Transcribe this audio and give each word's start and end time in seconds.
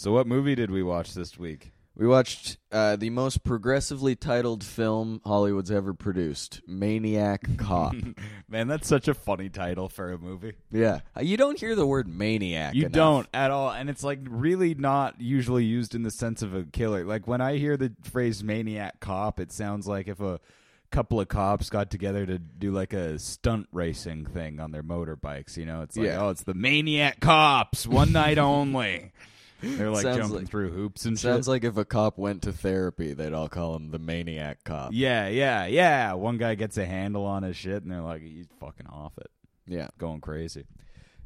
So, 0.00 0.12
what 0.12 0.26
movie 0.26 0.54
did 0.54 0.70
we 0.70 0.82
watch 0.82 1.12
this 1.12 1.38
week? 1.38 1.72
We 1.94 2.06
watched 2.06 2.56
uh, 2.72 2.96
the 2.96 3.10
most 3.10 3.44
progressively 3.44 4.16
titled 4.16 4.64
film 4.64 5.20
Hollywood's 5.26 5.70
ever 5.70 5.92
produced, 5.92 6.62
Maniac 6.66 7.46
Cop. 7.58 7.94
Man, 8.48 8.66
that's 8.66 8.88
such 8.88 9.08
a 9.08 9.12
funny 9.12 9.50
title 9.50 9.90
for 9.90 10.10
a 10.10 10.16
movie. 10.16 10.54
yeah, 10.72 11.00
Uh, 11.14 11.20
you 11.20 11.36
don't 11.36 11.60
hear 11.60 11.74
the 11.74 11.84
word 11.86 12.08
maniac. 12.08 12.74
You 12.74 12.84
enough. 12.86 12.92
don't 12.92 13.28
at 13.34 13.50
all, 13.50 13.72
and 13.72 13.90
it's 13.90 14.02
like 14.02 14.20
really 14.26 14.74
not 14.74 15.20
usually 15.20 15.66
used 15.66 15.94
in 15.94 16.02
the 16.02 16.10
sense 16.10 16.40
of 16.40 16.54
a 16.54 16.62
killer. 16.62 17.04
Like 17.04 17.28
when 17.28 17.42
I 17.42 17.58
hear 17.58 17.76
the 17.76 17.92
phrase 18.02 18.42
"maniac 18.42 19.00
cop," 19.00 19.38
it 19.38 19.52
sounds 19.52 19.86
like 19.86 20.08
if 20.08 20.18
a 20.22 20.40
couple 20.90 21.20
of 21.20 21.28
cops 21.28 21.68
got 21.68 21.90
together 21.90 22.24
to 22.24 22.38
do 22.38 22.72
like 22.72 22.94
a 22.94 23.18
stunt 23.18 23.68
racing 23.70 24.24
thing 24.24 24.60
on 24.60 24.70
their 24.70 24.82
motorbikes. 24.82 25.58
You 25.58 25.66
know, 25.66 25.82
it's 25.82 25.94
like, 25.98 26.06
Yeah. 26.06 26.22
oh, 26.22 26.30
it's 26.30 26.44
the 26.44 26.54
maniac 26.54 27.20
cops, 27.20 27.86
one 27.86 28.12
night 28.12 28.38
only. 28.38 29.12
They're 29.62 29.90
like 29.90 30.02
Sounds 30.02 30.18
jumping 30.18 30.38
like- 30.38 30.48
through 30.48 30.70
hoops 30.72 31.04
and 31.04 31.18
Sounds 31.18 31.46
shit. 31.46 31.50
like 31.50 31.64
if 31.64 31.76
a 31.76 31.84
cop 31.84 32.18
went 32.18 32.42
to 32.42 32.52
therapy, 32.52 33.12
they'd 33.12 33.32
all 33.32 33.48
call 33.48 33.76
him 33.76 33.90
the 33.90 33.98
maniac 33.98 34.64
cop. 34.64 34.90
yeah, 34.94 35.28
yeah, 35.28 35.66
yeah. 35.66 36.12
One 36.14 36.38
guy 36.38 36.54
gets 36.54 36.76
a 36.78 36.84
handle 36.86 37.24
on 37.26 37.42
his 37.42 37.56
shit, 37.56 37.82
and 37.82 37.90
they're 37.92 38.00
like, 38.00 38.22
he's 38.22 38.46
fucking 38.58 38.86
off 38.86 39.12
it, 39.18 39.30
Yeah. 39.66 39.88
going 39.98 40.20
crazy. 40.20 40.66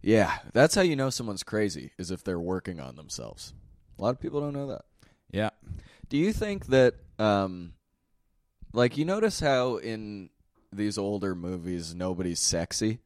Yeah. 0.03 0.33
That's 0.53 0.75
how 0.75 0.83
you 0.83 0.97
know 0.97 1.11
someone's 1.11 1.43
crazy, 1.43 1.93
is 1.99 2.11
if 2.11 2.23
they're 2.25 2.39
working 2.41 2.81
on 2.81 2.97
themselves. 2.97 3.55
A 3.99 4.03
lot 4.03 4.11
of 4.11 4.21
people 4.21 4.41
don't 4.41 4.53
know 4.53 4.67
that. 4.69 4.83
Yeah. 5.31 5.51
Do 6.09 6.17
you 6.19 6.33
think 6.33 6.67
that, 6.67 6.95
um, 7.19 7.73
like, 8.73 8.97
you 8.99 9.05
notice 9.05 9.41
how 9.41 9.77
in 9.77 10.31
these 10.73 10.99
older 10.99 11.35
movies 11.35 11.95
nobody's 11.95 12.41
sexy? 12.41 12.99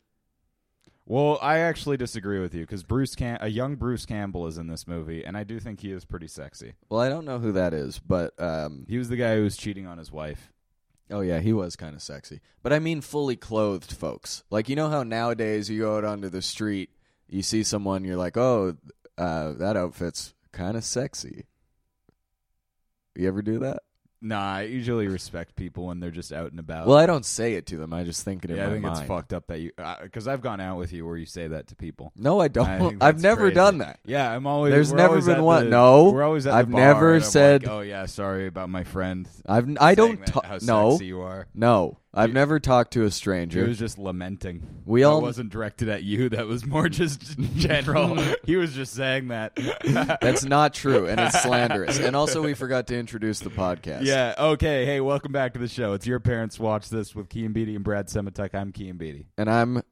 Well, 1.10 1.38
I 1.40 1.60
actually 1.60 1.96
disagree 1.96 2.38
with 2.38 2.54
you 2.54 2.60
because 2.60 2.82
Bruce 2.82 3.14
Cam- 3.14 3.38
a 3.40 3.48
young 3.48 3.76
Bruce 3.76 4.04
Campbell 4.04 4.46
is 4.46 4.58
in 4.58 4.66
this 4.66 4.86
movie, 4.86 5.24
and 5.24 5.38
I 5.38 5.42
do 5.42 5.58
think 5.58 5.80
he 5.80 5.90
is 5.90 6.04
pretty 6.04 6.28
sexy. 6.28 6.74
Well, 6.90 7.00
I 7.00 7.08
don't 7.08 7.24
know 7.24 7.38
who 7.38 7.50
that 7.52 7.72
is, 7.72 7.98
but 7.98 8.34
um, 8.38 8.84
He 8.86 8.98
was 8.98 9.08
the 9.08 9.16
guy 9.16 9.36
who 9.36 9.44
was 9.44 9.56
cheating 9.56 9.86
on 9.86 9.96
his 9.96 10.12
wife. 10.12 10.52
oh 11.10 11.22
yeah, 11.22 11.40
he 11.40 11.54
was 11.54 11.76
kind 11.76 11.96
of 11.96 12.02
sexy. 12.02 12.40
But 12.62 12.74
I 12.74 12.78
mean, 12.78 13.00
fully 13.00 13.36
clothed 13.36 13.90
folks. 13.90 14.44
Like 14.50 14.68
you 14.68 14.76
know 14.76 14.90
how 14.90 15.02
nowadays 15.02 15.70
you 15.70 15.80
go 15.80 15.96
out 15.96 16.04
onto 16.04 16.28
the 16.28 16.42
street, 16.42 16.90
you 17.26 17.40
see 17.40 17.62
someone, 17.62 18.04
you're 18.04 18.16
like, 18.16 18.36
oh, 18.36 18.76
uh, 19.16 19.52
that 19.54 19.78
outfit's 19.78 20.34
kind 20.52 20.76
of 20.76 20.84
sexy. 20.84 21.46
You 23.16 23.28
ever 23.28 23.40
do 23.40 23.58
that? 23.60 23.82
Nah, 24.20 24.54
I 24.56 24.62
usually 24.62 25.06
respect 25.06 25.54
people 25.54 25.86
when 25.86 26.00
they're 26.00 26.10
just 26.10 26.32
out 26.32 26.50
and 26.50 26.58
about. 26.58 26.88
Well, 26.88 26.98
I 26.98 27.06
don't 27.06 27.24
say 27.24 27.54
it 27.54 27.66
to 27.66 27.76
them. 27.76 27.92
I 27.92 28.02
just 28.02 28.24
think 28.24 28.44
it 28.44 28.50
in 28.50 28.56
yeah, 28.56 28.64
I 28.64 28.66
my 28.66 28.72
think 28.72 28.82
mind. 28.84 28.98
it's 28.98 29.06
fucked 29.06 29.32
up 29.32 29.46
that 29.46 29.60
you 29.60 29.70
uh, 29.78 29.94
because 30.02 30.26
I've 30.26 30.40
gone 30.40 30.60
out 30.60 30.76
with 30.76 30.92
you 30.92 31.06
where 31.06 31.16
you 31.16 31.24
say 31.24 31.46
that 31.46 31.68
to 31.68 31.76
people. 31.76 32.12
No, 32.16 32.40
I 32.40 32.44
I 32.44 32.48
don't. 32.48 32.78
think 32.78 32.92
I've 33.00 33.14
that's 33.14 33.22
never 33.22 33.42
crazy. 33.42 33.54
done 33.54 33.78
that. 33.78 34.00
Yeah, 34.04 34.28
I'm 34.34 34.44
always. 34.46 34.72
There's 34.72 34.90
we're 34.90 34.96
never 34.96 35.08
always 35.10 35.26
been 35.26 35.36
at 35.36 35.42
one- 35.42 35.64
the- 35.66 35.70
no, 35.70 36.10
we're 36.10 36.24
always 36.24 36.46
at 36.48 36.54
I've 36.54 36.66
the 36.66 36.72
bar 36.72 36.80
never 36.80 37.14
and 37.14 37.22
I'm 37.24 37.30
said- 37.30 37.62
like, 37.62 37.72
oh 37.72 37.80
yeah, 37.82 38.06
sorry 38.06 38.48
about 38.48 38.68
my 38.70 38.82
friend. 38.82 39.28
I've 39.46 39.76
I 39.80 39.94
don't 39.94 40.18
that- 40.18 40.26
ta- 40.26 40.40
how 40.44 40.58
no 40.62 40.90
sexy 40.92 41.06
you 41.06 41.20
are. 41.20 41.46
no. 41.54 41.98
I've 42.14 42.32
never 42.32 42.58
talked 42.58 42.94
to 42.94 43.04
a 43.04 43.10
stranger. 43.10 43.62
He 43.62 43.68
was 43.68 43.78
just 43.78 43.98
lamenting. 43.98 44.66
We 44.86 45.02
that 45.02 45.08
all- 45.08 45.20
wasn't 45.20 45.50
directed 45.50 45.88
at 45.88 46.02
you. 46.04 46.28
That 46.30 46.46
was 46.46 46.64
more 46.66 46.88
just 46.88 47.38
general. 47.56 48.16
he 48.44 48.56
was 48.56 48.72
just 48.72 48.94
saying 48.94 49.28
that. 49.28 49.54
That's 50.20 50.44
not 50.44 50.72
true, 50.74 51.06
and 51.06 51.20
it's 51.20 51.42
slanderous. 51.42 51.98
And 51.98 52.16
also, 52.16 52.42
we 52.42 52.54
forgot 52.54 52.86
to 52.88 52.96
introduce 52.96 53.40
the 53.40 53.50
podcast. 53.50 54.04
Yeah. 54.04 54.34
Okay. 54.38 54.84
Hey, 54.86 55.00
welcome 55.00 55.32
back 55.32 55.52
to 55.52 55.58
the 55.58 55.68
show. 55.68 55.92
It's 55.92 56.06
your 56.06 56.18
parents 56.20 56.58
watch 56.58 56.88
this 56.88 57.14
with 57.14 57.28
Kian 57.28 57.52
Beatty 57.52 57.74
and 57.74 57.84
Brad 57.84 58.06
Semitek. 58.08 58.54
I'm 58.54 58.72
Kian 58.72 58.96
Beatty. 58.98 59.26
and 59.36 59.50
I'm 59.50 59.82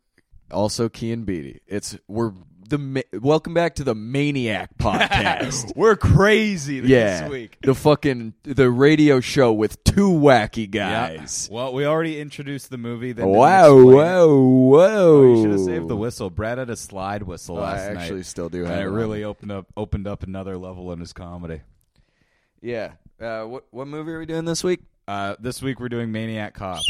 also 0.50 0.88
Kian 0.88 1.26
Beatty. 1.26 1.60
It's 1.66 1.98
we're 2.08 2.32
the 2.68 2.78
ma- 2.78 3.00
welcome 3.12 3.54
back 3.54 3.76
to 3.76 3.84
the 3.84 3.94
Maniac 3.94 4.70
podcast. 4.78 5.72
We're 5.76 5.96
crazy 5.96 6.80
this 6.80 6.90
yeah, 6.90 7.28
week. 7.28 7.58
the 7.62 7.74
fucking 7.74 8.34
the 8.42 8.70
radio 8.70 9.20
show 9.20 9.52
with 9.52 9.82
two 9.84 10.10
wacky 10.10 10.72
Yeah. 10.74 11.16
guys. 11.16 11.48
Well, 11.50 11.72
we 11.72 11.84
already 11.86 12.20
introduced 12.20 12.70
the 12.70 12.78
movie. 12.78 13.12
Then 13.12 13.26
didn't 13.26 13.38
Wow, 13.38 13.76
explain 13.76 13.88
it. 13.88 13.94
whoa, 13.96 14.38
whoa! 14.68 14.88
Oh, 14.88 15.34
you 15.34 15.42
should 15.42 15.50
have 15.52 15.60
saved 15.60 15.88
the 15.88 15.96
whistle. 15.96 16.30
Brad 16.30 16.58
had 16.58 16.70
a 16.70 16.76
slide 16.76 17.22
whistle 17.22 17.58
I 17.58 17.72
last 17.72 17.80
actually 17.96 18.16
night, 18.18 18.26
still 18.26 18.48
do 18.48 18.62
have 18.64 18.72
and 18.72 18.80
it 18.82 18.84
it 18.86 18.90
really 18.90 19.24
opened 19.24 19.52
up 19.52 19.66
opened 19.76 20.06
up 20.06 20.22
another 20.22 20.56
level 20.58 20.92
in 20.92 21.00
his 21.00 21.12
comedy. 21.12 21.60
Yeah. 22.60 22.92
Uh, 23.20 23.44
what 23.44 23.64
what 23.70 23.86
movie 23.86 24.12
are 24.12 24.18
we 24.18 24.26
doing 24.26 24.44
this 24.44 24.62
week? 24.64 24.80
Uh, 25.08 25.36
this 25.38 25.62
week 25.62 25.78
we're 25.80 25.88
doing 25.88 26.10
Maniac 26.12 26.54
Cop. 26.54 26.80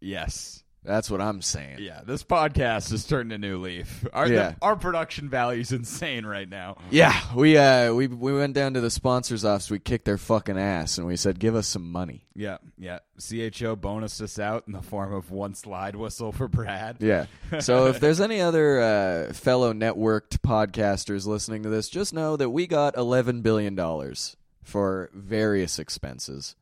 Yes. 0.00 0.61
That's 0.84 1.08
what 1.08 1.20
I'm 1.20 1.42
saying. 1.42 1.76
Yeah, 1.78 2.00
this 2.04 2.24
podcast 2.24 2.92
is 2.92 3.06
turning 3.06 3.30
a 3.32 3.38
new 3.38 3.58
leaf. 3.58 4.04
Our 4.12 4.28
the- 4.28 4.56
our 4.60 4.74
production 4.74 5.28
value 5.28 5.60
is 5.60 5.70
insane 5.70 6.26
right 6.26 6.48
now. 6.48 6.78
Yeah, 6.90 7.14
we 7.36 7.56
uh 7.56 7.94
we 7.94 8.08
we 8.08 8.32
went 8.32 8.54
down 8.54 8.74
to 8.74 8.80
the 8.80 8.90
sponsors 8.90 9.44
office. 9.44 9.70
We 9.70 9.78
kicked 9.78 10.04
their 10.06 10.18
fucking 10.18 10.58
ass, 10.58 10.98
and 10.98 11.06
we 11.06 11.14
said, 11.16 11.38
"Give 11.38 11.54
us 11.54 11.68
some 11.68 11.92
money." 11.92 12.26
Yeah, 12.34 12.56
yeah. 12.76 12.98
CHO 13.20 13.76
bonused 13.76 14.20
us 14.22 14.40
out 14.40 14.64
in 14.66 14.72
the 14.72 14.82
form 14.82 15.12
of 15.12 15.30
one 15.30 15.54
slide 15.54 15.94
whistle 15.94 16.32
for 16.32 16.48
Brad. 16.48 16.96
Yeah. 16.98 17.26
So 17.60 17.86
if 17.86 18.00
there's 18.00 18.20
any 18.20 18.40
other 18.40 18.80
uh, 18.80 19.32
fellow 19.34 19.72
networked 19.74 20.38
podcasters 20.38 21.26
listening 21.26 21.62
to 21.64 21.68
this, 21.68 21.88
just 21.90 22.12
know 22.14 22.36
that 22.36 22.50
we 22.50 22.66
got 22.66 22.96
eleven 22.96 23.42
billion 23.42 23.74
dollars 23.76 24.36
for 24.64 25.10
various 25.14 25.78
expenses, 25.78 26.56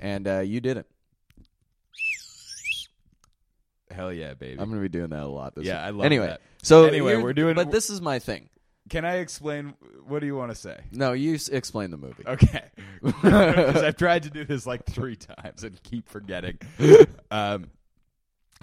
and 0.00 0.28
uh, 0.28 0.40
you 0.40 0.60
didn't. 0.60 0.86
Hell 3.90 4.12
yeah, 4.12 4.34
baby. 4.34 4.60
I'm 4.60 4.68
gonna 4.68 4.80
be 4.82 4.88
doing 4.88 5.10
that 5.10 5.22
a 5.22 5.26
lot. 5.28 5.54
This 5.54 5.66
Yeah, 5.66 5.74
week. 5.74 5.86
I 5.86 5.90
love 5.90 6.00
it. 6.02 6.06
anyway, 6.06 6.26
that. 6.28 6.40
So 6.62 6.84
Anyway, 6.84 7.16
we're 7.16 7.32
doing- 7.32 7.54
But 7.54 7.70
this 7.70 7.90
is 7.90 8.00
my 8.00 8.18
thing. 8.18 8.48
Can 8.88 9.04
I 9.04 9.16
explain? 9.16 9.74
What 10.06 10.20
do 10.20 10.26
you 10.26 10.34
want 10.34 10.50
to 10.50 10.54
say? 10.54 10.80
No, 10.92 11.12
you 11.12 11.34
s- 11.34 11.48
explain 11.48 11.90
the 11.90 11.98
movie. 11.98 12.24
Okay, 12.26 12.64
because 13.02 13.82
I've 13.82 13.96
tried 13.96 14.22
to 14.22 14.30
do 14.30 14.44
this 14.46 14.66
like 14.66 14.86
three 14.86 15.16
times 15.16 15.62
and 15.64 15.82
keep 15.82 16.08
forgetting. 16.08 16.58
Um, 17.30 17.66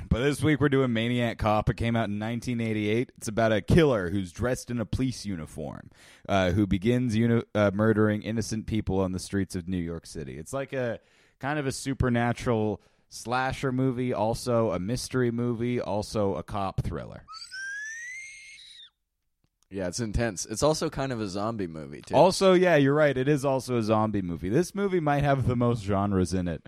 but 0.10 0.20
this 0.24 0.42
week 0.42 0.60
we're 0.60 0.70
doing 0.70 0.92
Maniac 0.92 1.38
Cop. 1.38 1.70
It 1.70 1.76
came 1.78 1.96
out 1.96 2.10
in 2.10 2.20
1988. 2.20 3.12
It's 3.18 3.28
about 3.28 3.52
a 3.54 3.62
killer 3.62 4.10
who's 4.10 4.32
dressed 4.32 4.72
in 4.72 4.80
a 4.80 4.86
police 4.86 5.24
uniform, 5.26 5.92
uh, 6.28 6.50
who 6.52 6.66
begins 6.66 7.16
uni- 7.16 7.44
uh, 7.54 7.70
murdering 7.76 8.24
innocent 8.24 8.66
people 8.66 9.00
on 9.00 9.12
the 9.12 9.20
streets 9.20 9.56
of 9.56 9.68
New 9.68 9.78
York 9.78 10.06
City. 10.08 10.38
It's 10.40 10.52
like 10.52 10.74
a 10.74 11.00
kind 11.40 11.60
of 11.60 11.68
a 11.68 11.72
supernatural 11.72 12.82
slasher 13.16 13.72
movie, 13.72 14.14
also 14.14 14.72
a 14.72 14.80
mystery 14.80 15.32
movie, 15.32 15.80
also 15.80 16.36
a 16.36 16.44
cop 16.44 16.82
thriller. 16.84 17.24
Yeah, 19.70 19.88
it's 19.88 20.00
intense. 20.00 20.46
It's 20.46 20.64
also 20.64 20.90
kind 20.90 21.12
of 21.12 21.20
a 21.20 21.28
zombie 21.28 21.68
movie 21.68 22.02
too. 22.06 22.16
Also, 22.16 22.54
yeah, 22.54 22.76
you're 22.76 22.94
right. 22.94 23.18
It 23.18 23.28
is 23.28 23.44
also 23.44 23.78
a 23.78 23.84
zombie 23.84 24.22
movie. 24.22 24.50
This 24.50 24.76
movie 24.76 25.00
might 25.00 25.24
have 25.24 25.48
the 25.48 25.56
most 25.56 25.84
genres 25.84 26.34
in 26.34 26.48
it 26.48 26.68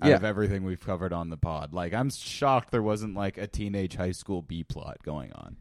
out 0.00 0.08
Yeah. 0.08 0.16
of 0.16 0.24
everything 0.24 0.64
we've 0.64 0.80
covered 0.84 1.12
on 1.12 1.28
the 1.30 1.36
pod. 1.36 1.72
Like, 1.72 1.92
I'm 1.92 2.10
shocked 2.10 2.70
there 2.70 2.82
wasn't 2.82 3.14
like 3.14 3.36
a 3.36 3.46
teenage 3.46 3.96
high 3.96 4.12
school 4.12 4.42
B 4.42 4.64
plot 4.64 4.98
going 5.04 5.32
on. 5.34 5.56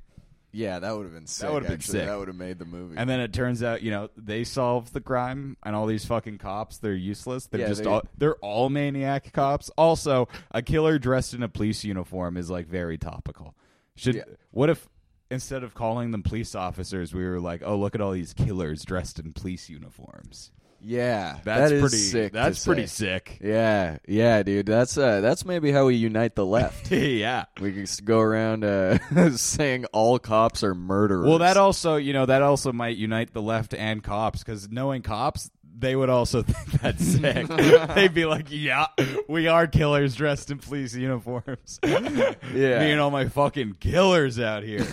Yeah, 0.52 0.80
that 0.80 0.96
would 0.96 1.03
have 1.03 1.13
been 1.13 1.28
sick. 1.28 1.47
That 1.47 1.53
would've 1.53 1.68
been 1.68 1.75
actually. 1.78 2.00
sick. 2.00 2.08
That 2.08 2.18
would 2.18 2.28
have 2.30 2.38
made 2.38 2.58
the 2.59 2.66
movie. 2.66 2.96
And 2.97 3.09
then 3.09 3.19
it 3.19 3.34
turns 3.34 3.62
out, 3.63 3.81
you 3.84 3.91
know, 3.91 4.09
they 4.18 4.44
solve 4.44 4.91
the 4.94 5.02
crime, 5.02 5.58
and 5.63 5.75
all 5.75 5.85
these 5.85 6.06
fucking 6.06 6.38
cops, 6.40 6.78
they're 6.78 6.94
useless. 6.94 7.47
They're 7.47 7.62
Yeah, 7.62 7.68
just 7.68 7.84
they- 7.84 7.90
all 7.90 8.02
they're 8.18 8.35
all 8.38 8.69
maniac 8.69 9.31
cops. 9.34 9.69
Also, 9.78 10.28
a 10.52 10.62
killer 10.62 10.97
dressed 11.00 11.34
in 11.34 11.44
a 11.44 11.50
police 11.50 11.84
uniform 11.84 12.38
is 12.38 12.50
like 12.50 12.68
very 12.68 12.97
topical. 12.97 13.56
Should 13.96 14.16
Yeah. 14.16 14.24
what 14.52 14.69
if 14.69 14.88
instead 15.30 15.62
of 15.63 15.74
calling 15.74 16.12
them 16.12 16.24
police 16.24 16.56
officers, 16.56 17.14
we 17.14 17.25
were 17.25 17.40
like, 17.40 17.62
oh, 17.66 17.78
look 17.78 17.94
at 17.96 18.00
all 18.02 18.12
these 18.14 18.34
killers 18.34 18.85
dressed 18.85 19.19
in 19.19 19.34
police 19.34 19.69
uniforms. 19.69 20.52
Yeah, 20.81 21.39
That's 21.43 21.69
that 21.69 21.71
is 21.73 21.81
pretty 21.81 21.97
sick. 21.97 22.33
That's 22.33 22.65
pretty 22.65 22.88
say. 22.88 23.05
sick. 23.05 23.39
Yeah, 23.41 23.97
yeah, 24.07 24.43
dude. 24.43 24.65
That's 24.65 24.97
uh, 24.97 25.21
that's 25.21 25.45
maybe 25.45 25.71
how 25.71 25.85
we 25.85 25.95
unite 25.95 26.35
the 26.35 26.45
left. 26.45 26.91
yeah. 26.91 27.45
we 27.59 27.71
can 27.71 27.85
just 27.85 28.05
go 28.05 28.19
around 28.19 28.63
uh, 28.63 28.97
saying 29.35 29.85
all 29.85 30.19
cops 30.19 30.63
are 30.63 30.75
murderers. 30.75 31.27
Well, 31.27 31.39
that 31.39 31.57
also, 31.57 31.95
you 31.95 32.13
know, 32.13 32.25
that 32.25 32.41
also 32.41 32.71
might 32.71 32.97
unite 32.97 33.33
the 33.33 33.41
left 33.41 33.73
and 33.73 34.03
cops 34.03 34.40
because 34.40 34.69
knowing 34.69 35.02
cops, 35.02 35.49
they 35.78 35.96
would 35.96 36.09
also 36.09 36.41
think 36.43 36.81
that's 36.81 37.05
sick. 37.05 37.47
They'd 37.96 38.13
be 38.13 38.25
like, 38.25 38.47
"Yeah, 38.49 38.87
we 39.28 39.47
are 39.47 39.67
killers 39.67 40.16
dressed 40.16 40.52
in 40.52 40.59
police 40.59 40.93
uniforms. 40.96 41.79
Yeah. 41.84 42.34
me 42.53 42.91
and 42.91 43.02
all 43.02 43.11
my 43.11 43.28
fucking 43.28 43.78
killers 43.79 44.40
out 44.40 44.63
here. 44.63 44.85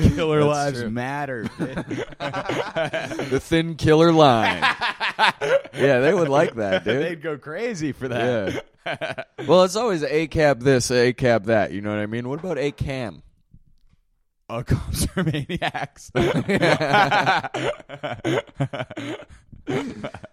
Killer 0.00 0.40
That's 0.40 0.48
lives 0.48 0.80
true. 0.80 0.90
matter." 0.90 1.42
the 1.58 3.40
thin 3.42 3.76
killer 3.76 4.12
line. 4.12 4.62
yeah, 5.74 6.00
they 6.00 6.14
would 6.14 6.28
like 6.28 6.54
that, 6.56 6.84
dude. 6.84 7.02
They'd 7.02 7.22
go 7.22 7.38
crazy 7.38 7.92
for 7.92 8.08
that. 8.08 8.54
Yeah. 8.54 8.60
Well, 9.46 9.64
it's 9.64 9.76
always 9.76 10.02
a 10.02 10.26
cab 10.28 10.62
this, 10.62 10.90
a 10.90 11.12
cab 11.12 11.44
that. 11.44 11.72
You 11.72 11.82
know 11.82 11.90
what 11.90 11.98
I 11.98 12.06
mean? 12.06 12.26
What 12.26 12.40
about 12.40 12.56
a 12.56 12.70
cam? 12.70 13.22
A 14.48 14.64
cops 14.64 15.06
are 15.14 15.22
maniacs. 15.24 16.10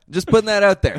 Just 0.09 0.27
putting 0.27 0.45
that 0.45 0.63
out 0.63 0.81
there. 0.81 0.95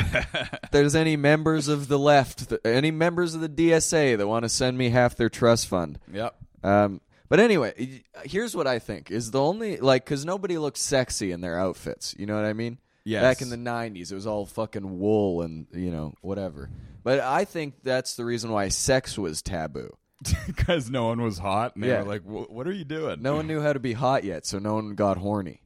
if 0.62 0.70
there's 0.70 0.94
any 0.94 1.16
members 1.16 1.68
of 1.68 1.88
the 1.88 1.98
left, 1.98 2.52
any 2.64 2.90
members 2.90 3.34
of 3.34 3.40
the 3.40 3.48
DSA 3.48 4.18
that 4.18 4.26
want 4.28 4.42
to 4.42 4.50
send 4.50 4.76
me 4.76 4.90
half 4.90 5.16
their 5.16 5.30
trust 5.30 5.66
fund, 5.66 5.98
yep. 6.12 6.36
um, 6.62 7.00
But 7.28 7.40
anyway, 7.40 8.02
here's 8.24 8.54
what 8.54 8.66
I 8.66 8.78
think 8.78 9.10
is 9.10 9.30
the 9.32 9.40
only 9.40 9.78
like 9.78 10.04
because 10.04 10.24
nobody 10.24 10.58
looks 10.58 10.80
sexy 10.80 11.32
in 11.32 11.40
their 11.40 11.58
outfits. 11.58 12.14
You 12.18 12.26
know 12.26 12.36
what 12.36 12.44
I 12.44 12.52
mean? 12.52 12.78
Yes. 13.04 13.22
Back 13.22 13.42
in 13.42 13.50
the 13.50 13.56
'90s, 13.56 14.10
it 14.10 14.14
was 14.14 14.26
all 14.26 14.46
fucking 14.46 14.98
wool 14.98 15.42
and 15.42 15.66
you 15.72 15.90
know 15.90 16.14
whatever. 16.22 16.70
But 17.04 17.20
I 17.20 17.44
think 17.44 17.82
that's 17.82 18.16
the 18.16 18.24
reason 18.24 18.50
why 18.50 18.68
sex 18.68 19.16
was 19.18 19.42
taboo. 19.42 19.96
because 20.46 20.90
no 20.90 21.06
one 21.08 21.20
was 21.20 21.38
hot, 21.38 21.74
and 21.74 21.84
they 21.84 21.88
Yeah. 21.88 22.02
were 22.02 22.08
like, 22.08 22.22
"What 22.22 22.66
are 22.66 22.72
you 22.72 22.84
doing?" 22.84 23.22
No 23.22 23.36
one 23.36 23.46
knew 23.46 23.60
how 23.60 23.72
to 23.72 23.78
be 23.80 23.92
hot 23.92 24.24
yet, 24.24 24.46
so 24.46 24.58
no 24.58 24.74
one 24.74 24.94
got 24.94 25.18
horny. 25.18 25.60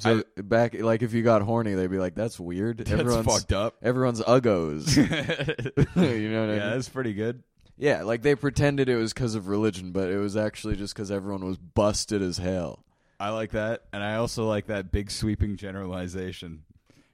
So 0.00 0.22
back, 0.36 0.74
like 0.80 1.02
if 1.02 1.12
you 1.12 1.22
got 1.22 1.42
horny, 1.42 1.74
they'd 1.74 1.90
be 1.90 1.98
like, 1.98 2.14
"That's 2.14 2.38
weird." 2.38 2.78
that's 2.78 2.90
everyone's 2.92 3.26
fucked 3.26 3.52
up. 3.52 3.74
everyone's 3.82 4.20
uggos. 4.22 4.96
you 4.96 6.30
know 6.30 6.40
what 6.40 6.48
I 6.50 6.52
mean? 6.52 6.56
Yeah, 6.60 6.70
that's 6.70 6.88
pretty 6.88 7.14
good. 7.14 7.42
Yeah, 7.78 8.02
like 8.02 8.22
they 8.22 8.34
pretended 8.34 8.88
it 8.88 8.96
was 8.96 9.12
because 9.12 9.34
of 9.34 9.46
religion, 9.46 9.92
but 9.92 10.10
it 10.10 10.18
was 10.18 10.36
actually 10.36 10.76
just 10.76 10.94
because 10.94 11.10
everyone 11.10 11.44
was 11.44 11.56
busted 11.56 12.20
as 12.20 12.38
hell. 12.38 12.84
I 13.20 13.30
like 13.30 13.52
that, 13.52 13.84
and 13.92 14.02
I 14.02 14.16
also 14.16 14.46
like 14.46 14.66
that 14.66 14.92
big 14.92 15.10
sweeping 15.10 15.56
generalization. 15.56 16.64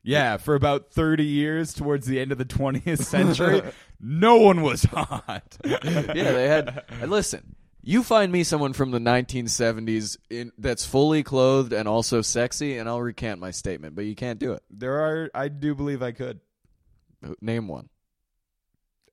Yeah, 0.03 0.37
for 0.37 0.55
about 0.55 0.91
30 0.91 1.25
years 1.25 1.73
towards 1.73 2.07
the 2.07 2.21
end 2.21 2.31
of 2.31 2.37
the 2.37 2.45
20th 2.45 3.05
century, 3.05 3.63
no 4.01 4.37
one 4.37 4.61
was 4.61 4.85
hot. 4.85 5.57
yeah, 5.65 5.79
they 6.13 6.49
had. 6.49 6.85
listen, 7.07 7.57
you 7.83 8.03
find 8.03 8.31
me 8.31 8.45
someone 8.45 8.75
from 8.75 8.91
the 8.91 8.99
1970s 8.99 10.19
in, 10.29 10.53
that's 10.59 10.85
fully 10.85 11.23
clothed 11.23 11.73
and 11.73 11.89
also 11.89 12.21
sexy, 12.21 12.77
and 12.77 12.89
I'll 12.89 13.01
recant 13.01 13.41
my 13.41 13.51
statement. 13.51 13.95
But 13.95 14.05
you 14.05 14.15
can't 14.15 14.39
do 14.39 14.53
it. 14.53 14.63
There 14.71 15.01
are, 15.01 15.31
I 15.35 15.49
do 15.49 15.75
believe 15.75 16.03
I 16.03 16.13
could. 16.13 16.41
Name 17.41 17.69
one. 17.69 17.89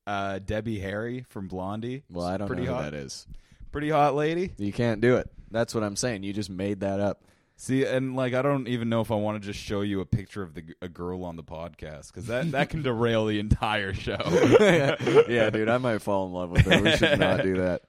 Uh, 0.07 0.39
Debbie 0.39 0.79
Harry 0.79 1.25
from 1.29 1.47
Blondie. 1.47 2.03
Well, 2.11 2.25
I 2.25 2.37
don't 2.37 2.47
pretty 2.47 2.65
know 2.65 2.73
hot. 2.73 2.85
who 2.85 2.91
that 2.91 2.97
is. 2.97 3.27
Pretty 3.71 3.89
hot 3.89 4.15
lady. 4.15 4.51
You 4.57 4.73
can't 4.73 4.99
do 5.01 5.17
it. 5.17 5.29
That's 5.51 5.75
what 5.75 5.83
I'm 5.83 5.95
saying. 5.95 6.23
You 6.23 6.33
just 6.33 6.49
made 6.49 6.79
that 6.81 6.99
up. 6.99 7.23
See, 7.57 7.85
and 7.85 8.15
like, 8.15 8.33
I 8.33 8.41
don't 8.41 8.67
even 8.67 8.89
know 8.89 9.01
if 9.01 9.11
I 9.11 9.15
want 9.15 9.39
to 9.39 9.45
just 9.45 9.59
show 9.63 9.81
you 9.81 10.01
a 10.01 10.05
picture 10.05 10.41
of 10.41 10.55
the 10.55 10.63
a 10.81 10.89
girl 10.89 11.23
on 11.23 11.35
the 11.35 11.43
podcast 11.43 12.07
because 12.07 12.25
that 12.25 12.51
that 12.53 12.69
can 12.71 12.81
derail 12.81 13.27
the 13.27 13.39
entire 13.39 13.93
show. 13.93 14.17
yeah, 15.29 15.49
dude, 15.51 15.69
I 15.69 15.77
might 15.77 16.01
fall 16.01 16.25
in 16.25 16.33
love 16.33 16.49
with 16.49 16.61
her. 16.65 16.81
We 16.81 16.97
should 16.97 17.19
not 17.19 17.43
do 17.43 17.57
that. 17.57 17.83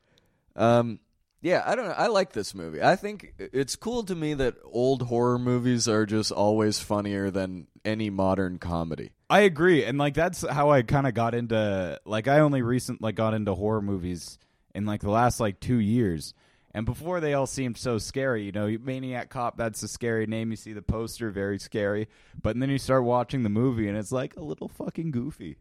Um, 0.54 1.00
yeah, 1.42 1.64
I 1.66 1.74
don't 1.74 1.86
know. 1.86 1.94
I 1.96 2.06
like 2.06 2.32
this 2.32 2.54
movie. 2.54 2.80
I 2.80 2.94
think 2.94 3.34
it's 3.38 3.74
cool 3.74 4.04
to 4.04 4.14
me 4.14 4.34
that 4.34 4.54
old 4.64 5.02
horror 5.02 5.40
movies 5.40 5.88
are 5.88 6.06
just 6.06 6.30
always 6.30 6.78
funnier 6.78 7.32
than 7.32 7.66
any 7.84 8.10
modern 8.10 8.58
comedy. 8.58 9.10
I 9.28 9.40
agree, 9.40 9.84
and 9.84 9.98
like 9.98 10.14
that's 10.14 10.46
how 10.48 10.70
I 10.70 10.82
kind 10.82 11.06
of 11.06 11.14
got 11.14 11.34
into 11.34 12.00
like 12.04 12.28
I 12.28 12.38
only 12.38 12.62
recent 12.62 13.02
like 13.02 13.16
got 13.16 13.34
into 13.34 13.56
horror 13.56 13.82
movies 13.82 14.38
in 14.72 14.86
like 14.86 15.00
the 15.00 15.10
last 15.10 15.40
like 15.40 15.58
two 15.58 15.80
years, 15.80 16.32
and 16.72 16.86
before 16.86 17.18
they 17.18 17.34
all 17.34 17.48
seemed 17.48 17.76
so 17.76 17.98
scary. 17.98 18.44
You 18.44 18.52
know, 18.52 18.76
Maniac 18.80 19.28
Cop 19.28 19.56
that's 19.56 19.82
a 19.82 19.88
scary 19.88 20.28
name. 20.28 20.52
You 20.52 20.56
see 20.56 20.74
the 20.74 20.80
poster, 20.80 21.30
very 21.30 21.58
scary, 21.58 22.06
but 22.40 22.58
then 22.58 22.70
you 22.70 22.78
start 22.78 23.02
watching 23.02 23.42
the 23.42 23.48
movie, 23.48 23.88
and 23.88 23.98
it's 23.98 24.12
like 24.12 24.36
a 24.36 24.44
little 24.44 24.68
fucking 24.68 25.10
goofy. 25.10 25.56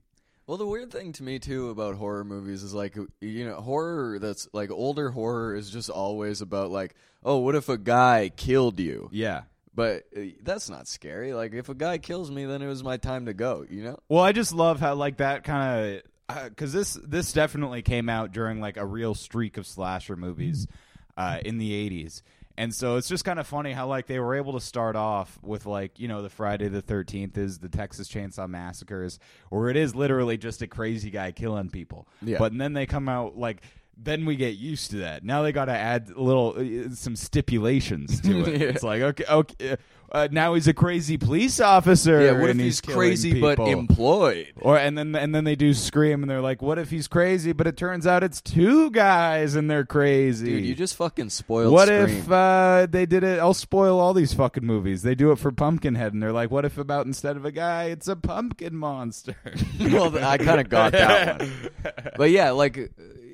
Well, 0.51 0.57
the 0.57 0.67
weird 0.67 0.91
thing 0.91 1.13
to 1.13 1.23
me 1.23 1.39
too 1.39 1.69
about 1.69 1.95
horror 1.95 2.25
movies 2.25 2.61
is 2.61 2.73
like 2.73 2.97
you 3.21 3.45
know 3.45 3.55
horror 3.55 4.19
that's 4.19 4.49
like 4.51 4.69
older 4.69 5.09
horror 5.09 5.55
is 5.55 5.69
just 5.69 5.89
always 5.89 6.41
about 6.41 6.71
like 6.71 6.93
oh 7.23 7.37
what 7.37 7.55
if 7.55 7.69
a 7.69 7.77
guy 7.77 8.29
killed 8.35 8.77
you? 8.81 9.07
Yeah. 9.13 9.43
but 9.73 10.03
uh, 10.13 10.23
that's 10.43 10.69
not 10.69 10.89
scary. 10.89 11.33
Like 11.33 11.53
if 11.53 11.69
a 11.69 11.73
guy 11.73 11.99
kills 11.99 12.29
me 12.29 12.43
then 12.43 12.61
it 12.61 12.67
was 12.67 12.83
my 12.83 12.97
time 12.97 13.27
to 13.27 13.33
go 13.33 13.65
you 13.69 13.81
know? 13.81 13.99
Well, 14.09 14.25
I 14.25 14.33
just 14.33 14.51
love 14.53 14.81
how 14.81 14.93
like 14.95 15.19
that 15.19 15.45
kind 15.45 16.01
of 16.27 16.49
because 16.49 16.73
this 16.73 16.99
this 17.01 17.31
definitely 17.31 17.81
came 17.81 18.09
out 18.09 18.33
during 18.33 18.59
like 18.59 18.75
a 18.75 18.85
real 18.85 19.15
streak 19.15 19.55
of 19.55 19.65
slasher 19.65 20.17
movies 20.17 20.67
uh, 21.15 21.39
in 21.45 21.59
the 21.59 21.71
'80s, 21.89 22.23
and 22.57 22.73
so 22.73 22.95
it's 22.97 23.07
just 23.07 23.25
kind 23.25 23.39
of 23.39 23.47
funny 23.47 23.71
how 23.73 23.87
like 23.87 24.07
they 24.07 24.19
were 24.19 24.35
able 24.35 24.53
to 24.53 24.59
start 24.59 24.95
off 24.95 25.39
with 25.41 25.65
like 25.65 25.99
you 25.99 26.07
know 26.07 26.21
the 26.21 26.29
Friday 26.29 26.67
the 26.67 26.81
Thirteenth 26.81 27.37
is 27.37 27.59
the 27.59 27.69
Texas 27.69 28.07
Chainsaw 28.07 28.47
Massacres, 28.47 29.19
where 29.49 29.69
it 29.69 29.77
is 29.77 29.95
literally 29.95 30.37
just 30.37 30.61
a 30.61 30.67
crazy 30.67 31.09
guy 31.09 31.31
killing 31.31 31.69
people. 31.69 32.07
Yeah. 32.21 32.37
But 32.39 32.57
then 32.57 32.73
they 32.73 32.85
come 32.85 33.09
out 33.09 33.37
like. 33.37 33.61
Then 34.03 34.25
we 34.25 34.35
get 34.35 34.55
used 34.55 34.89
to 34.91 34.97
that. 34.99 35.23
Now 35.23 35.43
they 35.43 35.51
got 35.51 35.65
to 35.65 35.73
add 35.77 36.09
a 36.15 36.19
little 36.19 36.55
uh, 36.57 36.89
some 36.95 37.15
stipulations 37.15 38.19
to 38.21 38.39
it. 38.45 38.59
Yeah. 38.61 38.67
It's 38.69 38.81
like 38.81 39.01
okay, 39.01 39.25
okay. 39.29 39.77
Uh, 40.11 40.27
now 40.29 40.53
he's 40.55 40.67
a 40.67 40.73
crazy 40.73 41.17
police 41.17 41.61
officer. 41.61 42.21
yeah 42.21 42.31
what 42.33 42.49
if 42.49 42.57
he's 42.57 42.81
killing 42.81 42.97
crazy 42.97 43.39
but 43.39 43.57
employed 43.59 44.51
Or 44.59 44.77
and 44.77 44.97
then 44.97 45.15
and 45.15 45.33
then 45.33 45.45
they 45.45 45.55
do 45.55 45.73
scream 45.73 46.21
and 46.21 46.29
they're 46.29 46.41
like, 46.41 46.61
"What 46.61 46.77
if 46.77 46.89
he's 46.89 47.07
crazy?" 47.07 47.53
But 47.53 47.67
it 47.67 47.77
turns 47.77 48.05
out 48.05 48.21
it's 48.23 48.41
two 48.41 48.91
guys 48.91 49.55
and 49.55 49.69
they're 49.69 49.85
crazy. 49.85 50.45
dude 50.47 50.65
you 50.65 50.75
just 50.75 50.95
fucking 50.95 51.29
spoiled 51.29 51.71
what 51.71 51.87
Scream. 51.87 52.09
if 52.09 52.29
uh, 52.29 52.87
they 52.89 53.05
did 53.05 53.23
it? 53.23 53.39
I'll 53.39 53.53
spoil 53.53 53.99
all 53.99 54.13
these 54.13 54.33
fucking 54.33 54.65
movies. 54.65 55.01
They 55.03 55.15
do 55.15 55.31
it 55.31 55.39
for 55.39 55.51
Pumpkinhead 55.51 56.11
and 56.13 56.21
they're 56.21 56.33
like, 56.33 56.51
"What 56.51 56.65
if 56.65 56.77
about 56.77 57.05
instead 57.05 57.37
of 57.37 57.45
a 57.45 57.51
guy, 57.51 57.85
it's 57.85 58.07
a 58.09 58.15
pumpkin 58.17 58.75
monster?" 58.75 59.37
well, 59.79 60.17
I 60.17 60.37
kind 60.37 60.59
of 60.59 60.67
got 60.69 60.91
that 60.91 61.39
one. 61.39 61.51
But 62.17 62.31
yeah, 62.31 62.51
like 62.51 62.91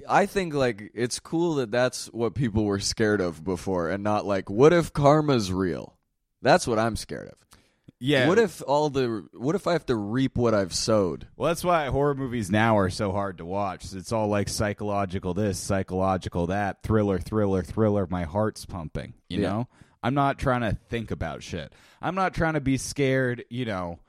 I 0.07 0.25
think 0.27 0.53
like 0.53 0.91
it's 0.94 1.19
cool 1.19 1.56
that 1.56 1.71
that's 1.71 2.07
what 2.13 2.35
people 2.35 2.65
were 2.65 2.79
scared 2.79 3.19
of 3.19 3.44
before, 3.44 3.89
and 3.89 4.03
not 4.03 4.25
like 4.25 4.50
what 4.50 4.74
if 4.74 4.94
karma's 4.94 5.51
real. 5.51 5.97
That's 6.42 6.68
what 6.68 6.80
I'm 6.80 6.95
scared 6.95 7.30
of. 7.30 7.36
yeah. 8.00 8.28
What 8.28 8.38
if 8.39 8.62
all 8.68 8.89
the 8.89 9.28
what 9.34 9.56
if 9.56 9.66
I 9.68 9.74
have 9.74 9.86
to 9.88 9.95
reap 9.95 10.38
what 10.38 10.54
I've 10.54 10.74
sowed? 10.74 11.28
Well, 11.36 11.48
that's 11.50 11.63
why 11.63 11.86
horror 11.88 12.13
movies 12.16 12.51
now 12.51 12.78
are 12.78 12.89
so 12.89 13.12
hard 13.12 13.39
to 13.39 13.45
watch. 13.45 13.94
It's 13.94 14.12
all 14.12 14.28
like 14.28 14.50
psychological 14.50 15.34
this, 15.34 15.57
psychological 15.60 16.48
that, 16.48 16.84
thriller, 16.84 17.18
thriller, 17.19 17.63
thriller. 17.63 18.07
My 18.10 18.24
heart's 18.24 18.66
pumping. 18.66 19.13
You 19.30 19.42
Yeah. 19.42 19.50
know, 19.50 19.68
I'm 20.04 20.13
not 20.13 20.38
trying 20.38 20.62
to 20.62 20.78
think 20.89 21.10
about 21.12 21.42
shit. 21.44 21.74
I'm 22.01 22.13
not 22.16 22.34
trying 22.36 22.54
to 22.54 22.62
be 22.62 22.78
scared. 22.78 23.44
You 23.50 23.66
know, 23.66 24.00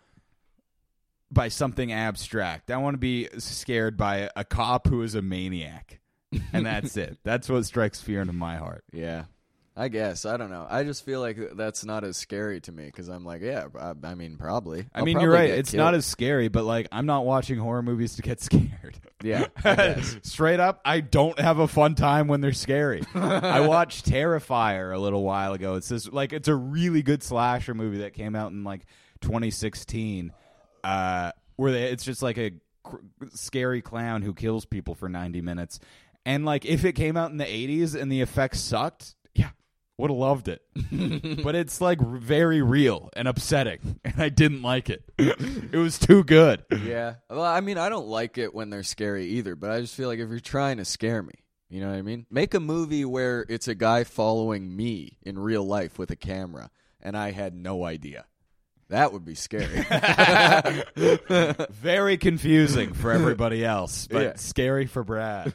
by 1.30 1.48
something 1.48 1.92
abstract. 1.92 2.70
I 2.70 2.76
want 2.78 2.94
to 2.94 2.98
be 2.98 3.28
scared 3.38 3.96
by 3.96 4.30
a 4.36 4.44
cop 4.44 4.86
who 4.86 5.02
is 5.02 5.14
a 5.14 5.22
maniac, 5.22 6.00
and 6.52 6.64
that's 6.66 6.96
it. 6.98 7.18
That's 7.24 7.48
what 7.48 7.64
strikes 7.64 8.00
fear 8.00 8.20
into 8.20 8.32
my 8.32 8.56
heart. 8.56 8.84
Yeah. 8.92 9.24
I 9.80 9.86
guess 9.86 10.26
I 10.26 10.36
don't 10.36 10.50
know. 10.50 10.66
I 10.68 10.82
just 10.82 11.04
feel 11.04 11.20
like 11.20 11.38
that's 11.54 11.84
not 11.84 12.02
as 12.02 12.16
scary 12.16 12.60
to 12.62 12.72
me 12.72 12.86
because 12.86 13.06
I'm 13.08 13.24
like, 13.24 13.42
yeah, 13.42 13.66
I, 13.78 13.92
I 14.02 14.14
mean, 14.16 14.36
probably. 14.36 14.86
I 14.92 14.98
I'll 14.98 15.04
mean, 15.04 15.20
you're 15.20 15.30
probably 15.30 15.38
right. 15.38 15.46
get 15.54 15.58
It's 15.60 15.70
killed. 15.70 15.78
not 15.84 15.94
as 15.94 16.04
scary, 16.04 16.48
but 16.48 16.64
like, 16.64 16.88
I'm 16.90 17.06
not 17.06 17.24
watching 17.24 17.58
horror 17.58 17.82
movies 17.82 18.16
to 18.16 18.22
get 18.22 18.40
scared. 18.42 18.98
Yeah, 19.22 19.46
I 19.64 19.74
guess. 19.76 20.16
Straight 20.24 20.58
up, 20.58 20.80
I 20.84 20.98
don't 21.00 21.38
have 21.38 21.60
a 21.60 21.68
fun 21.68 21.94
time 21.94 22.26
when 22.26 22.40
they're 22.40 22.52
scary. 22.52 23.04
I 23.14 23.60
watched 23.60 24.04
Terrifier 24.06 24.92
a 24.92 24.98
little 24.98 25.22
while 25.22 25.52
ago. 25.52 25.76
It's 25.76 25.88
this 25.88 26.08
like 26.10 26.32
it's 26.32 26.48
a 26.48 26.56
really 26.56 27.02
good 27.02 27.22
slasher 27.22 27.72
movie 27.74 27.98
that 27.98 28.14
came 28.14 28.34
out 28.34 28.50
in 28.50 28.64
like 28.64 28.84
2016, 29.20 30.32
uh, 30.84 31.32
where 31.56 31.72
they, 31.72 31.84
it's 31.84 32.04
just 32.04 32.20
like 32.22 32.38
a 32.38 32.50
cr- 32.82 32.96
scary 33.32 33.80
clown 33.82 34.22
who 34.22 34.34
kills 34.34 34.64
people 34.64 34.94
for 34.94 35.08
90 35.08 35.40
minutes. 35.40 35.78
And 36.26 36.44
like, 36.44 36.64
if 36.66 36.84
it 36.84 36.92
came 36.92 37.16
out 37.16 37.30
in 37.30 37.36
the 37.38 37.44
80s 37.44 37.94
and 38.00 38.10
the 38.12 38.20
effects 38.20 38.60
sucked, 38.60 39.14
would 39.98 40.10
have 40.10 40.18
loved 40.18 40.48
it. 40.48 40.62
but 41.44 41.54
it's 41.54 41.80
like 41.80 42.00
very 42.00 42.62
real 42.62 43.10
and 43.14 43.28
upsetting, 43.28 44.00
and 44.04 44.14
I 44.22 44.28
didn't 44.30 44.62
like 44.62 44.88
it. 44.88 45.02
it 45.18 45.76
was 45.76 45.98
too 45.98 46.24
good. 46.24 46.64
Yeah. 46.82 47.16
Well, 47.28 47.42
I 47.44 47.60
mean, 47.60 47.76
I 47.76 47.88
don't 47.90 48.06
like 48.06 48.38
it 48.38 48.54
when 48.54 48.70
they're 48.70 48.82
scary 48.82 49.26
either, 49.26 49.54
but 49.56 49.70
I 49.70 49.80
just 49.80 49.94
feel 49.94 50.08
like 50.08 50.18
if 50.20 50.30
you're 50.30 50.40
trying 50.40 50.78
to 50.78 50.84
scare 50.84 51.22
me, 51.22 51.34
you 51.68 51.80
know 51.80 51.90
what 51.90 51.98
I 51.98 52.02
mean? 52.02 52.24
Make 52.30 52.54
a 52.54 52.60
movie 52.60 53.04
where 53.04 53.44
it's 53.48 53.68
a 53.68 53.74
guy 53.74 54.04
following 54.04 54.74
me 54.74 55.18
in 55.22 55.38
real 55.38 55.64
life 55.64 55.98
with 55.98 56.10
a 56.10 56.16
camera, 56.16 56.70
and 57.02 57.16
I 57.16 57.32
had 57.32 57.54
no 57.54 57.84
idea. 57.84 58.24
That 58.90 59.12
would 59.12 59.24
be 59.26 59.34
scary. 59.34 59.84
Very 61.70 62.16
confusing 62.16 62.94
for 62.94 63.12
everybody 63.12 63.62
else, 63.62 64.06
but 64.10 64.22
Yeah. 64.22 64.32
scary 64.36 64.86
for 64.86 65.04
Brad. 65.04 65.52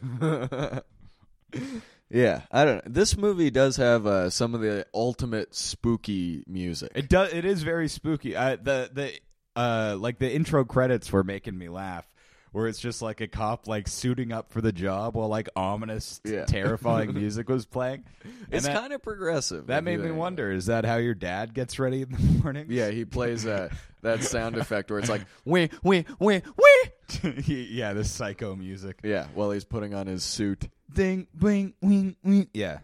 Yeah, 2.14 2.42
I 2.52 2.64
don't 2.64 2.76
know. 2.86 2.92
This 2.94 3.18
movie 3.18 3.50
does 3.50 3.76
have 3.78 4.06
uh, 4.08 4.30
some 4.30 4.54
of 4.56 4.62
the 4.62 4.86
ultimate 4.94 5.54
spooky 5.56 6.44
music. 6.48 6.92
It 6.96 7.10
does. 7.10 7.34
It 7.34 7.44
is 7.44 7.64
very 7.64 7.88
spooky. 7.90 8.36
Uh, 8.36 8.56
the 8.62 8.90
the 8.94 9.12
uh 9.60 9.98
like 10.00 10.20
the 10.20 10.32
intro 10.32 10.64
credits 10.64 11.12
were 11.12 11.24
making 11.24 11.58
me 11.58 11.70
laugh. 11.70 12.08
Where 12.52 12.68
it's 12.68 12.80
just 12.80 13.02
like 13.02 13.20
a 13.20 13.28
cop 13.28 13.68
like 13.68 13.88
suiting 13.88 14.32
up 14.32 14.52
for 14.52 14.62
the 14.62 14.72
job 14.72 15.16
while 15.16 15.28
like 15.28 15.50
ominous, 15.56 16.22
Yeah. 16.24 16.46
terrifying 16.48 17.12
music 17.16 17.50
was 17.50 17.66
playing. 17.66 18.04
And 18.24 18.34
it's 18.52 18.68
that, 18.68 18.78
kind 18.80 18.94
of 18.94 19.02
progressive. 19.02 19.66
that 19.66 19.80
if 19.80 19.84
made 19.84 19.94
you 19.94 19.98
me 19.98 20.04
think 20.04 20.12
about 20.14 20.20
wonder: 20.22 20.52
is 20.52 20.68
that 20.68 20.86
how 20.86 20.98
your 20.98 21.16
dad 21.16 21.56
gets 21.56 21.80
ready 21.80 22.04
in 22.04 22.12
the 22.12 22.20
morning? 22.44 22.68
it. 22.70 22.72
Yeah, 22.72 22.92
he 22.92 23.06
plays 23.06 23.48
uh, 23.48 23.70
that 24.04 24.22
sound 24.24 24.56
effect 24.60 24.92
where 24.92 25.00
it's 25.00 25.10
like, 25.10 25.24
wee, 25.46 25.72
wee, 25.82 26.06
wee, 26.20 26.44
wee. 26.56 26.84
yeah, 27.48 27.94
the 27.94 28.04
psycho 28.04 28.56
music. 28.56 29.00
Yeah, 29.04 29.28
while 29.34 29.52
he's 29.52 29.66
putting 29.66 29.94
on 29.94 30.08
his 30.08 30.24
suit. 30.24 30.70
Ding, 30.94 31.28
bing, 31.38 31.74
wing, 31.82 32.16
wing. 32.24 32.48
Yeah, 32.54 32.80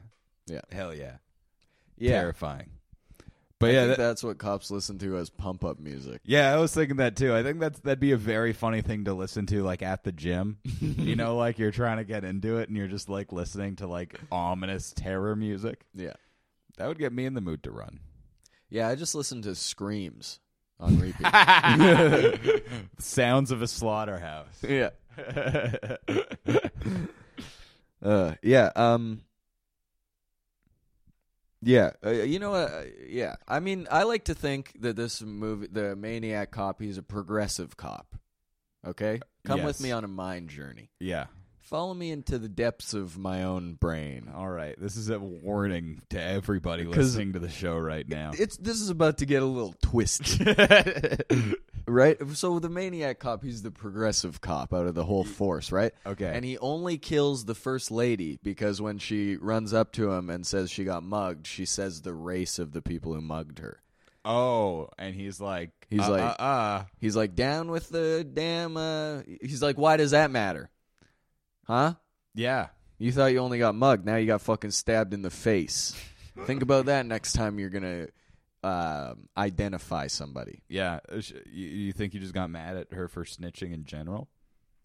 Yeah. 0.47 0.61
hell 0.71 0.93
yeah. 0.93 1.17
Yeah. 1.97 2.11
terrifying. 2.21 2.69
But 3.59 3.71
I 3.71 3.73
yeah, 3.73 3.85
think 3.87 3.97
that- 3.97 4.03
that's 4.03 4.23
what 4.23 4.37
cops 4.37 4.71
listen 4.71 4.97
to 4.99 5.17
as 5.17 5.29
pump 5.29 5.65
up 5.65 5.79
music. 5.79 6.21
Yeah, 6.23 6.53
I 6.53 6.57
was 6.57 6.73
thinking 6.73 6.95
that 6.97 7.17
too. 7.17 7.35
I 7.35 7.43
think 7.43 7.59
that's 7.59 7.79
that'd 7.81 7.99
be 7.99 8.13
a 8.13 8.17
very 8.17 8.53
funny 8.53 8.81
thing 8.81 9.03
to 9.05 9.13
listen 9.13 9.45
to, 9.47 9.63
like 9.63 9.81
at 9.81 10.03
the 10.05 10.13
gym. 10.13 10.59
you 10.79 11.17
know, 11.17 11.35
like 11.35 11.59
you're 11.59 11.71
trying 11.71 11.97
to 11.97 12.05
get 12.05 12.23
into 12.23 12.57
it, 12.59 12.69
and 12.69 12.77
you're 12.77 12.87
just 12.87 13.09
like 13.09 13.33
listening 13.33 13.75
to 13.77 13.87
like 13.87 14.17
ominous 14.31 14.93
terror 14.95 15.35
music. 15.35 15.83
Yeah. 15.93 16.13
That 16.77 16.87
would 16.87 16.99
get 16.99 17.11
me 17.11 17.25
in 17.25 17.33
the 17.33 17.41
mood 17.41 17.63
to 17.63 17.71
run. 17.71 17.99
Yeah, 18.69 18.87
I 18.87 18.95
just 18.95 19.13
listen 19.13 19.41
to 19.41 19.53
screams 19.55 20.39
on 20.79 20.97
repeat. 20.99 22.63
Sounds 22.99 23.51
of 23.51 23.61
a 23.61 23.67
slaughterhouse. 23.67 24.63
yeah. 24.67 24.89
Uh, 28.01 28.35
yeah. 28.41 28.71
Um. 28.77 29.21
Yeah, 31.61 31.91
uh, 32.05 32.11
you 32.11 32.39
know 32.39 32.51
what? 32.51 32.71
Uh, 32.71 32.83
yeah, 33.05 33.35
I 33.45 33.59
mean, 33.59 33.87
I 33.91 34.03
like 34.03 34.23
to 34.25 34.33
think 34.33 34.71
that 34.79 34.95
this 34.95 35.21
movie, 35.21 35.67
the 35.69 35.97
Maniac 35.97 36.51
cop, 36.51 36.81
he's 36.81 36.97
a 36.97 37.03
progressive 37.03 37.75
cop. 37.75 38.15
Okay, 38.87 39.19
come 39.43 39.63
with 39.63 39.81
me 39.81 39.91
on 39.91 40.05
a 40.05 40.07
mind 40.07 40.49
journey. 40.49 40.89
yeah. 41.01 41.25
Follow 41.69 41.93
me 41.93 42.09
into 42.09 42.39
the 42.39 42.49
depths 42.49 42.95
of 42.95 43.15
my 43.19 43.43
own 43.43 43.75
brain. 43.75 44.27
All 44.35 44.49
right. 44.49 44.73
This 44.79 44.95
is 44.95 45.11
a 45.11 45.19
warning 45.19 46.01
to 46.09 46.19
everybody 46.19 46.83
listening 46.83 47.33
to 47.33 47.39
the 47.39 47.47
show 47.47 47.77
right 47.77 48.09
now. 48.09 48.31
It's 48.33 48.57
this 48.57 48.81
is 48.81 48.89
about 48.89 49.19
to 49.19 49.27
get 49.27 49.43
a 49.43 49.45
little 49.45 49.75
twisty, 49.79 50.43
right? 51.87 52.17
So 52.33 52.57
the 52.57 52.69
Maniac 52.69 53.19
cop, 53.19 53.43
he's 53.43 53.61
the 53.61 53.69
progressive 53.69 54.41
cop 54.41 54.73
out 54.73 54.87
of 54.87 54.95
the 54.95 55.03
whole 55.05 55.23
force, 55.23 55.71
right? 55.71 55.91
Okay. 56.07 56.31
And 56.33 56.43
he 56.43 56.57
only 56.57 56.97
kills 56.97 57.45
the 57.45 57.53
first 57.53 57.91
lady 57.91 58.39
because 58.41 58.81
when 58.81 58.97
she 58.97 59.37
runs 59.37 59.71
up 59.71 59.91
to 59.93 60.11
him 60.11 60.31
and 60.31 60.47
says 60.47 60.71
she 60.71 60.83
got 60.85 61.03
mugged, 61.03 61.45
she 61.45 61.65
says 61.65 62.01
the 62.01 62.15
race 62.15 62.57
of 62.57 62.71
the 62.71 62.81
people 62.81 63.13
who 63.13 63.21
mugged 63.21 63.59
her. 63.59 63.79
oh, 64.25 64.89
and 64.97 65.13
he's 65.13 65.39
like, 65.39 65.69
He's 65.87 66.01
uh, 66.01 66.09
like- 66.09 66.21
uh, 66.39 66.43
uh. 66.43 66.83
He's 66.99 67.15
like, 67.15 67.35
down 67.35 67.69
with 67.69 67.89
the 67.89 68.27
damn. 68.33 68.75
Uh, 68.75 69.21
he's 69.39 69.61
like, 69.61 69.77
why 69.77 69.97
does 69.97 70.11
that 70.11 70.31
matter? 70.31 70.71
Huh? 71.69 71.93
yeah. 72.33 72.67
You 72.97 73.13
thought 73.13 73.27
you 73.27 73.37
only 73.39 73.59
got 73.59 73.75
mugged. 73.75 74.05
Now 74.05 74.17
you 74.17 74.25
got 74.27 74.41
fucking 74.41 74.71
stabbed 74.71 75.13
in 75.13 75.21
the 75.21 75.29
face. 75.29 75.95
Think 76.45 76.61
about 76.63 76.87
that 76.87 77.05
next 77.05 77.31
time 77.31 77.57
you're 77.57 77.69
gonna 77.69 78.07
uh, 78.61 79.13
identify 79.37 80.07
somebody. 80.07 80.63
Yeah. 80.67 80.99
You, 81.13 81.67
you 81.67 81.91
think 81.93 82.13
you 82.13 82.19
just 82.19 82.33
got 82.33 82.49
mad 82.49 82.75
at 82.75 82.91
her 82.91 83.07
for 83.07 83.23
snitching 83.23 83.71
in 83.73 83.85
general? 83.85 84.27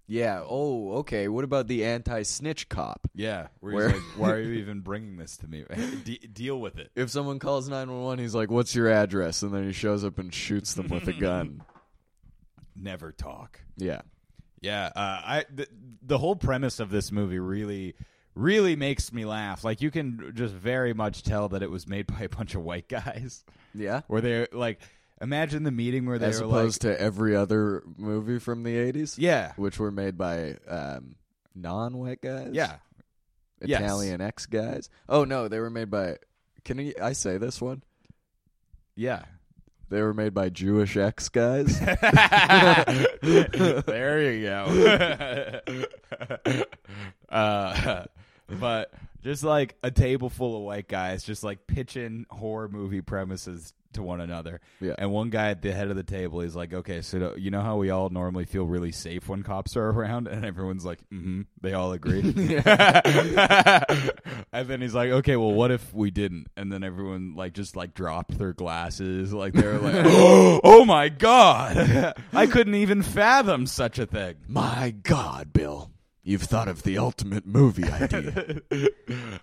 Yeah. 0.06 0.42
Oh, 0.46 0.98
okay. 0.98 1.26
What 1.26 1.42
about 1.44 1.66
the 1.66 1.84
anti-snitch 1.86 2.68
cop? 2.68 3.08
Yeah. 3.16 3.48
Where, 3.58 3.74
Where- 3.74 3.88
like, 3.88 4.02
why 4.16 4.30
are 4.30 4.40
you 4.40 4.52
even 4.60 4.80
bringing 4.80 5.16
this 5.16 5.36
to 5.38 5.48
me? 5.48 5.64
De- 6.04 6.18
deal 6.32 6.60
with 6.60 6.78
it. 6.78 6.92
If 6.94 7.10
someone 7.10 7.40
calls 7.40 7.68
911, 7.68 8.22
he's 8.22 8.34
like, 8.34 8.50
"What's 8.50 8.74
your 8.76 8.90
address?" 8.92 9.42
and 9.42 9.52
then 9.52 9.64
he 9.64 9.72
shows 9.72 10.04
up 10.04 10.18
and 10.18 10.32
shoots 10.32 10.74
them 10.74 10.86
with 10.88 11.08
a 11.08 11.12
gun. 11.14 11.62
Never 12.76 13.10
talk. 13.10 13.58
Yeah. 13.76 14.02
Yeah, 14.64 14.86
uh, 14.86 15.20
I 15.24 15.44
the, 15.54 15.68
the 16.02 16.18
whole 16.18 16.36
premise 16.36 16.80
of 16.80 16.90
this 16.90 17.12
movie 17.12 17.38
really 17.38 17.94
really 18.34 18.76
makes 18.76 19.12
me 19.12 19.24
laugh. 19.24 19.62
Like 19.62 19.80
you 19.82 19.90
can 19.90 20.32
just 20.34 20.54
very 20.54 20.94
much 20.94 21.22
tell 21.22 21.50
that 21.50 21.62
it 21.62 21.70
was 21.70 21.86
made 21.86 22.06
by 22.18 22.20
a 22.22 22.28
bunch 22.28 22.54
of 22.54 22.62
white 22.62 22.88
guys. 22.88 23.44
Yeah. 23.74 24.00
Where 24.06 24.20
they're 24.20 24.48
like, 24.52 24.80
imagine 25.20 25.64
the 25.64 25.70
meeting 25.70 26.06
where 26.06 26.18
they 26.18 26.26
As 26.28 26.40
were 26.40 26.46
opposed 26.46 26.80
to 26.82 27.00
every 27.00 27.36
other 27.36 27.82
movie 27.96 28.38
from 28.38 28.62
the 28.62 28.74
80s, 28.74 29.16
yeah, 29.18 29.52
which 29.56 29.78
were 29.78 29.90
made 29.90 30.16
by 30.16 30.56
um, 30.68 31.16
non-white 31.54 32.20
guys. 32.22 32.50
yeah, 32.52 32.76
Yes. 33.64 33.80
Italian 33.80 34.20
ex 34.20 34.46
guys. 34.46 34.90
Oh 35.08 35.24
no, 35.24 35.48
they 35.48 35.58
were 35.58 35.70
made 35.70 35.90
by. 35.90 36.16
Can 36.64 36.80
I, 36.80 36.94
I 37.02 37.12
say 37.12 37.36
this 37.38 37.60
one? 37.60 37.82
yeah. 38.96 39.24
They 39.90 40.02
were 40.02 40.14
made 40.14 40.34
by 40.34 40.48
Jewish 40.48 40.96
ex 40.96 41.28
guys. 41.28 41.78
there 43.20 44.32
you 44.32 44.42
go. 44.46 44.64
uh, 47.28 48.04
but 48.48 48.92
just 49.24 49.42
like 49.42 49.76
a 49.82 49.90
table 49.90 50.28
full 50.28 50.56
of 50.56 50.62
white 50.62 50.86
guys, 50.86 51.24
just 51.24 51.42
like 51.42 51.66
pitching 51.66 52.26
horror 52.30 52.68
movie 52.68 53.00
premises 53.00 53.72
to 53.94 54.02
one 54.02 54.20
another. 54.20 54.60
Yeah. 54.80 54.94
And 54.98 55.10
one 55.10 55.30
guy 55.30 55.50
at 55.50 55.62
the 55.62 55.72
head 55.72 55.88
of 55.88 55.96
the 55.96 56.02
table, 56.02 56.40
he's 56.40 56.54
like, 56.54 56.74
"Okay, 56.74 57.00
so 57.00 57.34
you 57.36 57.50
know 57.50 57.62
how 57.62 57.76
we 57.76 57.90
all 57.90 58.10
normally 58.10 58.44
feel 58.44 58.66
really 58.66 58.92
safe 58.92 59.28
when 59.28 59.42
cops 59.42 59.76
are 59.76 59.86
around?" 59.90 60.28
And 60.28 60.44
everyone's 60.44 60.84
like, 60.84 61.00
"Mm-hmm." 61.10 61.42
They 61.62 61.72
all 61.72 61.92
agree. 61.92 62.20
and 64.52 64.68
then 64.68 64.80
he's 64.80 64.94
like, 64.94 65.10
"Okay, 65.10 65.36
well, 65.36 65.52
what 65.52 65.70
if 65.70 65.94
we 65.94 66.10
didn't?" 66.10 66.48
And 66.56 66.70
then 66.70 66.84
everyone 66.84 67.34
like 67.34 67.54
just 67.54 67.76
like 67.76 67.94
dropped 67.94 68.38
their 68.38 68.52
glasses, 68.52 69.32
like 69.32 69.54
they're 69.54 69.78
like, 69.78 69.94
"Oh 70.06 70.84
my 70.84 71.08
god, 71.08 72.14
I 72.32 72.46
couldn't 72.46 72.74
even 72.74 73.02
fathom 73.02 73.66
such 73.66 73.98
a 73.98 74.06
thing." 74.06 74.36
My 74.48 74.90
God, 74.90 75.52
Bill, 75.52 75.90
you've 76.24 76.42
thought 76.42 76.66
of 76.68 76.82
the 76.82 76.98
ultimate 76.98 77.46
movie 77.46 77.84
idea. 77.90 78.60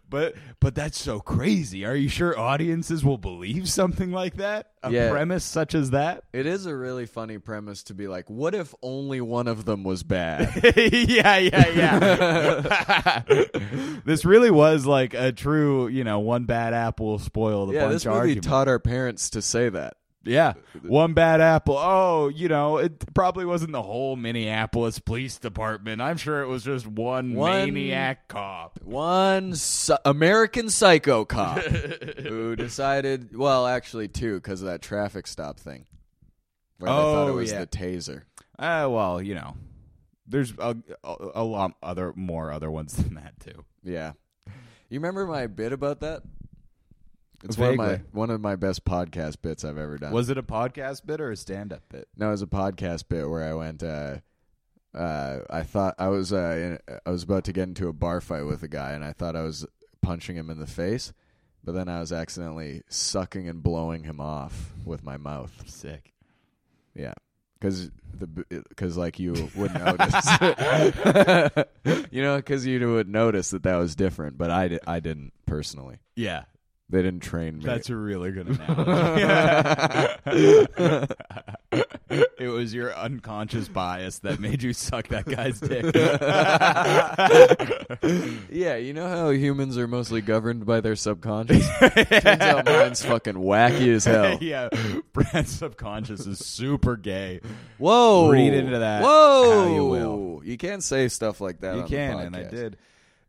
but 0.10 0.36
but 0.60 0.76
that's 0.76 1.00
so 1.00 1.20
crazy. 1.20 1.86
Are 1.86 1.96
you 1.96 2.10
sure 2.10 2.38
audiences 2.38 3.06
will 3.06 3.18
believe 3.18 3.70
something 3.70 4.12
like 4.12 4.36
that? 4.38 4.68
A 4.84 4.92
Yeah. 4.92 5.12
premise 5.12 5.44
such 5.44 5.76
as 5.76 5.92
that? 5.92 6.24
it 6.34 6.46
is 6.48 6.66
a 6.66 6.76
really 6.76 7.06
funny 7.06 7.38
premise 7.38 7.84
to 7.84 7.94
be 7.94 8.08
like, 8.08 8.30
what 8.30 8.56
if 8.56 8.74
only 8.82 9.22
one 9.22 9.48
of 9.48 9.64
them 9.66 9.84
was 9.84 10.02
bad? 10.04 10.50
yeah, 10.76 11.38
yeah, 11.38 11.68
yeah. 11.70 13.24
this 14.06 14.26
really 14.26 14.50
was 14.52 14.86
like 14.86 15.14
a 15.14 15.32
true, 15.32 15.88
you 15.88 16.04
know, 16.04 16.20
one 16.20 16.46
bad 16.46 16.74
apple 16.74 17.20
spoiled 17.20 17.70
a 17.70 17.74
yeah, 17.74 17.82
bunch 17.82 17.94
this 17.94 18.06
movie 18.06 18.18
argument. 18.18 18.44
taught 18.44 18.68
our 18.68 18.80
parents 18.80 19.30
to 19.32 19.42
say 19.42 19.70
that. 19.70 19.94
Yeah, 20.24 20.54
one 20.84 21.14
bad 21.14 21.42
apple. 21.42 21.78
Oh, 21.78 22.28
you 22.30 22.48
know, 22.48 22.78
it 22.78 23.14
probably 23.14 23.46
wasn't 23.46 23.72
the 23.72 23.82
whole 23.82 24.16
Minneapolis 24.16 25.00
Police 25.00 25.38
Department. 25.40 26.02
I'm 26.02 26.18
sure 26.18 26.42
it 26.42 26.48
was 26.48 26.64
just 26.64 26.86
one, 26.88 27.34
One- 27.34 27.52
maniac 27.74 28.28
cop. 28.28 28.80
One 28.84 29.56
psy- 29.56 29.98
American 30.06 30.70
psycho 30.70 31.26
cop 31.26 31.58
who 32.20 32.56
decided, 32.56 33.36
well, 33.36 33.66
actually 33.68 34.08
two, 34.08 34.36
because 34.36 34.62
of 34.62 34.68
that 34.68 34.82
traffic 34.82 35.26
stop 35.28 35.60
thing. 35.60 35.86
Where 36.78 36.92
they 36.92 36.96
thought 36.98 37.28
it 37.28 37.32
Oh, 37.32 37.36
was 37.36 37.52
yeah. 37.52 37.60
the 37.62 37.68
taser. 37.68 38.24
Uh, 38.60 38.88
well, 38.90 39.22
you 39.22 39.36
know, 39.36 39.56
there's 40.28 40.54
a, 40.60 40.76
a, 41.04 41.16
a 41.36 41.44
lot 41.44 41.74
other 41.84 42.14
more 42.16 42.52
other 42.52 42.70
ones 42.72 42.94
than 42.94 43.16
that 43.16 43.40
too. 43.40 43.66
Yeah. 43.84 44.14
You 44.90 45.00
remember 45.00 45.26
my 45.26 45.48
bit 45.48 45.74
about 45.74 46.02
that? 46.02 46.22
It's 47.44 47.58
one 47.58 47.72
of 47.72 47.76
my 47.76 48.02
one 48.12 48.30
of 48.30 48.42
my 48.42 48.56
best 48.56 48.86
podcast 48.86 49.42
bits 49.42 49.64
I've 49.64 49.78
ever 49.78 49.98
done. 49.98 50.12
Was 50.12 50.30
it 50.30 50.38
a 50.38 50.44
podcast 50.44 51.06
bit 51.06 51.20
or 51.20 51.32
a 51.32 51.38
stand-up 51.38 51.82
bit? 51.90 52.08
no, 52.16 52.28
it 52.28 52.32
was 52.32 52.42
a 52.42 52.48
podcast 52.48 53.08
bit 53.10 53.30
where 53.30 53.44
I 53.44 53.54
went. 53.54 53.84
Uh, 53.84 54.18
uh, 54.94 55.40
I 55.50 55.64
thought 55.64 55.96
I 55.98 56.10
was 56.10 56.34
uh, 56.34 56.78
in, 56.88 56.98
I 57.06 57.10
was 57.10 57.24
about 57.24 57.46
to 57.46 57.54
get 57.54 57.64
into 57.64 57.88
a 57.88 57.94
bar 57.94 58.22
fight 58.22 58.44
with 58.44 58.62
a 58.64 58.68
guy, 58.68 58.92
and 58.92 59.04
I 59.04 59.14
thought 59.14 59.36
I 59.36 59.42
was 59.42 59.66
punching 60.02 60.36
him 60.36 60.50
in 60.50 60.60
the 60.60 60.68
face, 60.68 61.14
but 61.64 61.74
then 61.74 61.88
I 61.88 62.00
was 62.00 62.12
accidentally 62.12 62.84
sucking 62.90 63.48
and 63.48 63.64
blowing 63.64 64.04
him 64.04 64.20
off 64.20 64.74
with 64.86 65.04
my 65.04 65.18
mouth. 65.18 65.64
Sick. 65.66 66.14
Yeah, 66.94 67.14
because 67.60 67.90
the 68.14 68.28
because 68.70 68.98
like 68.98 69.18
you 69.18 69.50
would 69.56 69.74
notice, 69.74 70.26
you 72.12 72.22
know, 72.22 72.38
because 72.38 72.66
you 72.66 72.86
would 72.92 73.08
notice 73.08 73.52
that 73.52 73.64
that 73.64 73.78
was 73.78 73.96
different, 73.96 74.38
but 74.38 74.52
I 74.52 74.68
di- 74.68 74.80
I 74.86 75.00
didn't 75.00 75.32
personally. 75.46 76.00
Yeah, 76.16 76.44
They 76.92 77.02
didn't 77.02 77.22
train 77.22 77.60
me. 77.60 77.66
that's 77.66 77.90
a 77.90 77.96
really 77.96 78.32
good 78.32 78.48
analogy. 78.70 80.68
it 82.38 82.50
was 82.50 82.74
your 82.74 82.94
unconscious 82.94 83.70
bias 83.70 84.20
that 84.20 84.40
made 84.42 84.62
you 84.62 84.74
suck 84.74 85.08
that 85.08 85.26
guy's 85.26 85.60
dick. 85.62 85.86
yeah, 88.52 88.76
you 88.76 88.94
know 88.94 89.08
how 89.08 89.30
humans 89.30 89.78
are 89.78 89.88
mostly 89.88 90.20
governed 90.22 90.66
by 90.66 90.82
their 90.82 90.98
subconscious. 90.98 91.66
Turns 91.80 92.42
out 92.42 92.66
mine's 92.66 93.04
fucking 93.06 93.36
wacky 93.36 93.94
as 93.94 94.04
hell. 94.04 94.38
yeah, 94.42 94.68
Brad's 95.14 95.52
subconscious 95.52 96.28
is 96.28 96.40
super 96.40 96.98
gay. 96.98 97.40
Whoa, 97.78 98.30
Read 98.30 98.54
into 98.54 98.80
that 98.80 99.02
Whoa, 99.02 99.74
you 99.74 99.86
will. 99.86 100.42
You 100.44 100.58
can't 100.58 100.84
say 100.84 101.08
stuff 101.08 101.40
like 101.40 101.62
that. 101.62 101.76
You 101.76 101.82
on 101.84 101.88
can, 101.88 102.20
and 102.20 102.36
I 102.36 102.44
did. 102.44 102.78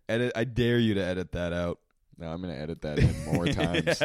Edit. 0.09 0.33
I 0.35 0.43
dare 0.45 0.79
you 0.79 0.95
to 0.95 1.05
edit 1.05 1.31
that 1.33 1.53
out. 1.53 1.79
No, 2.19 2.29
I'm 2.29 2.41
gonna 2.41 2.55
edit 2.55 2.83
that 2.83 2.99
in 3.01 3.25
more 3.25 3.47
times. 3.47 4.03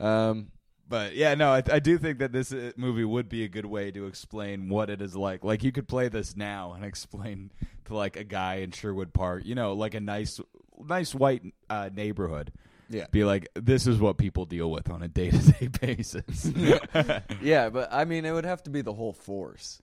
Um, 0.00 0.50
But 0.86 1.14
yeah, 1.16 1.34
no, 1.34 1.50
I, 1.50 1.62
I 1.72 1.78
do 1.78 1.96
think 1.98 2.18
that 2.18 2.32
this 2.32 2.52
uh, 2.52 2.72
movie 2.76 3.04
would 3.04 3.28
be 3.28 3.42
a 3.42 3.48
good 3.48 3.64
way 3.66 3.90
to 3.90 4.06
explain 4.06 4.68
what 4.68 4.90
it 4.90 5.00
is 5.00 5.16
like. 5.16 5.42
Like 5.42 5.64
you 5.64 5.72
could 5.72 5.88
play 5.88 6.08
this 6.08 6.36
now 6.36 6.72
and 6.74 6.84
explain 6.92 7.50
to 7.86 7.96
like 7.96 8.16
a 8.16 8.24
guy 8.24 8.56
in 8.56 8.70
Sherwood 8.70 9.12
Park, 9.14 9.42
you 9.46 9.54
know, 9.54 9.72
like 9.72 9.94
a 9.94 10.00
nice, 10.00 10.40
nice 10.78 11.14
white 11.14 11.42
uh, 11.70 11.88
neighborhood. 11.92 12.52
Yeah. 12.90 13.06
be 13.10 13.24
like, 13.24 13.48
this 13.54 13.86
is 13.86 13.98
what 13.98 14.18
people 14.18 14.44
deal 14.44 14.70
with 14.70 14.90
on 14.90 15.02
a 15.02 15.08
day 15.08 15.30
to 15.30 15.52
day 15.52 15.68
basis. 15.68 16.52
yeah, 17.42 17.70
but 17.70 17.88
I 17.90 18.04
mean, 18.04 18.26
it 18.26 18.32
would 18.32 18.44
have 18.44 18.62
to 18.64 18.70
be 18.70 18.82
the 18.82 18.92
whole 18.92 19.14
force. 19.14 19.80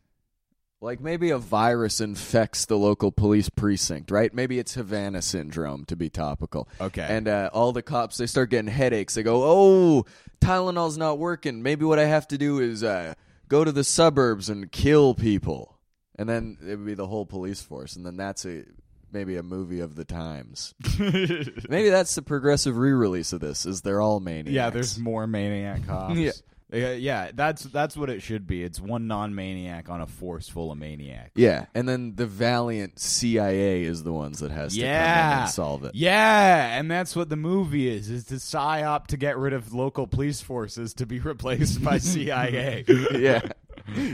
Like 0.83 0.99
maybe 0.99 1.29
a 1.29 1.37
virus 1.37 2.01
infects 2.01 2.65
the 2.65 2.75
local 2.75 3.11
police 3.11 3.49
precinct, 3.49 4.09
right? 4.09 4.33
Maybe 4.33 4.57
it's 4.57 4.73
Havana 4.73 5.21
syndrome 5.21 5.85
to 5.85 5.95
be 5.95 6.09
topical. 6.09 6.67
Okay. 6.81 7.05
And 7.07 7.27
uh, 7.27 7.51
all 7.53 7.71
the 7.71 7.83
cops 7.83 8.17
they 8.17 8.25
start 8.25 8.49
getting 8.49 8.71
headaches. 8.71 9.13
They 9.13 9.21
go, 9.21 9.43
"Oh, 9.43 10.05
Tylenol's 10.41 10.97
not 10.97 11.19
working. 11.19 11.61
Maybe 11.61 11.85
what 11.85 11.99
I 11.99 12.05
have 12.05 12.27
to 12.29 12.37
do 12.37 12.59
is 12.59 12.83
uh, 12.83 13.13
go 13.47 13.63
to 13.63 13.71
the 13.71 13.83
suburbs 13.83 14.49
and 14.49 14.71
kill 14.71 15.13
people." 15.13 15.77
And 16.15 16.27
then 16.27 16.57
it 16.61 16.75
would 16.75 16.85
be 16.85 16.95
the 16.95 17.07
whole 17.07 17.27
police 17.27 17.61
force, 17.61 17.95
and 17.95 18.03
then 18.03 18.17
that's 18.17 18.43
a 18.45 18.63
maybe 19.11 19.35
a 19.35 19.43
movie 19.43 19.81
of 19.81 19.95
the 19.95 20.05
times. 20.05 20.73
maybe 20.99 21.89
that's 21.89 22.15
the 22.15 22.23
progressive 22.23 22.77
re-release 22.77 23.33
of 23.33 23.39
this. 23.39 23.65
Is 23.67 23.81
they're 23.81 24.01
all 24.01 24.19
maniacs? 24.19 24.51
Yeah, 24.51 24.69
there's 24.71 24.97
more 24.97 25.27
maniac 25.27 25.85
cops. 25.85 26.15
Yeah. 26.17 26.31
Yeah, 26.71 26.93
yeah. 26.93 27.31
That's 27.33 27.63
that's 27.63 27.95
what 27.97 28.09
it 28.09 28.21
should 28.21 28.47
be. 28.47 28.63
It's 28.63 28.79
one 28.79 29.07
non-maniac 29.07 29.89
on 29.89 30.01
a 30.01 30.07
force 30.07 30.47
full 30.49 30.71
of 30.71 30.77
maniacs. 30.77 31.31
Yeah, 31.35 31.65
and 31.75 31.87
then 31.87 32.15
the 32.15 32.25
valiant 32.25 32.99
CIA 32.99 33.83
is 33.83 34.03
the 34.03 34.13
ones 34.13 34.39
that 34.39 34.51
has 34.51 34.73
to 34.73 34.79
come 34.79 34.87
in 34.87 34.93
Yeah, 34.93 35.41
and 35.41 35.49
solve 35.51 35.83
it. 35.83 35.95
Yeah, 35.95 36.77
and 36.79 36.89
that's 36.89 37.15
what 37.15 37.29
the 37.29 37.35
movie 37.35 37.87
is: 37.89 38.09
is 38.09 38.25
to 38.25 38.35
psyop 38.35 39.07
to 39.07 39.17
get 39.17 39.37
rid 39.37 39.53
of 39.53 39.73
local 39.73 40.07
police 40.07 40.41
forces 40.41 40.93
to 40.95 41.05
be 41.05 41.19
replaced 41.31 41.83
by 41.83 41.97
CIA. 41.99 42.85
yeah. 43.13 43.41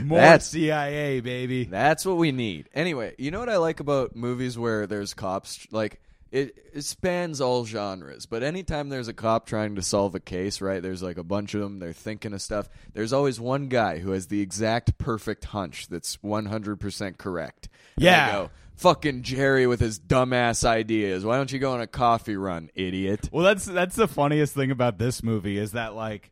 More 0.04 0.18
That's- 0.18 0.48
CIA, 0.48 1.20
baby. 1.20 1.64
That's 1.64 2.04
what 2.04 2.16
we 2.16 2.32
need. 2.32 2.68
Anyway, 2.74 3.14
you 3.18 3.30
know 3.30 3.38
what 3.38 3.48
I 3.48 3.58
like 3.58 3.80
about 3.80 4.16
movies 4.16 4.58
where 4.58 4.86
there's 4.86 5.14
cops 5.14 5.66
like 5.70 6.00
it, 6.30 6.56
it 6.74 6.82
spans 6.82 7.40
all 7.40 7.64
genres, 7.64 8.26
but 8.26 8.42
anytime 8.42 8.88
there's 8.88 9.08
a 9.08 9.14
cop 9.14 9.46
trying 9.46 9.76
to 9.76 9.82
solve 9.82 10.14
a 10.14 10.20
case, 10.20 10.60
right? 10.60 10.82
There's 10.82 11.02
like 11.02 11.16
a 11.16 11.24
bunch 11.24 11.54
of 11.54 11.60
them, 11.60 11.78
they're 11.78 11.92
thinking 11.92 12.32
of 12.32 12.42
stuff. 12.42 12.68
There's 12.92 13.12
always 13.12 13.40
one 13.40 13.68
guy 13.68 13.98
who 13.98 14.10
has 14.10 14.26
the 14.26 14.40
exact 14.40 14.98
perfect 14.98 15.46
hunch 15.46 15.88
that's 15.88 16.18
100% 16.18 17.18
correct. 17.18 17.68
Yeah. 17.96 18.32
go, 18.32 18.50
Fucking 18.76 19.22
Jerry 19.22 19.66
with 19.66 19.80
his 19.80 19.98
dumbass 19.98 20.64
ideas. 20.64 21.24
Why 21.24 21.36
don't 21.36 21.50
you 21.50 21.58
go 21.58 21.72
on 21.72 21.80
a 21.80 21.88
coffee 21.88 22.36
run, 22.36 22.70
idiot? 22.76 23.28
Well, 23.32 23.44
that's 23.44 23.64
that's 23.64 23.96
the 23.96 24.06
funniest 24.06 24.54
thing 24.54 24.70
about 24.70 24.98
this 24.98 25.20
movie 25.20 25.58
is 25.58 25.72
that 25.72 25.96
like 25.96 26.30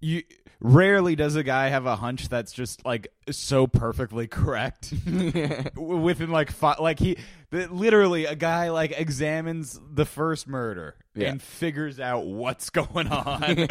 you 0.00 0.22
rarely 0.62 1.16
does 1.16 1.36
a 1.36 1.42
guy 1.42 1.68
have 1.68 1.86
a 1.86 1.96
hunch 1.96 2.28
that's 2.28 2.52
just 2.52 2.84
like 2.84 3.08
so 3.30 3.66
perfectly 3.66 4.26
correct 4.26 4.92
within 5.74 6.30
like 6.30 6.50
fi- 6.50 6.76
like 6.78 6.98
he 6.98 7.16
literally 7.50 8.26
a 8.26 8.34
guy 8.34 8.68
like 8.70 8.92
examines 8.98 9.80
the 9.94 10.04
first 10.04 10.46
murder 10.46 10.96
Yeah. 11.14 11.30
and 11.30 11.40
figures 11.42 11.98
out 11.98 12.26
what's 12.26 12.68
going 12.70 13.08
on. 13.10 13.42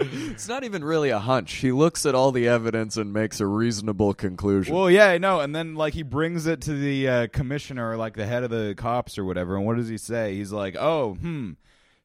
It's 0.00 0.48
not 0.48 0.64
even 0.64 0.84
really 0.84 1.10
a 1.10 1.18
hunch. 1.18 1.52
He 1.54 1.72
looks 1.72 2.04
at 2.06 2.14
all 2.14 2.32
the 2.32 2.46
evidence 2.48 2.96
and 2.96 3.12
makes 3.12 3.40
a 3.40 3.46
reasonable 3.46 4.12
conclusion. 4.14 4.74
Well, 4.74 4.90
yeah, 4.90 5.06
I 5.08 5.18
know. 5.18 5.40
And 5.40 5.54
then 5.54 5.74
like 5.76 5.94
he 5.94 6.02
brings 6.02 6.46
it 6.46 6.60
to 6.62 6.74
the 6.74 7.08
uh, 7.08 7.26
commissioner, 7.28 7.90
or, 7.92 7.96
like 7.96 8.14
the 8.14 8.26
head 8.26 8.42
of 8.44 8.50
the 8.50 8.74
cops 8.76 9.16
or 9.18 9.24
whatever. 9.24 9.56
And 9.56 9.64
what 9.66 9.76
does 9.76 9.88
he 9.88 9.96
say? 9.98 10.34
He's 10.34 10.52
like, 10.52 10.76
"Oh, 10.78 11.14
hmm, 11.14 11.52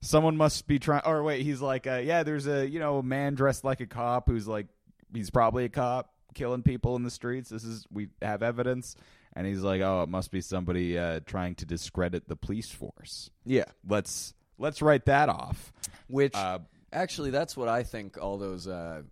someone 0.01 0.37
must 0.37 0.67
be 0.67 0.79
trying." 0.79 1.01
Or 1.05 1.23
wait, 1.23 1.43
he's 1.43 1.61
like, 1.61 1.87
uh, 1.87 2.01
"Yeah, 2.03 2.23
there's 2.23 2.47
a 2.47 2.67
you 2.67 2.79
know 2.79 2.99
a 2.99 3.03
man 3.03 3.35
dressed 3.35 3.63
like 3.63 3.79
a 3.79 3.87
cop 3.87 4.27
who's 4.27 4.47
like 4.47 4.67
he's 5.13 5.29
probably 5.29 5.65
a 5.65 5.69
cop 5.69 6.13
killing 6.33 6.63
people 6.63 6.95
in 6.95 7.03
the 7.03 7.11
streets. 7.11 7.49
This 7.49 7.63
is 7.63 7.85
we 7.91 8.09
have 8.21 8.43
evidence." 8.43 8.95
And 9.33 9.45
he's 9.45 9.61
like, 9.61 9.81
"Oh, 9.81 10.01
it 10.03 10.09
must 10.09 10.31
be 10.31 10.41
somebody 10.41 10.97
uh, 10.97 11.19
trying 11.25 11.55
to 11.55 11.65
discredit 11.65 12.27
the 12.27 12.35
police 12.35 12.71
force. 12.71 13.29
yeah. 13.45 13.65
Let's 13.87 14.33
let's 14.57 14.81
write 14.81 15.05
that 15.05 15.29
off." 15.29 15.71
Which 16.07 16.33
Uh, 16.35 16.59
actually, 16.91 17.29
that's 17.29 17.55
what 17.55 17.67
I 17.67 17.83
think 17.83 18.17
all 18.17 18.37
those 18.37 18.67
uh, 18.67 19.03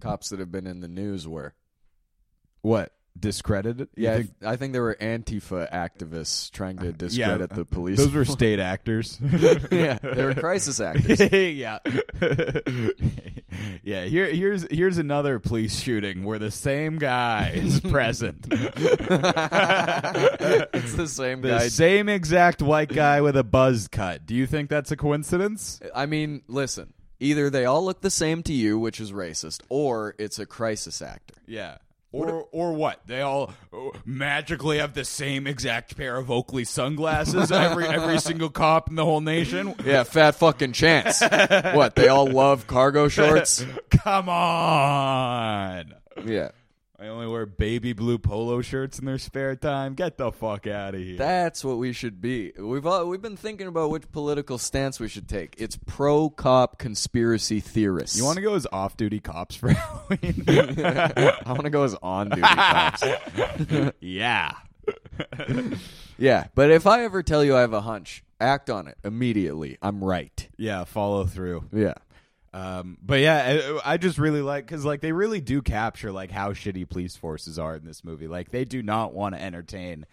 cops 0.00 0.30
that 0.30 0.40
have 0.40 0.50
been 0.50 0.66
in 0.66 0.80
the 0.80 0.88
news 0.88 1.28
were. 1.28 1.54
what 2.62 2.92
discredited? 3.20 3.88
You 3.96 4.04
Yeah, 4.04 4.12
I, 4.12 4.16
think- 4.18 4.38
th- 4.40 4.50
I 4.52 4.56
think 4.56 4.72
there 4.72 4.82
were 4.82 4.96
Antifa 5.00 5.70
activists 5.72 6.50
trying 6.50 6.78
to 6.78 6.92
discredit 6.92 7.50
the 7.50 7.64
police. 7.64 7.98
those 7.98 8.12
were 8.12 8.24
state 8.24 8.58
actors. 8.60 9.18
yeah, 9.70 9.98
they 10.02 10.24
were 10.24 10.34
crisis 10.34 10.80
actors. 10.80 11.20
yeah. 11.32 11.78
yeah, 13.82 14.04
here 14.04 14.26
here's 14.26 14.66
here's 14.70 14.98
another 14.98 15.38
police 15.38 15.80
shooting 15.80 16.24
where 16.24 16.38
the 16.38 16.50
same 16.50 16.98
guy 16.98 17.52
is 17.54 17.80
present. 17.80 18.46
it's 18.50 18.74
the 20.94 21.08
same 21.08 21.40
the 21.40 21.48
guy. 21.48 21.68
same 21.68 22.08
exact 22.08 22.62
white 22.62 22.92
guy 22.92 23.20
with 23.20 23.36
a 23.36 23.44
buzz 23.44 23.88
cut. 23.88 24.26
Do 24.26 24.34
you 24.34 24.46
think 24.46 24.68
that's 24.70 24.90
a 24.90 24.96
coincidence? 24.96 25.80
I 25.94 26.06
mean, 26.06 26.42
listen. 26.48 26.92
Either 27.20 27.50
they 27.50 27.64
all 27.64 27.84
look 27.84 28.00
the 28.00 28.10
same 28.10 28.44
to 28.44 28.52
you, 28.52 28.78
which 28.78 29.00
is 29.00 29.10
racist, 29.10 29.62
or 29.68 30.14
it's 30.18 30.38
a 30.38 30.46
crisis 30.46 31.02
actor. 31.02 31.34
Yeah. 31.48 31.78
Or 32.10 32.48
or 32.52 32.72
what? 32.72 33.06
They 33.06 33.20
all 33.20 33.52
oh, 33.70 33.92
magically 34.06 34.78
have 34.78 34.94
the 34.94 35.04
same 35.04 35.46
exact 35.46 35.94
pair 35.94 36.16
of 36.16 36.30
Oakley 36.30 36.64
sunglasses. 36.64 37.52
every 37.52 37.86
every 37.86 38.18
single 38.18 38.48
cop 38.48 38.88
in 38.88 38.94
the 38.94 39.04
whole 39.04 39.20
nation. 39.20 39.74
Yeah, 39.84 40.04
fat 40.04 40.34
fucking 40.36 40.72
chance. 40.72 41.20
what? 41.20 41.94
They 41.96 42.08
all 42.08 42.26
love 42.26 42.66
cargo 42.66 43.08
shorts. 43.08 43.64
Come 43.90 44.30
on. 44.30 45.94
Yeah. 46.24 46.50
I 47.00 47.06
only 47.06 47.28
wear 47.28 47.46
baby 47.46 47.92
blue 47.92 48.18
polo 48.18 48.60
shirts 48.60 48.98
in 48.98 49.04
their 49.04 49.18
spare 49.18 49.54
time. 49.54 49.94
Get 49.94 50.18
the 50.18 50.32
fuck 50.32 50.66
out 50.66 50.96
of 50.96 51.00
here. 51.00 51.16
That's 51.16 51.64
what 51.64 51.78
we 51.78 51.92
should 51.92 52.20
be. 52.20 52.50
We've 52.58 52.84
all, 52.84 53.06
we've 53.06 53.22
been 53.22 53.36
thinking 53.36 53.68
about 53.68 53.90
which 53.90 54.10
political 54.10 54.58
stance 54.58 54.98
we 54.98 55.06
should 55.06 55.28
take. 55.28 55.54
It's 55.58 55.78
pro 55.86 56.28
cop 56.28 56.76
conspiracy 56.78 57.60
theorists. 57.60 58.18
you 58.18 58.24
want 58.24 58.34
to 58.36 58.42
go 58.42 58.56
as 58.56 58.66
off-duty 58.72 59.20
cops 59.20 59.54
for 59.54 59.68
Halloween? 59.74 60.44
I 60.48 61.44
want 61.46 61.62
to 61.62 61.70
go 61.70 61.84
as 61.84 61.94
on 62.02 62.30
duty 62.30 62.42
cops. 62.42 63.04
yeah. 64.00 64.54
Yeah, 66.18 66.48
but 66.56 66.72
if 66.72 66.84
I 66.84 67.04
ever 67.04 67.22
tell 67.22 67.44
you 67.44 67.56
I 67.56 67.60
have 67.60 67.74
a 67.74 67.82
hunch, 67.82 68.24
act 68.40 68.70
on 68.70 68.88
it 68.88 68.98
immediately. 69.04 69.78
I'm 69.80 70.02
right. 70.02 70.48
Yeah, 70.56 70.82
follow 70.82 71.26
through. 71.26 71.64
Yeah. 71.72 71.94
Um, 72.58 72.98
but 73.00 73.20
yeah, 73.20 73.78
I, 73.84 73.92
I 73.92 73.96
just 73.98 74.18
really 74.18 74.42
like 74.42 74.66
because 74.66 74.84
like 74.84 75.00
they 75.00 75.12
really 75.12 75.40
do 75.40 75.62
capture 75.62 76.10
like 76.10 76.30
how 76.30 76.52
shitty 76.52 76.88
police 76.88 77.16
forces 77.16 77.58
are 77.58 77.76
in 77.76 77.84
this 77.84 78.02
movie. 78.02 78.26
Like 78.26 78.50
they 78.50 78.64
do 78.64 78.82
not 78.82 79.12
want 79.14 79.34
to 79.36 79.40
entertain 79.42 80.06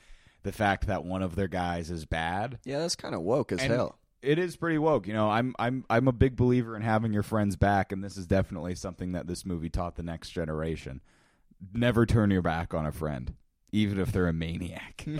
the 0.43 0.51
fact 0.51 0.87
that 0.87 1.03
one 1.03 1.23
of 1.23 1.35
their 1.35 1.47
guys 1.47 1.89
is 1.89 2.05
bad. 2.05 2.59
Yeah, 2.63 2.79
that's 2.79 2.95
kind 2.95 3.15
of 3.15 3.21
woke 3.21 3.51
as 3.51 3.61
And 3.61 3.73
hell. 3.73 3.97
It 4.21 4.37
is 4.37 4.55
pretty 4.55 4.77
woke. 4.77 5.07
You 5.07 5.13
know, 5.13 5.29
I'm 5.29 5.55
I'm 5.57 5.85
I'm 5.89 6.07
a 6.07 6.11
big 6.11 6.35
believer 6.35 6.75
in 6.75 6.81
having 6.81 7.13
your 7.13 7.23
friends 7.23 7.55
back, 7.55 7.91
and 7.91 8.03
this 8.03 8.17
is 8.17 8.27
definitely 8.27 8.75
something 8.75 9.13
that 9.13 9.27
this 9.27 9.45
movie 9.45 9.69
taught 9.69 9.95
the 9.95 10.03
next 10.03 10.29
generation. 10.29 11.01
Never 11.73 12.05
turn 12.05 12.31
your 12.31 12.41
back 12.41 12.73
on 12.73 12.85
a 12.85 12.91
friend, 12.91 13.33
even 13.71 13.99
if 13.99 14.11
they're 14.11 14.27
a 14.27 14.33
maniac. 14.33 15.05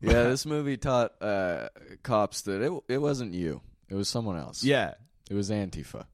Yeah, 0.00 0.24
this 0.24 0.44
movie 0.44 0.76
taught 0.76 1.20
uh, 1.22 1.68
cops 2.02 2.42
that 2.42 2.60
it 2.62 2.72
it 2.88 2.98
wasn't 2.98 3.32
you. 3.34 3.62
It 3.88 3.94
was 3.94 4.08
someone 4.08 4.36
else. 4.36 4.64
yeah, 4.64 4.94
It 5.30 5.34
was 5.34 5.50
Antifa. 5.50 6.06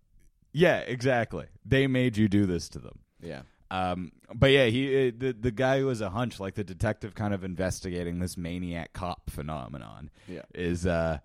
yeah, 0.53 0.79
exactly. 0.79 1.47
They 1.65 1.87
made 1.87 2.17
you 2.17 2.29
do 2.29 2.47
this 2.47 2.69
to 2.71 2.79
them. 2.79 2.99
Yeah. 3.21 3.43
Um, 3.71 4.13
but 4.35 4.51
yeah, 4.51 4.67
he 4.67 5.09
uh, 5.09 5.13
the 5.17 5.33
the 5.33 5.51
guy 5.51 5.81
who 5.81 5.89
has 5.89 6.03
a 6.03 6.11
hunch, 6.11 6.39
like 6.39 6.55
the 6.57 6.65
detective, 6.65 7.15
kind 7.15 7.33
of 7.33 7.43
investigating 7.45 8.19
this 8.19 8.37
maniac 8.37 8.93
cop 8.93 9.31
phenomenon. 9.31 10.11
Yeah. 10.29 10.43
is 10.55 10.85
uh, 10.87 11.19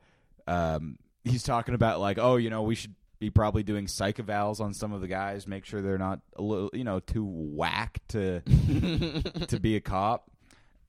um, 0.48 0.98
he's 1.26 1.44
talking 1.44 1.74
about 1.76 2.00
like, 2.00 2.18
oh, 2.18 2.38
you 2.38 2.50
know, 2.50 2.62
we 2.62 2.76
should 2.76 2.96
be 3.20 3.30
probably 3.32 3.64
doing 3.64 3.88
psych 3.88 4.18
evals 4.18 4.62
on 4.62 4.74
some 4.74 4.94
of 4.94 5.02
the 5.02 5.08
guys, 5.08 5.46
make 5.48 5.66
sure 5.66 5.82
they're 5.82 5.98
not 5.98 6.22
a 6.38 6.42
little, 6.42 6.70
you 6.72 6.84
know, 6.86 7.00
too 7.02 7.26
whack 7.26 8.00
to 8.10 8.40
to 9.48 9.60
be 9.60 9.76
a 9.76 9.82
cop. 9.82 10.30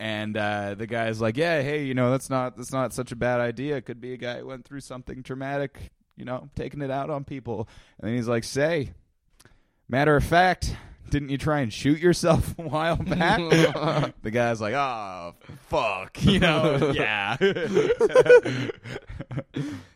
And 0.00 0.36
uh, 0.36 0.74
the 0.74 0.86
guy's 0.86 1.20
like, 1.20 1.36
yeah, 1.36 1.60
hey, 1.60 1.84
you 1.84 1.94
know, 1.94 2.10
that's 2.10 2.30
not 2.30 2.56
that's 2.56 2.72
not 2.72 2.92
such 2.92 3.10
a 3.10 3.16
bad 3.16 3.40
idea. 3.40 3.76
It 3.76 3.84
could 3.84 4.00
be 4.00 4.12
a 4.12 4.16
guy 4.16 4.38
who 4.38 4.46
went 4.46 4.64
through 4.64 4.80
something 4.80 5.22
traumatic, 5.22 5.90
you 6.16 6.24
know, 6.24 6.48
taking 6.54 6.82
it 6.82 6.90
out 6.90 7.10
on 7.10 7.24
people. 7.24 7.68
And 7.98 8.08
then 8.08 8.16
he's 8.16 8.28
like, 8.28 8.44
say, 8.44 8.92
matter 9.88 10.14
of 10.14 10.22
fact, 10.22 10.76
didn't 11.10 11.30
you 11.30 11.38
try 11.38 11.60
and 11.60 11.72
shoot 11.72 11.98
yourself 11.98 12.54
a 12.58 12.62
while 12.62 12.96
back? 12.96 13.38
the 14.22 14.30
guy's 14.30 14.60
like, 14.60 14.74
oh, 14.74 15.34
fuck, 15.68 16.16
you 16.24 16.38
know, 16.38 16.92
yeah. 16.94 17.36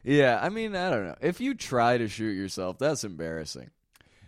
Yeah, 0.05 0.41
I 0.43 0.49
mean, 0.49 0.75
I 0.75 0.91
don't 0.91 1.07
know. 1.07 1.15
If 1.21 1.41
you 1.41 1.55
try 1.55 1.99
to 1.99 2.09
shoot 2.09 2.33
yourself, 2.33 2.79
that's 2.79 3.05
embarrassing. 3.05 3.71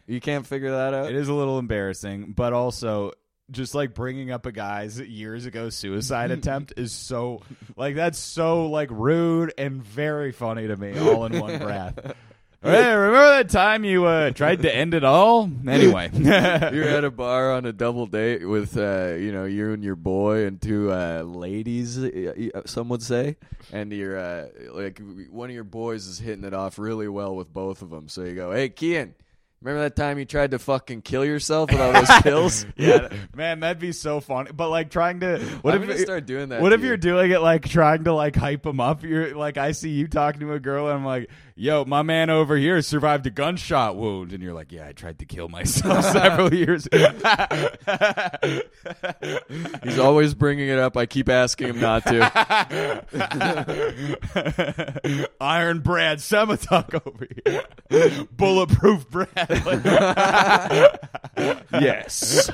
You 0.06 0.20
can't 0.20 0.46
figure 0.46 0.70
that 0.70 0.94
out? 0.94 1.10
It 1.10 1.16
is 1.16 1.28
a 1.28 1.34
little 1.34 1.58
embarrassing, 1.58 2.34
but 2.37 2.52
also 2.52 3.12
just 3.50 3.74
like 3.74 3.94
bringing 3.94 4.30
up 4.30 4.46
a 4.46 4.52
guy's 4.52 4.98
years 5.00 5.46
ago 5.46 5.68
suicide 5.68 6.30
attempt 6.33 6.72
is 6.76 6.92
so 6.92 7.42
like 7.76 7.94
that's 7.96 8.18
so 8.18 8.66
like 8.66 8.90
rude 8.90 9.52
and 9.59 9.83
very 9.83 10.33
funny 10.33 10.66
to 10.66 10.76
me 10.76 10.98
all 10.98 11.26
in 11.26 11.38
one 11.38 11.59
breath. 11.59 12.14
Hey, 12.64 12.94
remember 12.94 13.28
that 13.37 13.50
time 13.50 13.85
you 13.85 14.07
uh, 14.07 14.30
tried 14.30 14.62
to 14.62 14.74
end 14.74 14.94
it 14.94 15.04
all? 15.04 15.50
Anyway, 15.68 16.09
You're 16.14 16.88
at 16.88 17.04
a 17.04 17.11
bar 17.11 17.52
on 17.52 17.66
a 17.66 17.74
double 17.74 18.07
date 18.07 18.48
with, 18.48 18.78
uh, 18.78 19.16
you 19.18 19.33
know, 19.33 19.44
you 19.44 19.74
and 19.74 19.85
your 19.85 19.96
boy 19.96 20.46
and 20.46 20.59
two 20.62 20.90
uh, 20.90 21.24
ladies, 21.26 21.98
uh, 21.98 22.62
some 22.64 22.88
would 22.88 23.02
say, 23.02 23.37
and 23.70 23.92
you're 23.92 24.18
uh, 24.18 24.46
like 24.72 24.98
one 25.28 25.50
of 25.50 25.54
your 25.54 25.64
boys 25.64 26.07
is 26.07 26.18
hitting 26.18 26.44
it 26.44 26.54
off 26.54 26.78
really 26.78 27.07
well 27.07 27.37
with 27.37 27.52
both 27.52 27.83
of 27.83 27.90
them. 27.90 28.09
So 28.09 28.24
you 28.24 28.35
go, 28.35 28.50
"Hey, 28.50 28.70
Kian, 28.70 29.12
Remember 29.64 29.85
that 29.85 29.96
time 29.96 30.18
you 30.18 30.27
tried 30.27 30.50
to 30.50 30.59
fucking 30.59 31.00
kill 31.00 31.24
yourself 31.24 31.70
with 31.70 31.81
all 31.81 31.90
those 31.90 32.11
pills? 32.22 32.66
yeah, 32.77 33.09
man, 33.35 33.61
that'd 33.61 33.79
be 33.79 33.92
so 33.92 34.20
funny. 34.20 34.50
But 34.53 34.68
like 34.68 34.90
trying 34.90 35.20
to, 35.20 35.38
what 35.62 35.74
I'm 35.74 35.81
if 35.83 35.88
gonna 35.88 36.00
start 36.00 36.27
doing 36.27 36.50
that. 36.50 36.61
What 36.61 36.74
if 36.74 36.83
you. 36.83 36.88
you're 36.88 36.98
doing 36.98 37.31
it 37.31 37.40
like 37.40 37.66
trying 37.66 38.05
to 38.05 38.12
like 38.12 38.37
hype 38.37 38.64
them 38.64 38.79
up? 38.79 39.03
You're 39.03 39.35
like, 39.35 39.57
I 39.57 39.72
see 39.72 39.88
you 39.88 40.07
talking 40.07 40.40
to 40.40 40.53
a 40.53 40.61
girl, 40.61 40.88
and 40.88 40.98
I'm 40.98 41.05
like, 41.07 41.31
"Yo, 41.57 41.87
my 41.87 42.03
man 42.03 42.29
over 42.29 42.59
here 42.59 42.83
survived 42.83 43.27
a 43.27 43.31
gunshot 43.31 43.96
wound," 43.96 44.35
and 44.35 44.42
you're 44.42 44.53
like, 44.53 44.70
"Yeah, 44.70 44.87
I 44.87 44.92
tried 44.92 45.20
to 45.20 45.24
kill 45.24 45.48
myself 45.48 46.05
several 46.12 46.53
years." 46.55 46.87
He's 49.83 49.98
always 49.98 50.35
bringing 50.35 50.68
it 50.68 50.79
up. 50.79 50.94
I 50.98 51.07
keep 51.07 51.31
asking 51.31 51.68
him 51.68 51.81
not 51.81 52.05
to. 52.05 53.05
Iron 55.40 55.81
Brad 55.81 56.18
Semetuck 56.18 57.00
over 57.07 57.27
here, 57.46 58.27
bulletproof 58.31 59.09
Bradley. 59.09 59.54
yes. 61.73 62.51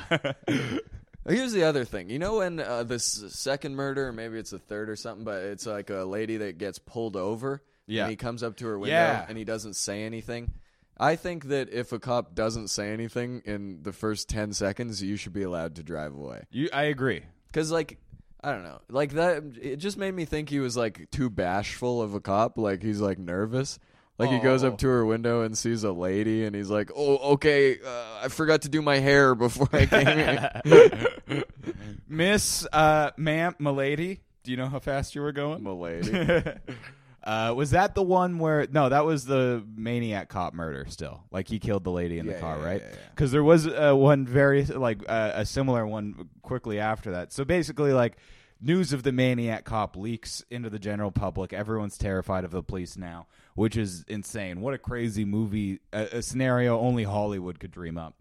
Here's 1.27 1.53
the 1.53 1.63
other 1.63 1.85
thing. 1.85 2.09
You 2.09 2.19
know 2.19 2.37
when 2.37 2.59
uh, 2.59 2.83
this 2.83 3.05
second 3.29 3.75
murder, 3.75 4.11
maybe 4.11 4.37
it's 4.39 4.51
the 4.51 4.59
third 4.59 4.89
or 4.89 4.95
something, 4.95 5.23
but 5.23 5.43
it's 5.43 5.65
like 5.65 5.89
a 5.89 6.03
lady 6.03 6.37
that 6.37 6.57
gets 6.57 6.79
pulled 6.79 7.15
over. 7.15 7.61
Yeah. 7.87 8.03
And 8.03 8.09
he 8.11 8.15
comes 8.15 8.43
up 8.43 8.57
to 8.57 8.67
her 8.67 8.79
window 8.79 8.95
Yeah. 8.95 9.25
and 9.27 9.37
he 9.37 9.43
doesn't 9.43 9.75
say 9.75 10.03
anything. 10.03 10.53
I 10.97 11.15
think 11.15 11.45
that 11.45 11.69
if 11.73 11.91
a 11.91 11.99
cop 11.99 12.35
doesn't 12.35 12.67
say 12.69 12.91
anything 12.91 13.41
in 13.45 13.81
the 13.81 13.91
first 13.91 14.29
10 14.29 14.53
seconds, 14.53 15.01
you 15.01 15.15
should 15.15 15.33
be 15.33 15.43
allowed 15.43 15.75
to 15.75 15.83
drive 15.83 16.13
away. 16.13 16.43
you, 16.51 16.69
I 16.71 16.83
agree. 16.83 17.23
Cuz 17.53 17.71
like 17.71 17.97
I 18.43 18.51
don't 18.51 18.63
know. 18.63 18.79
Like 18.89 19.11
that 19.13 19.43
it 19.61 19.75
just 19.77 19.97
made 19.97 20.13
me 20.13 20.25
think 20.25 20.49
he 20.49 20.59
was 20.59 20.75
like 20.77 21.09
too 21.11 21.29
bashful 21.29 22.01
of 22.01 22.13
a 22.15 22.19
cop, 22.19 22.57
like 22.57 22.81
he's 22.81 23.01
like 23.01 23.19
nervous. 23.19 23.77
Like 24.21 24.29
he 24.29 24.39
goes 24.39 24.63
Oh. 24.63 24.67
up 24.69 24.77
to 24.79 24.87
her 24.87 25.05
window 25.05 25.41
and 25.41 25.57
sees 25.57 25.83
a 25.83 25.91
lady 25.91 26.45
and 26.45 26.55
he's 26.55 26.69
like, 26.69 26.91
"Oh, 26.95 27.33
okay, 27.33 27.77
uh, 27.79 28.23
I 28.23 28.27
forgot 28.27 28.61
to 28.63 28.69
do 28.69 28.81
my 28.81 28.99
hair 28.99 29.33
before 29.35 29.67
I 29.73 29.85
came 29.87 30.05
here." 30.07 31.05
Miss, 32.07 32.67
uh, 32.71 33.11
ma'am, 33.17 33.55
milady, 33.59 34.21
do 34.43 34.51
you 34.51 34.57
know 34.57 34.67
how 34.67 34.79
fast 34.79 35.15
you 35.15 35.21
were 35.21 35.31
going? 35.31 35.63
Milady. 35.63 36.11
uh, 37.23 37.53
was 37.55 37.71
that 37.71 37.95
the 37.95 38.03
one 38.03 38.37
where? 38.39 38.67
No, 38.71 38.89
that 38.89 39.05
was 39.05 39.25
the 39.25 39.63
maniac 39.75 40.29
cop 40.29 40.53
murder. 40.53 40.85
Still, 40.89 41.23
like 41.31 41.47
he 41.47 41.59
killed 41.59 41.83
the 41.83 41.91
lady 41.91 42.17
in 42.19 42.25
Yeah, 42.25 42.33
the 42.33 42.39
car, 42.39 42.57
yeah, 42.59 42.65
right? 42.65 42.81
yeah, 42.81 42.89
yeah. 42.91 42.97
Because 43.15 43.31
there 43.31 43.43
was 43.43 43.65
uh, 43.67 43.93
one 43.93 44.25
very 44.25 44.65
like 44.65 45.03
uh, 45.07 45.31
a 45.35 45.45
similar 45.45 45.85
one 45.87 46.29
quickly 46.41 46.79
after 46.79 47.11
that. 47.11 47.31
So 47.31 47.45
basically, 47.45 47.93
like 47.93 48.17
news 48.59 48.93
of 48.93 49.03
the 49.03 49.11
maniac 49.11 49.63
cop 49.63 49.95
leaks 49.95 50.43
into 50.51 50.69
the 50.69 50.79
general 50.79 51.11
public. 51.11 51.53
Everyone's 51.53 51.97
terrified 51.97 52.43
of 52.43 52.51
the 52.51 52.61
police 52.63 52.97
now, 52.97 53.27
which 53.55 53.77
is 53.77 54.03
insane. 54.07 54.61
What 54.61 54.73
a 54.73 54.77
crazy 54.77 55.25
movie, 55.25 55.79
a, 55.93 56.17
a 56.17 56.21
scenario 56.21 56.79
only 56.79 57.03
Hollywood 57.03 57.59
could 57.59 57.71
dream 57.71 57.97
up. 57.97 58.15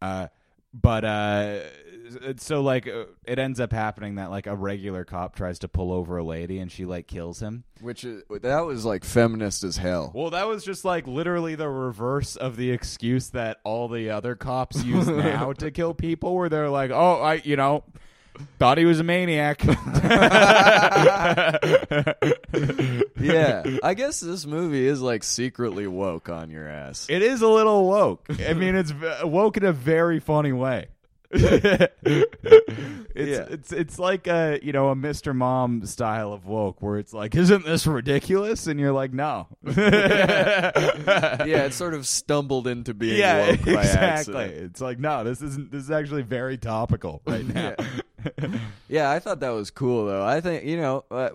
Uh, 0.00 0.28
but 0.74 1.04
uh, 1.04 1.60
so 2.36 2.60
like 2.60 2.88
uh, 2.88 3.04
it 3.24 3.38
ends 3.38 3.60
up 3.60 3.72
happening 3.72 4.16
that 4.16 4.30
like 4.30 4.48
a 4.48 4.56
regular 4.56 5.04
cop 5.04 5.36
tries 5.36 5.60
to 5.60 5.68
pull 5.68 5.92
over 5.92 6.16
a 6.16 6.24
lady 6.24 6.58
and 6.58 6.70
she 6.70 6.84
like 6.84 7.06
kills 7.06 7.40
him. 7.40 7.62
Which 7.80 8.02
is 8.02 8.24
that 8.42 8.66
was 8.66 8.84
like 8.84 9.04
feminist 9.04 9.62
as 9.62 9.76
hell. 9.76 10.10
Well, 10.12 10.30
that 10.30 10.48
was 10.48 10.64
just 10.64 10.84
like 10.84 11.06
literally 11.06 11.54
the 11.54 11.68
reverse 11.68 12.34
of 12.34 12.56
the 12.56 12.72
excuse 12.72 13.30
that 13.30 13.58
all 13.62 13.86
the 13.88 14.10
other 14.10 14.34
cops 14.34 14.82
use 14.84 15.06
now 15.08 15.52
to 15.54 15.70
kill 15.70 15.94
people, 15.94 16.34
where 16.34 16.48
they're 16.48 16.70
like, 16.70 16.90
"Oh, 16.90 17.22
I, 17.22 17.34
you 17.44 17.54
know, 17.56 17.84
thought 18.58 18.78
he 18.78 18.84
was 18.84 19.00
a 19.00 19.04
maniac." 19.04 19.62
yeah, 23.20 23.62
I 23.82 23.94
guess 23.94 24.20
this 24.20 24.46
movie 24.46 24.86
is 24.86 25.00
like 25.00 25.24
secretly 25.24 25.86
woke 25.86 26.28
on 26.28 26.50
your 26.50 26.68
ass. 26.68 27.06
It 27.08 27.22
is 27.22 27.42
a 27.42 27.48
little 27.48 27.86
woke. 27.86 28.26
I 28.46 28.54
mean, 28.54 28.74
it's 28.74 28.90
v- 28.90 29.24
woke 29.24 29.56
in 29.56 29.64
a 29.64 29.72
very 29.72 30.20
funny 30.20 30.52
way. 30.52 30.86
it's 32.04 33.30
Yeah. 33.30 33.46
it's 33.50 33.72
it's 33.72 33.98
like 33.98 34.26
a 34.26 34.60
you 34.62 34.72
know 34.72 34.90
a 34.90 34.94
Mr. 34.94 35.34
Mom 35.34 35.84
style 35.86 36.32
of 36.32 36.46
woke 36.46 36.80
where 36.82 36.98
it's 36.98 37.12
like, 37.12 37.34
isn't 37.34 37.64
this 37.64 37.86
ridiculous? 37.86 38.66
And 38.66 38.78
you're 38.78 38.92
like, 38.92 39.12
no. 39.12 39.48
yeah, 39.64 40.70
it 41.64 41.72
sort 41.74 41.94
of 41.94 42.06
stumbled 42.06 42.66
into 42.66 42.94
being 42.94 43.18
yeah, 43.18 43.50
woke 43.50 43.64
by 43.64 43.72
exactly. 43.82 44.34
accident. 44.36 44.52
It's 44.70 44.80
like, 44.80 44.98
no, 44.98 45.24
this 45.24 45.42
isn't. 45.42 45.70
This 45.70 45.84
is 45.84 45.90
actually 45.90 46.22
very 46.22 46.56
topical 46.58 47.22
right 47.26 47.46
now. 47.46 47.74
Yeah, 48.88 49.10
I 49.10 49.18
thought 49.18 49.40
that 49.40 49.50
was 49.50 49.70
cool 49.70 50.06
though. 50.06 50.24
I 50.24 50.40
think 50.40 50.64
you 50.64 50.76
know 50.76 51.04
uh, 51.10 51.30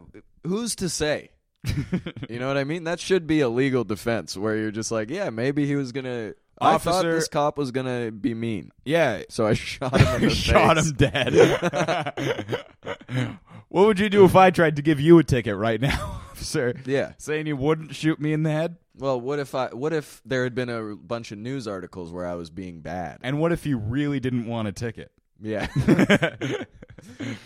who's 0.46 0.76
to 0.76 0.90
say. 0.90 1.32
you 2.30 2.40
know 2.40 2.48
what 2.48 2.58
I 2.58 2.64
mean? 2.64 2.86
That 2.86 3.02
should 3.02 3.28
be 3.28 3.42
a 3.42 3.50
legal 3.50 3.84
defense 3.84 4.38
where 4.38 4.56
you're 4.56 4.72
just 4.72 4.92
like, 4.92 5.10
yeah, 5.10 5.30
maybe 5.30 5.66
he 5.66 5.76
was 5.76 5.92
gonna. 5.92 6.34
I 6.62 6.78
thought 6.78 6.96
Officer- 7.06 7.16
this 7.16 7.28
cop 7.28 7.58
was 7.58 7.72
gonna 7.72 8.12
be 8.12 8.34
mean, 8.34 8.72
yeah, 8.86 9.24
so 9.30 9.46
I 9.48 9.54
shot 9.56 10.00
him 10.00 10.16
in 10.16 10.22
the 10.30 10.30
shot 10.36 10.78
face. 10.78 10.88
him 10.88 10.96
dead. 10.96 12.66
what 13.70 13.86
would 13.88 14.00
you 14.00 14.10
do 14.10 14.26
if 14.26 14.36
I 14.36 14.50
tried 14.52 14.76
to 14.76 14.82
give 14.82 15.00
you 15.00 15.20
a 15.20 15.24
ticket 15.24 15.56
right 15.56 15.80
now, 15.80 16.22
sir? 16.36 16.74
Yeah. 16.86 17.14
Saying 17.18 17.48
you 17.48 17.56
wouldn't 17.56 17.96
shoot 17.96 18.20
me 18.20 18.34
in 18.34 18.44
the 18.44 18.52
head? 18.52 18.78
Well, 18.98 19.20
what 19.22 19.40
if 19.40 19.56
I? 19.56 19.68
What 19.68 19.94
if 19.94 20.22
there 20.26 20.44
had 20.44 20.54
been 20.56 20.70
a 20.70 20.96
bunch 20.96 21.32
of 21.32 21.38
news 21.38 21.68
articles 21.68 22.12
where 22.12 22.26
I 22.28 22.34
was 22.36 22.50
being 22.50 22.82
bad? 22.82 23.20
And 23.22 23.40
what 23.40 23.52
if 23.54 23.66
you 23.66 23.78
really 23.78 24.20
didn't 24.20 24.46
want 24.46 24.68
a 24.68 24.72
ticket? 24.74 25.12
Yeah. 25.42 25.68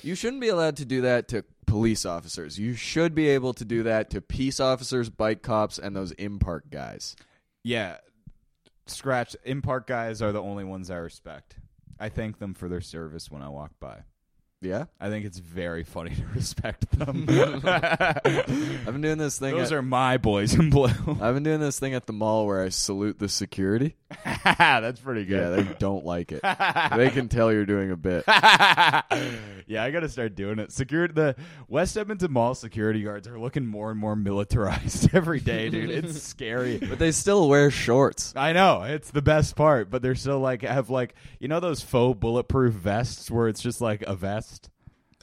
you 0.01 0.15
shouldn't 0.15 0.41
be 0.41 0.49
allowed 0.49 0.77
to 0.77 0.85
do 0.85 1.01
that 1.01 1.27
to 1.27 1.45
police 1.67 2.05
officers. 2.05 2.57
You 2.57 2.73
should 2.73 3.13
be 3.13 3.27
able 3.29 3.53
to 3.53 3.65
do 3.65 3.83
that 3.83 4.09
to 4.11 4.21
peace 4.21 4.59
officers, 4.59 5.11
bike 5.11 5.43
cops, 5.43 5.77
and 5.77 5.95
those 5.95 6.11
Impark 6.13 6.71
guys. 6.71 7.15
Yeah. 7.63 7.97
Scratch. 8.85 9.35
Impark 9.45 9.87
guys 9.87 10.21
are 10.21 10.31
the 10.31 10.41
only 10.41 10.63
ones 10.63 10.91
I 10.91 10.97
respect. 10.97 11.55
I 11.99 12.09
thank 12.09 12.39
them 12.39 12.53
for 12.53 12.67
their 12.67 12.81
service 12.81 13.31
when 13.31 13.41
I 13.41 13.49
walk 13.49 13.71
by. 13.79 14.03
Yeah. 14.63 14.85
I 14.99 15.09
think 15.09 15.25
it's 15.25 15.37
very 15.37 15.83
funny 15.83 16.15
to 16.15 16.25
respect 16.35 16.89
them. 16.97 17.25
I've 17.29 18.85
been 18.85 19.01
doing 19.01 19.17
this 19.17 19.37
thing. 19.37 19.55
Those 19.55 19.71
at, 19.71 19.77
are 19.77 19.81
my 19.81 20.17
boys 20.17 20.53
in 20.55 20.69
blue. 20.69 20.89
I've 21.21 21.33
been 21.33 21.43
doing 21.43 21.59
this 21.59 21.79
thing 21.79 21.93
at 21.93 22.05
the 22.07 22.13
mall 22.13 22.45
where 22.47 22.63
I 22.63 22.69
salute 22.69 23.19
the 23.19 23.29
security. 23.29 23.95
That's 24.45 24.99
pretty 24.99 25.21
Yeah, 25.23 25.55
good. 25.55 25.67
they 25.67 25.73
don't 25.79 26.05
like 26.05 26.31
it. 26.31 26.41
they 26.95 27.09
can 27.09 27.29
tell 27.29 27.51
you're 27.51 27.65
doing 27.65 27.91
a 27.91 27.95
bit. 27.97 28.23
yeah, 28.27 29.83
I 29.83 29.91
gotta 29.91 30.09
start 30.09 30.35
doing 30.35 30.59
it. 30.59 30.71
Security, 30.71 31.13
the 31.13 31.35
West 31.67 31.97
Edmonton 31.97 32.31
Mall 32.31 32.55
security 32.55 33.01
guards 33.03 33.27
are 33.27 33.39
looking 33.39 33.65
more 33.65 33.91
and 33.91 33.99
more 33.99 34.15
militarized 34.15 35.09
every 35.13 35.39
day, 35.39 35.69
dude. 35.69 35.89
It's 35.89 36.21
scary. 36.21 36.77
But 36.77 36.99
they 36.99 37.11
still 37.11 37.49
wear 37.49 37.71
shorts. 37.71 38.33
I 38.35 38.53
know 38.53 38.83
it's 38.83 39.11
the 39.11 39.21
best 39.21 39.55
part, 39.55 39.89
but 39.89 40.01
they're 40.01 40.15
still 40.15 40.39
like 40.39 40.61
have 40.61 40.89
like 40.89 41.15
you 41.39 41.47
know 41.47 41.59
those 41.59 41.81
faux 41.81 42.19
bulletproof 42.19 42.73
vests 42.73 43.29
where 43.31 43.47
it's 43.47 43.61
just 43.61 43.81
like 43.81 44.03
a 44.03 44.15
vest. 44.15 44.52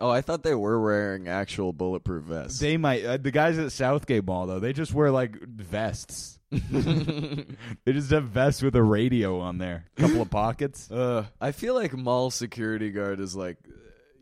Oh, 0.00 0.10
I 0.10 0.22
thought 0.22 0.42
they 0.42 0.54
were 0.54 0.80
wearing 0.80 1.28
actual 1.28 1.72
bulletproof 1.72 2.24
vests. 2.24 2.58
They 2.58 2.76
might 2.76 3.04
uh, 3.04 3.16
the 3.18 3.30
guys 3.30 3.58
at 3.58 3.72
Southgate 3.72 4.24
Mall 4.24 4.46
though 4.46 4.60
they 4.60 4.72
just 4.72 4.94
wear 4.94 5.10
like 5.10 5.40
vests. 5.42 6.38
they 6.50 7.92
just 7.92 8.10
have 8.10 8.24
vests 8.24 8.60
with 8.62 8.74
a 8.74 8.82
radio 8.82 9.38
on 9.38 9.58
there, 9.58 9.84
a 9.96 10.00
couple 10.00 10.22
of 10.22 10.30
pockets. 10.30 10.88
Uh, 11.00 11.24
I 11.40 11.52
feel 11.52 11.74
like 11.74 11.92
mall 11.92 12.30
security 12.30 12.90
guard 12.90 13.20
is 13.20 13.36
like, 13.36 13.58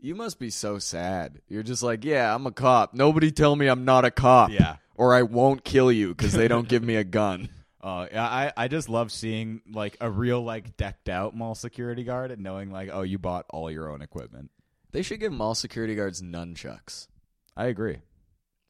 you 0.01 0.15
must 0.15 0.39
be 0.39 0.49
so 0.49 0.77
sad. 0.77 1.41
You're 1.47 1.63
just 1.63 1.81
like, 1.81 2.05
yeah, 2.05 2.33
I'm 2.33 2.45
a 2.45 2.51
cop. 2.51 2.93
Nobody 2.93 3.31
tell 3.31 3.55
me 3.55 3.67
I'm 3.67 3.85
not 3.85 4.05
a 4.05 4.11
cop. 4.11 4.51
Yeah. 4.51 4.77
Or 4.95 5.13
I 5.13 5.23
won't 5.23 5.63
kill 5.63 5.91
you 5.91 6.09
because 6.09 6.33
they 6.33 6.47
don't 6.47 6.67
give 6.67 6.83
me 6.83 6.95
a 6.95 7.03
gun. 7.03 7.49
Uh, 7.81 8.07
yeah, 8.11 8.23
I 8.23 8.53
I 8.55 8.67
just 8.67 8.87
love 8.87 9.11
seeing 9.11 9.61
like 9.71 9.97
a 9.99 10.09
real 10.09 10.41
like 10.41 10.77
decked 10.77 11.09
out 11.09 11.35
mall 11.35 11.55
security 11.55 12.03
guard 12.03 12.31
and 12.31 12.43
knowing 12.43 12.71
like 12.71 12.89
oh 12.91 13.01
you 13.01 13.17
bought 13.17 13.45
all 13.49 13.71
your 13.71 13.89
own 13.89 14.01
equipment. 14.01 14.51
They 14.91 15.01
should 15.01 15.19
give 15.19 15.31
mall 15.31 15.55
security 15.55 15.95
guards 15.95 16.21
nunchucks 16.21 17.07
I 17.55 17.65
agree. 17.65 17.97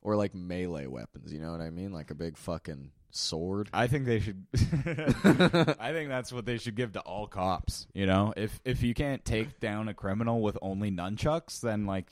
or 0.01 0.15
like 0.15 0.33
melee 0.35 0.87
weapons. 0.87 1.31
You 1.33 1.39
know 1.39 1.51
what 1.51 1.61
I 1.61 1.69
mean? 1.69 1.91
Like 1.93 2.11
a 2.11 2.15
big 2.15 2.37
fucking 2.37 2.91
sword. 3.11 3.69
I 3.73 3.87
think 3.87 4.05
they 4.05 4.19
should. 4.19 4.45
I 4.53 5.91
think 5.93 6.09
that's 6.09 6.31
what 6.33 6.45
they 6.45 6.57
should 6.57 6.75
give 6.75 6.93
to 6.93 6.99
all 7.01 7.27
cops. 7.27 7.87
You 7.93 8.05
know, 8.05 8.33
if 8.37 8.59
if 8.65 8.83
you 8.83 8.93
can't 8.93 9.23
take 9.23 9.59
down 9.59 9.87
a 9.87 9.93
criminal 9.93 10.41
with 10.41 10.57
only 10.61 10.91
nunchucks, 10.91 11.61
then 11.61 11.85
like, 11.85 12.07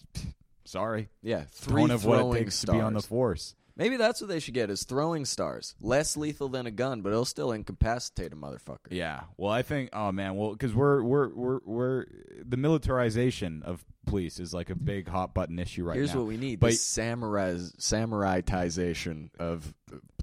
sorry, 0.65 1.09
Yeah, 1.21 1.43
three 1.51 1.83
of 1.91 2.05
what 2.05 2.15
it 2.15 2.19
throwing 2.21 2.43
takes 2.43 2.55
stars. 2.55 2.75
to 2.75 2.79
be 2.79 2.81
on 2.83 2.93
the 2.93 3.01
force. 3.01 3.55
Maybe 3.77 3.95
that's 3.95 4.19
what 4.19 4.27
they 4.27 4.39
should 4.39 4.55
get 4.55 4.69
is 4.69 4.83
throwing 4.83 5.23
stars. 5.25 5.75
Less 5.79 6.17
lethal 6.17 6.49
than 6.49 6.65
a 6.65 6.71
gun, 6.71 7.01
but 7.01 7.11
it'll 7.11 7.25
still 7.25 7.51
incapacitate 7.51 8.33
a 8.33 8.35
motherfucker. 8.35 8.87
Yeah. 8.89 9.21
Well, 9.37 9.51
I 9.51 9.61
think. 9.61 9.89
Oh 9.93 10.11
man. 10.11 10.35
Well, 10.35 10.51
because 10.51 10.73
we're 10.73 11.03
we're 11.03 11.29
we're 11.29 11.59
we're 11.63 12.05
the 12.43 12.57
militarization 12.57 13.61
of 13.63 13.85
police 14.07 14.39
is 14.39 14.53
like 14.53 14.69
a 14.69 14.75
big 14.75 15.07
hot 15.07 15.33
button 15.33 15.59
issue 15.59 15.83
right 15.83 15.95
Here's 15.95 16.09
now. 16.09 16.13
Here's 16.13 16.21
what 16.23 16.27
we 16.27 16.37
need: 16.37 16.59
But- 16.59 16.71
the 16.71 16.77
samurai 16.77 17.53
samuraitization 17.53 19.29
of 19.39 19.73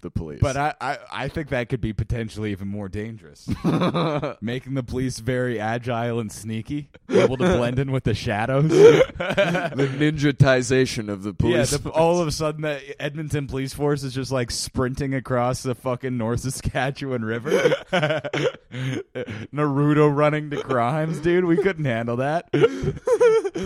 the 0.05 0.11
police. 0.11 0.39
But 0.41 0.57
I, 0.57 0.75
I, 0.81 0.99
I 1.11 1.29
think 1.29 1.49
that 1.49 1.69
could 1.69 1.81
be 1.81 1.93
potentially 1.93 2.53
even 2.53 2.69
more 2.69 2.89
dangerous. 2.89 3.49
Making 4.41 4.75
the 4.75 4.85
police 4.87 5.19
very 5.19 5.59
agile 5.59 6.21
and 6.21 6.31
sneaky, 6.31 6.91
able 7.09 7.37
to 7.39 7.57
blend 7.57 7.81
in 7.81 7.91
with 7.91 8.05
the 8.05 8.15
shadows. 8.15 8.69
the 8.69 9.91
ninjatization 9.99 11.09
of 11.09 11.25
the 11.25 11.35
police. 11.35 11.73
Yeah, 11.73 11.79
the, 11.79 11.91
all 11.91 12.21
of 12.21 12.29
a 12.29 12.33
sudden 12.33 12.63
the 12.63 13.03
Edmonton 13.03 13.49
police 13.49 13.73
force 13.73 14.05
is 14.05 14.15
just 14.15 14.31
like 14.31 14.53
sprinting 14.53 15.15
across 15.15 15.63
the 15.65 15.75
fucking 15.75 16.17
North 16.17 16.41
Saskatchewan 16.41 17.25
River. 17.25 17.51
Naruto 19.53 20.15
running 20.15 20.51
to 20.51 20.63
crimes, 20.63 21.19
dude. 21.19 21.47
We 21.47 21.57
couldn't 21.57 21.87
handle 21.87 22.17
that. 22.17 22.51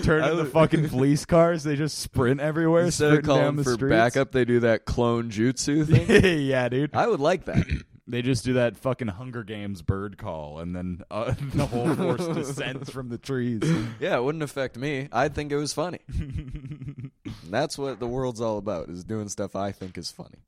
Turning 0.03 0.37
the 0.37 0.45
fucking 0.45 0.89
police 0.91 1.25
cars, 1.25 1.63
they 1.65 1.77
just 1.77 1.99
sprint 1.99 2.41
everywhere, 2.41 2.85
Instead 2.85 3.13
of 3.15 3.23
down 3.25 3.39
calling 3.39 3.57
the 3.57 3.65
for 3.65 3.73
streets. 3.75 3.91
backup, 3.91 4.33
they 4.33 4.45
do 4.45 4.61
that 4.61 4.85
clone 4.85 5.31
jutsu 5.31 5.87
thing. 6.07 6.47
yeah, 6.47 6.69
dude. 6.69 6.95
I 6.95 7.07
would 7.07 7.21
like 7.21 7.45
that. 7.47 7.67
They 8.11 8.23
just 8.23 8.43
do 8.43 8.55
that 8.55 8.79
fucking 8.79 9.09
Hunger 9.09 9.45
Games 9.45 9.83
bird 9.83 10.17
call, 10.17 10.61
and 10.61 10.75
then 10.75 11.03
uh, 11.11 11.35
the 11.53 11.67
whole 11.67 11.95
force 11.95 12.27
descends 12.29 12.89
from 12.89 13.11
the 13.11 13.19
trees. 13.19 13.61
Yeah, 14.01 14.17
it 14.17 14.25
wouldn't 14.25 14.43
affect 14.43 14.79
me. 14.79 15.11
I'd 15.13 15.35
think 15.35 15.53
it 15.53 15.57
was 15.59 15.75
funny. 15.75 15.99
And 16.09 17.11
that's 17.51 17.77
what 17.77 18.01
the 18.01 18.07
world's 18.07 18.41
all 18.41 18.57
about: 18.57 18.89
is 18.89 19.05
doing 19.05 19.29
stuff 19.29 19.55
I 19.55 19.73
think 19.73 19.99
is 19.99 20.11
funny. 20.11 20.39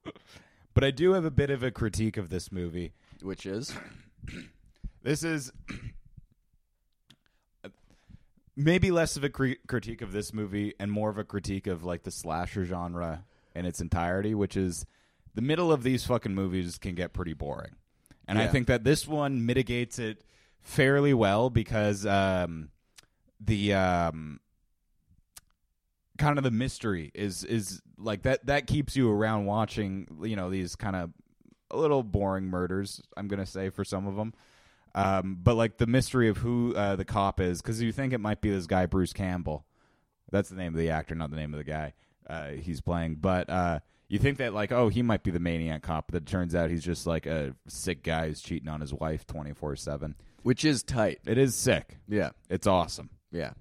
But 0.72 0.84
I 0.84 0.90
do 0.90 1.12
have 1.12 1.26
a 1.26 1.30
bit 1.30 1.50
of 1.50 1.62
a 1.62 1.70
critique 1.70 2.16
of 2.16 2.30
this 2.30 2.50
movie. 2.50 2.94
Which 3.20 3.44
is, 3.44 3.74
This 5.02 5.22
is 5.22 5.52
maybe 8.64 8.90
less 8.90 9.16
of 9.16 9.24
a 9.24 9.28
cri- 9.28 9.58
critique 9.66 10.02
of 10.02 10.12
this 10.12 10.32
movie 10.32 10.74
and 10.78 10.90
more 10.90 11.10
of 11.10 11.18
a 11.18 11.24
critique 11.24 11.66
of 11.66 11.84
like 11.84 12.02
the 12.02 12.10
slasher 12.10 12.64
genre 12.64 13.24
in 13.54 13.66
its 13.66 13.80
entirety, 13.80 14.34
which 14.34 14.56
is 14.56 14.86
the 15.34 15.42
middle 15.42 15.72
of 15.72 15.82
these 15.82 16.04
fucking 16.04 16.34
movies 16.34 16.78
can 16.78 16.94
get 16.94 17.12
pretty 17.12 17.34
boring. 17.34 17.72
And 18.28 18.38
I 18.38 18.46
think 18.46 18.68
that 18.68 18.84
this 18.84 19.08
one 19.08 19.44
mitigates 19.44 19.98
it 19.98 20.22
fairly 20.62 21.12
well 21.12 21.50
because 21.50 22.06
um, 22.06 22.68
the 23.40 23.74
um, 23.74 24.38
kind 26.20 26.38
of 26.38 26.44
the 26.44 26.50
mystery 26.50 27.10
is 27.14 27.42
is 27.44 27.80
like 27.98 28.22
that 28.22 28.44
that 28.46 28.66
keeps 28.66 28.94
you 28.94 29.10
around 29.10 29.46
watching 29.46 30.06
you 30.22 30.36
know 30.36 30.50
these 30.50 30.76
kind 30.76 30.94
of 30.94 31.10
a 31.70 31.76
little 31.76 32.02
boring 32.02 32.44
murders 32.44 33.00
i'm 33.16 33.26
gonna 33.26 33.46
say 33.46 33.70
for 33.70 33.84
some 33.84 34.06
of 34.06 34.16
them 34.16 34.34
um, 34.94 35.38
but 35.42 35.54
like 35.54 35.78
the 35.78 35.86
mystery 35.86 36.28
of 36.28 36.38
who 36.38 36.74
uh, 36.74 36.96
the 36.96 37.04
cop 37.04 37.40
is 37.40 37.60
because 37.62 37.80
you 37.80 37.92
think 37.92 38.12
it 38.12 38.18
might 38.20 38.40
be 38.40 38.50
this 38.50 38.66
guy 38.66 38.86
bruce 38.86 39.12
campbell 39.12 39.64
that's 40.30 40.48
the 40.48 40.56
name 40.56 40.72
of 40.74 40.78
the 40.78 40.90
actor 40.90 41.14
not 41.14 41.30
the 41.30 41.36
name 41.36 41.52
of 41.54 41.58
the 41.58 41.64
guy 41.64 41.92
uh, 42.28 42.48
he's 42.50 42.80
playing 42.80 43.14
but 43.16 43.48
uh, 43.50 43.80
you 44.08 44.18
think 44.18 44.38
that 44.38 44.52
like 44.54 44.72
oh 44.72 44.88
he 44.88 45.02
might 45.02 45.22
be 45.22 45.30
the 45.30 45.40
maniac 45.40 45.82
cop 45.82 46.06
but 46.10 46.16
it 46.22 46.26
turns 46.26 46.54
out 46.54 46.70
he's 46.70 46.84
just 46.84 47.06
like 47.06 47.26
a 47.26 47.54
sick 47.68 48.02
guy 48.02 48.28
who's 48.28 48.40
cheating 48.40 48.68
on 48.68 48.80
his 48.80 48.92
wife 48.92 49.26
24-7 49.26 50.14
which 50.42 50.64
is 50.64 50.82
tight. 50.82 51.18
it 51.26 51.38
is 51.38 51.54
sick 51.54 51.98
Yeah, 52.08 52.30
it's 52.48 52.66
awesome 52.66 53.10
yeah. 53.30 53.52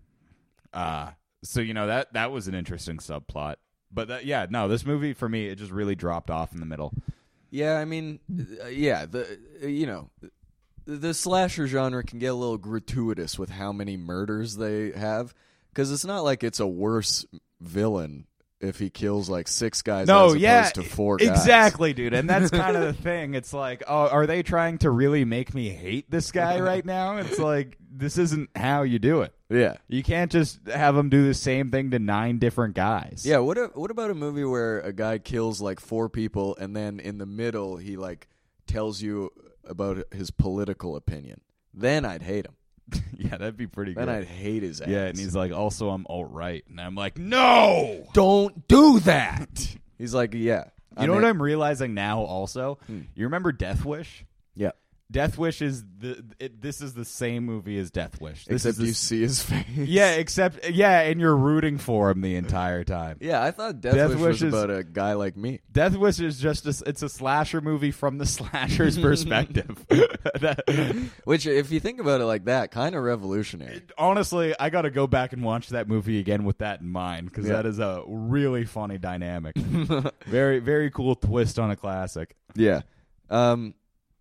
uh 0.74 1.12
so 1.44 1.62
you 1.62 1.74
know 1.74 1.88
that 1.88 2.12
that 2.13 2.32
was 2.32 2.48
an 2.48 2.56
interesting 2.56 2.98
subplot. 2.98 3.56
But 3.92 4.10
that, 4.10 4.26
yeah, 4.26 4.46
no, 4.50 4.68
this 4.68 4.86
movie 4.86 5.13
for 5.13 5.28
me 5.30 5.48
it 5.48 5.56
just 5.56 5.72
really 5.72 5.96
dropped 5.96 6.30
off 6.30 6.54
in 6.54 6.60
the 6.60 6.65
middle. 6.65 6.94
Yeah, 7.50 7.78
I 7.80 7.86
mean, 7.86 8.20
uh, 8.62 8.68
yeah, 8.68 9.06
the 9.06 9.39
uh, 9.63 9.65
you 9.68 9.88
know, 9.88 10.10
the 10.97 11.13
slasher 11.13 11.67
genre 11.67 12.04
can 12.04 12.19
get 12.19 12.28
a 12.28 12.34
little 12.34 12.58
gratuitous 12.58 13.38
with 13.38 13.49
how 13.52 13.71
many 13.71 13.95
murders 13.97 14.58
they 14.58 14.91
have 14.91 15.34
because 15.71 15.91
it's 15.91 16.06
not 16.06 16.21
like 16.21 16.43
it's 16.43 16.60
a 16.60 16.67
worse 16.67 17.25
villain 17.62 18.25
if 18.62 18.78
he 18.80 18.89
kills 18.89 19.30
like 19.30 19.47
six 19.47 19.82
guys 19.82 20.08
No, 20.08 20.25
as 20.25 20.32
opposed 20.32 20.41
yeah, 20.41 20.63
to 20.71 20.84
four 20.84 21.17
guys. 21.17 21.30
exactly, 21.30 21.93
dude. 21.93 22.13
And 22.13 22.30
that's 22.30 22.49
kind 22.52 22.75
of 22.75 22.84
the 22.84 22.93
thing. 23.02 23.34
It's 23.34 23.54
like, 23.54 23.84
oh, 23.88 24.08
are 24.10 24.28
they 24.28 24.43
trying 24.43 24.80
to 24.80 24.89
really 24.89 25.23
make 25.23 25.54
me 25.54 25.69
hate 25.69 26.12
this 26.12 26.32
guy 26.32 26.60
right 26.62 26.84
now? 26.86 27.17
It's 27.17 27.39
like 27.39 27.78
this 27.91 28.17
isn't 28.17 28.49
how 28.56 28.82
you 28.82 28.99
do 28.99 29.21
it. 29.21 29.34
Yeah. 29.49 29.78
You 29.88 30.04
can't 30.04 30.32
just 30.32 30.60
have 30.67 30.97
him 30.97 31.10
do 31.10 31.25
the 31.25 31.34
same 31.34 31.71
thing 31.71 31.91
to 31.91 31.99
nine 31.99 32.38
different 32.39 32.75
guys. 32.75 33.23
Yeah, 33.25 33.38
what 33.39 33.58
a, 33.58 33.67
what 33.75 33.91
about 33.91 34.12
a 34.12 34.15
movie 34.15 34.43
where 34.43 34.82
a 34.82 34.91
guy 34.91 35.19
kills 35.19 35.62
like 35.62 35.80
four 35.80 36.10
people 36.10 36.58
and 36.60 36.75
then 36.75 36.99
in 36.99 37.17
the 37.17 37.25
middle 37.25 37.78
he 37.78 37.95
like 37.95 38.28
tells 38.67 39.02
you 39.02 39.32
about 39.70 40.04
his 40.14 40.32
political 40.32 40.96
opinion? 40.96 41.42
Then 41.74 42.06
I'd 42.06 42.22
hate 42.22 42.46
him. 42.46 42.56
yeah, 43.18 43.38
that'd 43.38 43.58
be 43.58 43.68
pretty 43.68 43.94
Then 43.94 44.06
good. 44.06 44.16
I'd 44.16 44.26
hate 44.26 44.64
his 44.64 44.82
ass. 44.82 44.88
yeah, 44.88 45.06
and 45.06 45.18
he's 45.18 45.36
like, 45.36 45.52
also 45.52 45.90
I'm 45.90 46.06
alt 46.10 46.32
right, 46.32 46.64
and 46.68 46.82
I'm 46.82 46.96
like, 46.96 47.18
no. 47.18 48.08
don't 48.14 48.68
do 48.68 49.00
that. 49.02 49.78
he's 49.98 50.14
like, 50.14 50.34
yeah. 50.34 50.66
You 51.00 51.08
know 51.08 51.14
what 51.14 51.24
I'm 51.24 51.42
realizing 51.42 51.94
now? 51.94 52.22
Also, 52.22 52.78
hmm. 52.88 53.02
you 53.16 53.26
remember 53.26 53.54
Death 53.54 53.86
Wish? 53.86 54.26
Yeah. 54.54 54.72
Death 55.12 55.39
Wish 55.39 55.63
is 55.63 55.84
the 55.98 56.24
it, 56.39 56.62
this 56.62 56.82
is 56.82 56.93
the 56.93 57.04
same 57.04 57.43
movie 57.43 57.80
as 57.80 57.89
Death 57.89 58.22
Wish. 58.22 58.45
This 58.45 58.63
Except 58.63 58.72
is 58.74 58.78
the 58.78 58.86
you 58.86 58.93
see 58.93 59.22
his 59.22 59.41
face. 59.41 59.65
yeah, 59.76 60.12
except 60.12 60.69
yeah, 60.69 61.00
and 61.02 61.19
you're 61.19 61.36
rooting 61.36 61.80
for 61.80 62.12
him 62.12 62.22
the 62.22 62.36
entire 62.36 62.84
time. 62.84 63.17
Yeah, 63.19 63.41
I 63.43 63.50
thought 63.50 63.82
Death, 63.82 63.95
Death 63.95 64.10
Wish, 64.12 64.19
Wish 64.19 64.28
was 64.28 64.43
is- 64.43 64.54
about 64.54 64.69
a 64.69 64.84
guy 64.84 65.13
like 65.13 65.36
me. 65.36 65.62
Death 65.72 65.95
Wish 65.98 66.19
is 66.19 66.38
just 66.39 66.67
a, 66.67 66.84
it's 66.88 67.02
a 67.02 67.10
slasher 67.10 67.60
movie 67.60 67.89
from 67.89 68.19
the 68.19 68.26
slasher's 68.28 68.98
perspective. 69.02 69.84
That- 69.89 71.10
Which, 71.24 71.48
if 71.48 71.72
you 71.72 71.80
think 71.80 72.00
about 72.00 72.22
it 72.22 72.26
like 72.26 72.45
that, 72.45 72.69
kind 72.69 72.93
of 72.95 73.04
revolutionary. 73.04 73.82
honestly, 73.98 74.54
I 74.60 74.69
got 74.69 74.84
to 74.84 74.91
go 74.91 75.08
back 75.08 75.34
and 75.34 75.43
watch 75.43 75.69
that 75.69 75.88
movie 75.88 76.19
again 76.19 76.43
with 76.43 76.60
that 76.60 76.82
in 76.82 76.88
mind 76.89 77.30
because 77.30 77.48
Yeah. 77.48 77.54
that 77.54 77.65
is 77.65 77.80
a 77.80 78.04
really 78.08 78.65
funny 78.65 79.00
dynamic. 79.00 79.56
very 80.28 80.60
very 80.60 80.91
cool 80.91 81.15
twist 81.15 81.58
on 81.58 81.72
a 81.72 81.76
classic. 81.76 82.36
Yeah. 82.54 82.82
Um, 83.32 83.74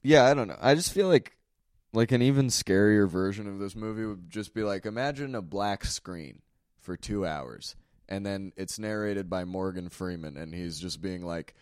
yeah, 0.08 0.24
I 0.24 0.32
don't 0.32 0.48
know. 0.48 0.56
I 0.58 0.74
just 0.74 0.92
feel 0.92 1.08
like 1.08 1.36
like 1.92 2.12
an 2.12 2.22
even 2.22 2.46
scarier 2.46 3.08
version 3.08 3.46
of 3.46 3.58
this 3.58 3.76
movie 3.76 4.06
would 4.06 4.30
just 4.30 4.54
be 4.54 4.62
like 4.62 4.86
imagine 4.86 5.34
a 5.34 5.42
black 5.42 5.84
screen 5.84 6.40
for 6.80 6.96
two 6.96 7.26
hours 7.26 7.76
and 8.08 8.24
then 8.24 8.52
it's 8.56 8.78
narrated 8.78 9.28
by 9.28 9.44
Morgan 9.44 9.90
Freeman 9.90 10.38
and 10.38 10.54
he's 10.54 10.78
just 10.78 11.02
being 11.02 11.22
like, 11.22 11.54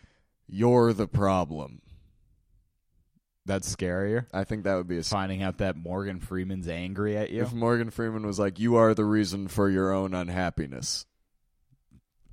You're 0.46 0.92
the 0.92 1.08
problem. 1.08 1.82
That's 3.46 3.74
scarier. 3.74 4.26
I 4.32 4.44
think 4.44 4.64
that 4.64 4.76
would 4.76 4.88
be 4.88 4.98
a 4.98 5.02
Finding 5.02 5.42
out 5.42 5.58
that 5.58 5.76
Morgan 5.76 6.20
Freeman's 6.20 6.68
angry 6.68 7.16
at 7.16 7.30
you. 7.30 7.42
If 7.42 7.52
Morgan 7.52 7.90
Freeman 7.90 8.26
was 8.26 8.40
like, 8.40 8.58
"You 8.58 8.74
are 8.74 8.92
the 8.92 9.04
reason 9.04 9.46
for 9.46 9.70
your 9.70 9.92
own 9.92 10.14
unhappiness," 10.14 11.06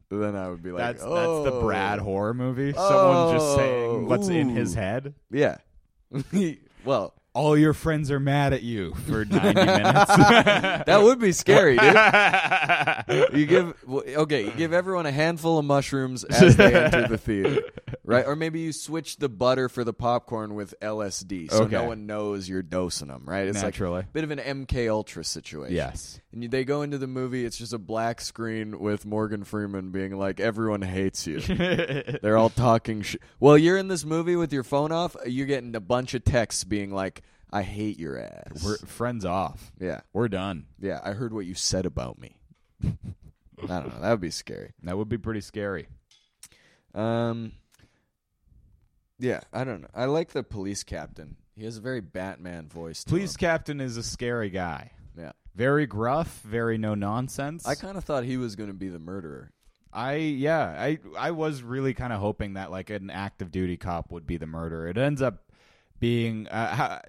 then 0.10 0.36
I 0.36 0.50
would 0.50 0.64
be 0.64 0.72
like, 0.72 0.80
that's 0.80 1.04
oh. 1.04 1.44
that's 1.44 1.54
the 1.54 1.62
Brad 1.62 2.00
oh. 2.00 2.04
horror 2.04 2.34
movie. 2.34 2.74
Someone 2.74 3.36
just 3.36 3.56
saying 3.56 4.08
what's 4.08 4.28
in 4.28 4.50
his 4.50 4.76
oh. 4.76 4.80
head. 4.80 5.14
Yeah. 5.30 5.58
well, 6.86 7.14
All 7.36 7.58
your 7.58 7.74
friends 7.74 8.12
are 8.12 8.20
mad 8.20 8.54
at 8.54 8.62
you 8.62 8.94
for 9.08 9.26
90 9.30 9.54
minutes. 9.54 10.16
that 10.16 11.00
would 11.02 11.20
be 11.20 11.32
scary, 11.32 11.78
dude. 11.78 11.96
You 13.34 13.46
give 13.48 13.74
okay, 13.90 14.46
you 14.46 14.52
give 14.52 14.72
everyone 14.74 15.06
a 15.06 15.12
handful 15.12 15.58
of 15.60 15.66
mushrooms 15.66 16.24
as 16.24 16.56
they 16.56 16.74
enter 16.74 17.08
the 17.08 17.18
theater, 17.18 17.62
right? 18.04 18.26
Or 18.26 18.36
maybe 18.36 18.60
you 18.62 18.72
switch 18.72 19.18
the 19.18 19.30
butter 19.30 19.68
for 19.68 19.84
the 19.84 19.94
popcorn 19.94 20.54
with 20.56 20.74
LSD, 20.82 21.50
so 21.52 21.64
Okay. 21.64 21.72
no 21.76 21.84
one 21.86 22.06
knows 22.06 22.48
you're 22.48 22.62
dosing 22.64 23.08
them, 23.08 23.24
right? 23.26 23.48
It's 23.48 23.62
Naturally. 23.62 23.98
like 23.98 24.06
a 24.06 24.10
bit 24.10 24.24
of 24.24 24.32
an 24.32 24.40
MK 24.40 24.90
Ultra 24.90 25.24
situation. 25.24 25.76
yes. 25.76 26.20
And 26.32 26.44
you, 26.44 26.50
they 26.50 26.64
go 26.64 26.82
into 26.84 26.98
the 26.98 27.08
movie. 27.08 27.46
It's 27.46 27.58
just 27.58 27.74
a 27.74 27.78
black 27.80 28.22
screen 28.22 28.80
with 28.80 29.06
Morgan 29.06 29.44
Freeman 29.44 29.92
being 29.92 30.16
like, 30.18 30.40
"Everyone 30.40 30.82
hates 30.82 31.26
you." 31.28 31.40
They're 31.42 32.38
all 32.38 32.50
talking 32.50 33.02
shit. 33.02 33.22
Well, 33.40 33.58
you're 33.58 33.78
in 33.78 33.88
this 33.88 34.06
movie 34.06 34.36
with 34.36 34.54
your 34.54 34.64
phone 34.64 34.92
off. 34.92 35.16
You're 35.26 35.48
getting 35.48 35.76
a 35.76 35.80
bunch 35.80 36.14
of 36.14 36.24
texts 36.24 36.64
being 36.64 36.92
like, 36.92 37.22
"I 37.54 37.62
hate 37.62 38.00
your 38.00 38.18
ass." 38.20 38.64
We're 38.64 38.78
friends 38.80 39.24
off. 39.26 39.72
yeah, 39.80 40.02
We're 40.12 40.28
done. 40.28 40.66
yeah. 40.80 41.00
I 41.04 41.12
heard 41.12 41.34
what 41.34 41.46
you 41.46 41.54
said 41.54 41.86
about 41.86 42.20
me. 42.20 42.36
I 42.84 42.88
don't 43.68 43.94
know. 43.94 44.02
That 44.02 44.12
would 44.12 44.22
be 44.22 44.32
scary. 44.32 44.72
That 44.84 44.98
would 44.98 45.08
be 45.10 45.18
pretty 45.18 45.42
scary. 45.42 45.88
Um. 46.94 47.54
Yeah, 49.20 49.42
I 49.54 49.64
don't 49.64 49.82
know. 49.82 49.88
I 49.96 50.06
like 50.06 50.32
the 50.32 50.44
police 50.44 50.84
captain. 50.84 51.38
He 51.56 51.64
has 51.66 51.78
a 51.78 51.82
very 51.82 52.02
Batman 52.02 52.68
voice. 52.68 53.04
Police 53.04 53.34
him. 53.36 53.40
captain 53.40 53.80
is 53.80 53.96
a 53.96 54.04
scary 54.04 54.50
guy. 54.50 54.92
Yeah. 55.18 55.32
Very 55.56 55.86
gruff, 55.86 56.42
very 56.44 56.78
no 56.80 56.96
nonsense. 56.96 57.66
I 57.68 57.76
kind 57.76 57.96
of 57.96 58.04
thought 58.04 58.24
he 58.24 58.38
was 58.38 58.56
going 58.56 58.70
to 58.70 58.74
be 58.76 58.90
the 58.90 59.00
murderer. 59.00 59.52
I 59.94 60.16
yeah, 60.16 60.76
I 60.78 60.98
I 61.18 61.30
was 61.32 61.62
really 61.62 61.94
kind 61.94 62.12
of 62.12 62.20
hoping 62.20 62.54
that 62.56 62.72
like 62.72 62.90
an 62.90 63.12
active 63.12 63.52
duty 63.52 63.78
cop 63.78 64.12
would 64.12 64.26
be 64.26 64.38
the 64.38 64.48
murderer. 64.48 64.88
It 64.88 64.98
ends 64.98 65.22
up 65.22 65.44
being 66.00 66.48
uh, 66.48 67.00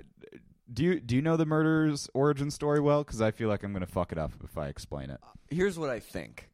do 0.72 0.82
you 0.82 1.00
do 1.00 1.16
you 1.16 1.22
know 1.22 1.36
the 1.36 1.46
murderer's 1.46 2.08
origin 2.14 2.50
story 2.50 2.80
well? 2.80 3.04
Because 3.04 3.20
I 3.20 3.30
feel 3.30 3.48
like 3.48 3.62
I'm 3.62 3.72
gonna 3.72 3.86
fuck 3.86 4.12
it 4.12 4.18
up 4.18 4.32
if 4.42 4.56
I 4.56 4.68
explain 4.68 5.10
it. 5.10 5.20
Here's 5.50 5.78
what 5.78 5.90
I 5.90 6.00
think, 6.00 6.50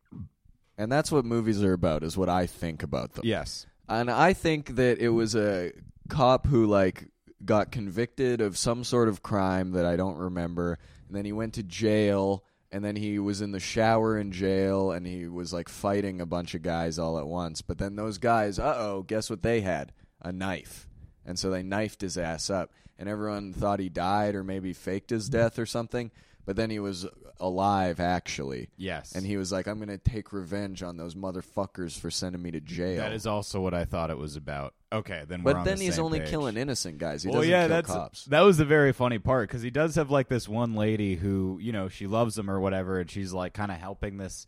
and 0.77 0.91
that's 0.91 1.13
what 1.13 1.25
movies 1.25 1.63
are 1.63 1.73
about. 1.73 2.03
Is 2.03 2.17
what 2.17 2.29
I 2.29 2.47
think 2.47 2.83
about 2.83 3.13
them. 3.15 3.25
Yes. 3.25 3.67
And 3.89 4.11
I 4.11 4.33
think 4.33 4.77
that 4.77 4.99
it 4.99 5.09
was 5.09 5.35
a 5.35 5.73
cop 6.09 6.47
who 6.47 6.67
like 6.67 7.09
got 7.45 7.73
convicted 7.73 8.41
of 8.41 8.57
some 8.57 8.85
sort 8.85 9.09
of 9.09 9.23
crime 9.23 9.73
that 9.73 9.85
I 9.85 9.97
don't 9.97 10.17
remember, 10.17 10.79
and 11.09 11.17
then 11.17 11.25
he 11.25 11.33
went 11.33 11.55
to 11.55 11.63
jail, 11.63 12.45
and 12.71 12.85
then 12.85 12.97
he 12.97 13.19
was 13.19 13.41
in 13.41 13.53
the 13.53 13.61
shower 13.61 14.19
in 14.19 14.31
jail, 14.31 14.93
and 14.93 15.07
he 15.07 15.27
was 15.27 15.53
like 15.53 15.69
fighting 15.69 16.21
a 16.21 16.27
bunch 16.27 16.55
of 16.55 16.63
guys 16.63 16.99
all 16.99 17.19
at 17.19 17.27
once. 17.27 17.63
But 17.63 17.79
then 17.79 17.97
those 17.97 18.19
guys, 18.19 18.59
uh 18.59 18.77
oh, 18.79 19.03
guess 19.03 19.29
what 19.31 19.43
they 19.43 19.61
had? 19.61 19.93
a 20.23 20.33
knife, 20.33 20.89
and 21.27 21.39
so 21.39 21.51
they 21.51 21.63
knifed 21.63 22.01
his 22.01 22.17
ass 22.19 22.51
up, 22.51 22.73
and 22.99 23.09
everyone 23.09 23.53
thought 23.53 23.81
he 23.81 23.89
died 23.89 24.35
or 24.35 24.45
maybe 24.45 24.73
faked 24.73 25.11
his 25.11 25.29
death 25.29 25.59
or 25.59 25.67
something. 25.67 26.11
But 26.47 26.57
then 26.57 26.71
he 26.71 26.79
was 26.79 27.07
alive 27.39 28.01
actually, 28.01 28.71
Yes. 28.77 29.13
and 29.15 29.25
he 29.25 29.37
was 29.37 29.53
like, 29.53 29.69
"I'm 29.69 29.79
gonna 29.79 29.99
take 29.99 30.33
revenge 30.33 30.83
on 30.83 30.97
those 30.97 31.15
motherfuckers 31.15 31.99
for 31.99 32.11
sending 32.11 32.43
me 32.43 32.51
to 32.51 32.61
jail." 32.61 32.97
that 32.99 33.13
is 33.13 33.27
also 33.27 33.61
what 33.61 33.73
I 33.75 33.85
thought 33.85 34.11
it 34.11 34.19
was 34.19 34.37
about. 34.37 34.75
Okay, 34.93 35.23
then 35.29 35.43
we're 35.45 35.53
but 35.53 35.59
on 35.61 35.65
then 35.67 35.79
the 35.79 35.85
he's 35.85 35.97
same 35.97 36.05
only 36.07 36.21
page. 36.21 36.31
killing 36.31 36.57
innocent 36.57 36.99
guys. 36.99 37.23
He 37.23 37.29
well, 37.29 37.41
doesn't 37.41 37.51
yeah, 37.51 37.61
kill 37.69 37.77
that's 37.77 37.91
cops. 37.93 38.25
that 38.25 38.41
was 38.41 38.57
the 38.57 38.65
very 38.65 38.93
funny 38.93 39.19
part 39.19 39.49
because 39.49 39.63
he 39.63 39.71
does 39.71 39.95
have 39.95 40.11
like 40.11 40.29
this 40.29 40.49
one 40.49 40.75
lady 40.75 41.15
who 41.15 41.59
you 41.63 41.73
know 41.73 41.89
she 41.89 42.07
loves 42.09 42.37
him 42.37 42.51
or 42.51 42.59
whatever, 42.59 42.99
and 42.99 43.09
she's 43.11 43.33
like 43.33 43.53
kind 43.53 43.71
of 43.71 43.79
helping 43.79 44.17
this 44.17 44.47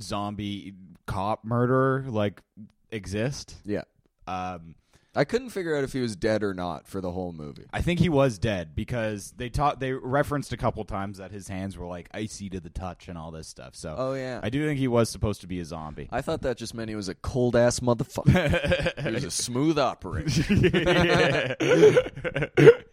zombie 0.00 0.74
cop 1.06 1.44
murderer 1.44 2.04
like 2.08 2.42
exist. 2.90 3.54
Yeah, 3.64 3.82
Um, 4.26 4.74
I 5.14 5.24
couldn't 5.24 5.50
figure 5.50 5.76
out 5.76 5.82
if 5.82 5.92
he 5.92 6.00
was 6.00 6.14
dead 6.14 6.44
or 6.44 6.54
not 6.54 6.86
for 6.86 7.00
the 7.00 7.10
whole 7.10 7.32
movie. 7.32 7.66
I 7.72 7.82
think 7.82 7.98
he 7.98 8.08
was 8.08 8.38
dead 8.38 8.76
because 8.76 9.32
they 9.36 9.48
taught 9.48 9.80
they 9.80 9.92
referenced 9.92 10.52
a 10.52 10.56
couple 10.56 10.84
times 10.84 11.18
that 11.18 11.32
his 11.32 11.48
hands 11.48 11.76
were 11.76 11.86
like 11.86 12.08
icy 12.14 12.48
to 12.50 12.60
the 12.60 12.70
touch 12.70 13.08
and 13.08 13.18
all 13.18 13.32
this 13.32 13.48
stuff. 13.48 13.74
So 13.74 13.94
Oh 13.98 14.14
yeah, 14.14 14.38
I 14.42 14.50
do 14.50 14.64
think 14.64 14.78
he 14.78 14.86
was 14.86 15.10
supposed 15.10 15.40
to 15.40 15.48
be 15.48 15.58
a 15.58 15.64
zombie. 15.64 16.08
I 16.12 16.20
thought 16.20 16.42
that 16.42 16.56
just 16.58 16.74
meant 16.74 16.88
he 16.90 16.94
was 16.94 17.08
a 17.08 17.16
cold 17.16 17.56
ass 17.56 17.80
motherfucker. 17.80 19.02
he 19.04 19.10
was 19.10 19.24
a 19.24 19.30
smooth 19.32 19.78
operator. 19.78 21.56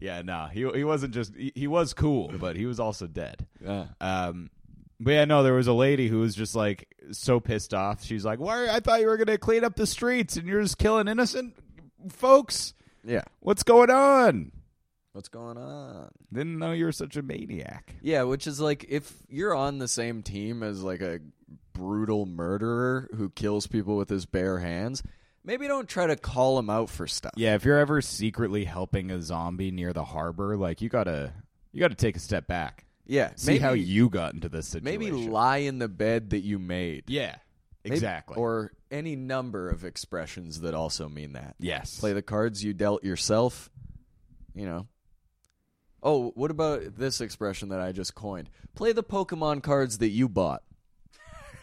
yeah, 0.00 0.22
no, 0.22 0.48
he 0.50 0.66
he 0.74 0.84
wasn't 0.84 1.12
just 1.12 1.34
he, 1.36 1.52
he 1.54 1.66
was 1.66 1.92
cool, 1.92 2.32
but 2.40 2.56
he 2.56 2.64
was 2.64 2.80
also 2.80 3.06
dead. 3.06 3.46
Yeah. 3.62 3.88
Um, 4.00 4.48
but 5.00 5.12
yeah, 5.12 5.24
no, 5.24 5.42
there 5.42 5.54
was 5.54 5.66
a 5.66 5.72
lady 5.72 6.08
who 6.08 6.20
was 6.20 6.34
just 6.34 6.54
like 6.54 6.88
so 7.10 7.40
pissed 7.40 7.74
off. 7.74 8.04
She's 8.04 8.24
like, 8.24 8.38
"Why? 8.38 8.68
I 8.68 8.80
thought 8.80 9.00
you 9.00 9.06
were 9.06 9.16
gonna 9.16 9.38
clean 9.38 9.64
up 9.64 9.76
the 9.76 9.86
streets, 9.86 10.36
and 10.36 10.46
you're 10.46 10.62
just 10.62 10.78
killing 10.78 11.08
innocent 11.08 11.54
folks. 12.10 12.74
Yeah. 13.04 13.22
What's 13.40 13.62
going 13.62 13.90
on? 13.90 14.52
What's 15.12 15.28
going 15.28 15.58
on? 15.58 16.10
Didn't 16.32 16.58
know 16.58 16.72
you 16.72 16.86
were 16.86 16.92
such 16.92 17.16
a 17.16 17.22
maniac." 17.22 17.94
Yeah, 18.02 18.22
which 18.22 18.46
is 18.46 18.60
like 18.60 18.86
if 18.88 19.12
you're 19.28 19.54
on 19.54 19.78
the 19.78 19.88
same 19.88 20.22
team 20.22 20.62
as 20.62 20.82
like 20.82 21.00
a 21.00 21.20
brutal 21.72 22.24
murderer 22.24 23.08
who 23.16 23.28
kills 23.30 23.66
people 23.66 23.96
with 23.96 24.08
his 24.08 24.26
bare 24.26 24.58
hands, 24.58 25.02
maybe 25.44 25.66
don't 25.66 25.88
try 25.88 26.06
to 26.06 26.16
call 26.16 26.58
him 26.58 26.70
out 26.70 26.88
for 26.88 27.06
stuff. 27.06 27.32
Yeah, 27.36 27.54
if 27.54 27.64
you're 27.64 27.78
ever 27.78 28.00
secretly 28.00 28.64
helping 28.64 29.10
a 29.10 29.20
zombie 29.20 29.70
near 29.70 29.92
the 29.92 30.04
harbor, 30.04 30.56
like 30.56 30.80
you 30.80 30.88
gotta 30.88 31.32
you 31.72 31.80
gotta 31.80 31.94
take 31.94 32.16
a 32.16 32.20
step 32.20 32.46
back, 32.46 32.86
Yeah. 33.06 33.32
see 33.36 33.52
maybe, 33.52 33.58
how 33.60 33.72
you 33.72 34.08
got 34.08 34.34
into 34.34 34.48
this 34.48 34.66
situation. 34.68 35.00
maybe 35.00 35.10
lie 35.28 35.58
in 35.58 35.78
the 35.78 35.88
bed 35.88 36.30
that 36.30 36.40
you 36.40 36.58
made. 36.58 37.04
yeah, 37.08 37.36
Maybe- 37.84 37.96
exactly. 37.96 38.36
Or 38.36 38.72
any 38.90 39.14
number 39.16 39.68
of 39.68 39.84
expressions 39.84 40.60
that 40.60 40.74
also 40.74 41.08
mean 41.08 41.32
that. 41.34 41.54
yes, 41.58 41.98
Play 42.00 42.12
the 42.12 42.22
cards 42.22 42.62
you 42.64 42.72
dealt 42.72 43.04
yourself. 43.04 43.70
You 44.54 44.66
know. 44.66 44.86
Oh, 46.02 46.30
what 46.34 46.50
about 46.50 46.96
this 46.98 47.20
expression 47.20 47.70
that 47.70 47.80
I 47.80 47.92
just 47.92 48.14
coined? 48.14 48.50
Play 48.74 48.92
the 48.92 49.02
Pokemon 49.02 49.62
cards 49.62 49.98
that 49.98 50.08
you 50.10 50.28
bought. 50.28 50.62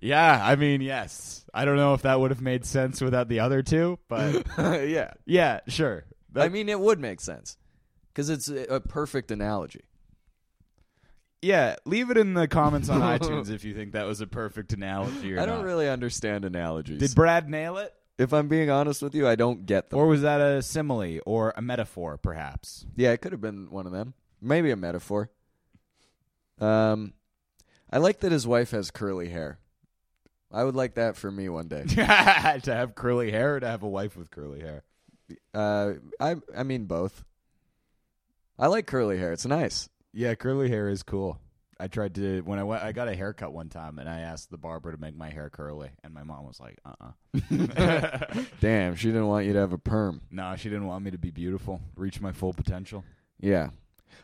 yeah, 0.00 0.40
I 0.42 0.56
mean, 0.56 0.80
yes. 0.80 1.44
I 1.54 1.64
don't 1.64 1.76
know 1.76 1.94
if 1.94 2.02
that 2.02 2.18
would 2.20 2.30
have 2.30 2.40
made 2.40 2.64
sense 2.64 3.00
without 3.00 3.28
the 3.28 3.40
other 3.40 3.62
two, 3.62 3.98
but 4.08 4.44
yeah. 4.88 5.12
yeah, 5.26 5.60
sure. 5.68 6.04
That- 6.32 6.44
I 6.44 6.48
mean, 6.48 6.68
it 6.68 6.78
would 6.80 6.98
make 7.00 7.20
sense 7.20 7.56
because 8.18 8.30
it's 8.30 8.48
a 8.48 8.64
a 8.74 8.80
perfect 8.80 9.30
analogy. 9.30 9.84
yeah, 11.40 11.76
leave 11.84 12.10
it 12.10 12.16
in 12.16 12.34
the 12.34 12.48
comments 12.48 12.88
on 12.88 13.00
iTunes 13.18 13.48
if 13.48 13.62
you 13.62 13.72
think 13.74 13.92
that 13.92 14.06
was 14.06 14.20
a 14.20 14.26
perfect 14.26 14.72
analogy 14.72 15.34
or 15.34 15.40
I 15.40 15.46
don't 15.46 15.58
not. 15.58 15.66
really 15.66 15.88
understand 15.88 16.44
analogies. 16.44 16.98
Did 16.98 17.14
Brad 17.14 17.48
nail 17.48 17.78
it? 17.78 17.94
if 18.18 18.32
I'm 18.32 18.48
being 18.48 18.68
honest 18.68 19.00
with 19.00 19.14
you, 19.14 19.28
I 19.28 19.36
don't 19.36 19.64
get 19.64 19.90
them. 19.90 20.00
Or 20.00 20.08
was 20.08 20.22
that 20.22 20.40
a 20.40 20.60
simile 20.62 21.20
or 21.24 21.54
a 21.56 21.62
metaphor, 21.62 22.18
perhaps? 22.18 22.84
yeah, 22.96 23.12
it 23.12 23.18
could 23.18 23.30
have 23.30 23.40
been 23.40 23.70
one 23.70 23.86
of 23.86 23.92
them. 23.92 24.14
Maybe 24.42 24.72
a 24.72 24.76
metaphor. 24.76 25.30
Um, 26.60 27.12
I 27.88 27.98
like 27.98 28.18
that 28.20 28.32
his 28.32 28.48
wife 28.48 28.72
has 28.72 28.90
curly 28.90 29.28
hair. 29.28 29.60
I 30.50 30.64
would 30.64 30.74
like 30.74 30.94
that 30.94 31.14
for 31.16 31.30
me 31.30 31.48
one 31.48 31.68
day. 31.68 31.84
to 31.84 32.04
have 32.04 32.96
curly 32.96 33.30
hair 33.30 33.56
or 33.56 33.60
to 33.60 33.68
have 33.68 33.84
a 33.84 33.88
wife 33.88 34.16
with 34.16 34.32
curly 34.32 34.60
hair? 34.60 34.82
Uh, 35.54 35.92
I 36.18 36.34
I 36.56 36.64
mean 36.64 36.86
both. 36.86 37.24
I 38.58 38.66
like 38.66 38.86
curly 38.86 39.18
hair. 39.18 39.32
It's 39.32 39.46
nice. 39.46 39.88
Yeah, 40.12 40.34
curly 40.34 40.68
hair 40.68 40.88
is 40.88 41.02
cool. 41.02 41.38
I 41.80 41.86
tried 41.86 42.16
to 42.16 42.40
when 42.40 42.58
I 42.58 42.64
went. 42.64 42.82
I 42.82 42.90
got 42.90 43.06
a 43.06 43.14
haircut 43.14 43.52
one 43.52 43.68
time, 43.68 44.00
and 44.00 44.08
I 44.08 44.20
asked 44.20 44.50
the 44.50 44.58
barber 44.58 44.90
to 44.90 44.98
make 44.98 45.16
my 45.16 45.30
hair 45.30 45.48
curly, 45.48 45.90
and 46.02 46.12
my 46.12 46.24
mom 46.24 46.44
was 46.44 46.58
like, 46.58 46.76
"Uh, 46.84 47.12
uh 47.76 48.42
Damn, 48.60 48.96
she 48.96 49.08
didn't 49.08 49.28
want 49.28 49.46
you 49.46 49.52
to 49.52 49.60
have 49.60 49.72
a 49.72 49.78
perm. 49.78 50.22
no, 50.30 50.56
she 50.56 50.68
didn't 50.68 50.86
want 50.86 51.04
me 51.04 51.12
to 51.12 51.18
be 51.18 51.30
beautiful, 51.30 51.80
reach 51.94 52.20
my 52.20 52.32
full 52.32 52.52
potential." 52.52 53.04
Yeah. 53.40 53.70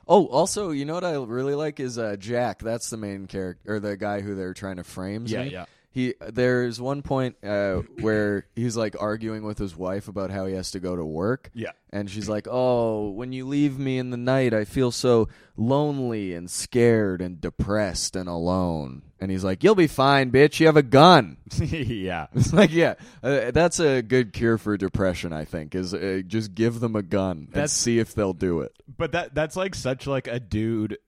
Oh, 0.09 0.27
also, 0.27 0.71
you 0.71 0.85
know 0.85 0.95
what 0.95 1.05
I 1.05 1.15
really 1.15 1.55
like 1.55 1.79
is 1.79 1.97
uh, 1.97 2.17
Jack. 2.19 2.59
That's 2.59 2.91
the 2.91 2.97
main 2.97 3.27
character, 3.27 3.75
or 3.75 3.81
the 3.81 3.97
guy 3.97 4.21
who 4.21 4.35
they're 4.35 4.55
trying 4.55 4.77
to 4.77 4.85
frame. 4.85 5.25
Yeah, 5.27 5.45
yeah. 5.45 5.67
He 5.95 6.15
there's 6.21 6.81
one 6.81 7.03
point 7.03 7.37
uh, 7.45 7.83
where 8.01 8.49
he's 8.57 8.77
like 8.77 8.97
arguing 8.99 9.45
with 9.45 9.59
his 9.59 9.77
wife 9.77 10.09
about 10.09 10.33
how 10.33 10.45
he 10.45 10.55
has 10.55 10.73
to 10.73 10.81
go 10.81 10.97
to 10.97 11.05
work. 11.05 11.53
Yeah. 11.55 11.71
And 11.91 12.11
she's 12.11 12.29
like, 12.29 12.49
"Oh, 12.51 13.11
when 13.11 13.33
you 13.33 13.47
leave 13.47 13.79
me 13.79 13.99
in 13.99 14.11
the 14.11 14.17
night, 14.17 14.53
I 14.53 14.65
feel 14.65 14.91
so 14.91 15.29
lonely 15.57 16.35
and 16.35 16.51
scared 16.51 17.23
and 17.23 17.41
depressed 17.41 18.17
and 18.17 18.29
alone." 18.29 19.03
And 19.21 19.31
he's 19.31 19.45
like, 19.45 19.63
"You'll 19.63 19.77
be 19.77 19.87
fine, 19.87 20.33
bitch. 20.33 20.59
You 20.59 20.67
have 20.67 20.77
a 20.77 20.83
gun." 20.83 21.37
yeah. 21.61 22.27
It's 22.35 22.53
like, 22.53 22.73
yeah, 22.73 22.95
uh, 23.23 23.53
that's 23.53 23.79
a 23.79 24.03
good 24.03 24.33
cure 24.33 24.59
for 24.59 24.77
depression. 24.77 25.33
I 25.33 25.45
think 25.45 25.77
is 25.77 25.95
uh, 25.95 26.23
just 26.27 26.57
give 26.57 26.81
them 26.81 26.97
a 26.97 27.03
gun 27.03 27.51
and 27.55 27.71
see 27.71 28.01
if 28.01 28.17
they'll 28.17 28.33
do 28.33 28.63
it. 28.63 28.73
But 28.89 29.13
that 29.13 29.33
that's 29.33 29.55
like 29.55 29.77
such 29.77 30.09
like 30.09 30.27
a 30.27 30.41
dude 30.41 30.99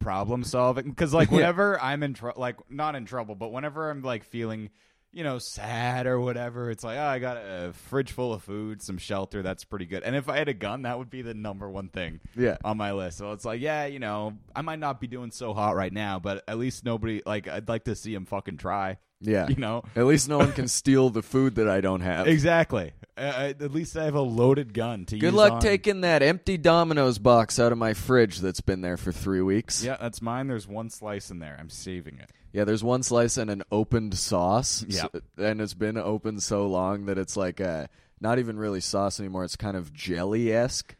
problem 0.00 0.44
solving 0.44 0.88
because 0.90 1.14
like 1.14 1.30
whenever 1.30 1.80
I'm 1.80 2.02
in 2.02 2.14
trouble, 2.14 2.40
like 2.40 2.56
not 2.70 2.94
in 2.96 3.04
trouble, 3.04 3.34
but 3.34 3.52
whenever 3.52 3.90
I'm 3.90 4.02
like 4.02 4.24
feeling. 4.24 4.70
You 5.16 5.22
know, 5.22 5.38
sad 5.38 6.08
or 6.08 6.18
whatever. 6.18 6.72
It's 6.72 6.82
like, 6.82 6.98
oh, 6.98 7.04
I 7.04 7.20
got 7.20 7.36
a 7.36 7.72
fridge 7.72 8.10
full 8.10 8.32
of 8.34 8.42
food, 8.42 8.82
some 8.82 8.98
shelter. 8.98 9.42
That's 9.42 9.62
pretty 9.62 9.86
good. 9.86 10.02
And 10.02 10.16
if 10.16 10.28
I 10.28 10.38
had 10.38 10.48
a 10.48 10.52
gun, 10.54 10.82
that 10.82 10.98
would 10.98 11.08
be 11.08 11.22
the 11.22 11.34
number 11.34 11.70
one 11.70 11.86
thing. 11.86 12.18
Yeah. 12.34 12.56
on 12.64 12.78
my 12.78 12.90
list. 12.90 13.18
So 13.18 13.30
it's 13.30 13.44
like, 13.44 13.60
yeah, 13.60 13.86
you 13.86 14.00
know, 14.00 14.32
I 14.56 14.62
might 14.62 14.80
not 14.80 15.00
be 15.00 15.06
doing 15.06 15.30
so 15.30 15.54
hot 15.54 15.76
right 15.76 15.92
now, 15.92 16.18
but 16.18 16.42
at 16.48 16.58
least 16.58 16.84
nobody 16.84 17.22
like 17.24 17.46
I'd 17.46 17.68
like 17.68 17.84
to 17.84 17.94
see 17.94 18.12
him 18.12 18.24
fucking 18.26 18.56
try. 18.56 18.98
Yeah. 19.20 19.46
You 19.48 19.54
know, 19.54 19.84
At 19.94 20.06
least 20.06 20.28
no 20.28 20.38
one 20.38 20.50
can 20.50 20.66
steal 20.66 21.10
the 21.10 21.22
food 21.22 21.54
that 21.54 21.68
I 21.68 21.80
don't 21.80 22.00
have. 22.00 22.26
exactly. 22.26 22.90
Uh, 23.16 23.20
I- 23.36 23.48
at 23.50 23.72
least 23.72 23.96
I 23.96 24.04
have 24.04 24.14
a 24.16 24.20
loaded 24.20 24.74
gun 24.74 25.04
to 25.06 25.16
use. 25.16 25.20
Good 25.20 25.34
luck 25.34 25.52
on- 25.54 25.60
taking 25.60 26.00
that 26.00 26.22
empty 26.22 26.56
Domino's 26.56 27.18
box 27.18 27.58
out 27.60 27.70
of 27.72 27.78
my 27.78 27.94
fridge 27.94 28.38
that's 28.40 28.60
been 28.60 28.80
there 28.80 28.96
for 28.96 29.12
three 29.12 29.40
weeks. 29.42 29.84
Yeah, 29.84 29.96
that's 30.00 30.20
mine. 30.20 30.48
There's 30.48 30.66
one 30.66 30.90
slice 30.90 31.30
in 31.30 31.38
there. 31.38 31.56
I'm 31.58 31.70
saving 31.70 32.18
it. 32.18 32.30
Yeah, 32.52 32.64
there's 32.64 32.82
one 32.84 33.02
slice 33.02 33.36
and 33.36 33.50
an 33.50 33.62
opened 33.70 34.16
sauce. 34.18 34.84
Yeah. 34.88 35.02
So- 35.12 35.20
and 35.38 35.60
it's 35.60 35.74
been 35.74 35.96
open 35.96 36.40
so 36.40 36.66
long 36.66 37.06
that 37.06 37.18
it's 37.18 37.36
like 37.36 37.60
uh, 37.60 37.86
not 38.20 38.38
even 38.38 38.58
really 38.58 38.80
sauce 38.80 39.20
anymore. 39.20 39.44
It's 39.44 39.56
kind 39.56 39.76
of 39.76 39.92
jelly 39.92 40.52
esque. 40.52 40.96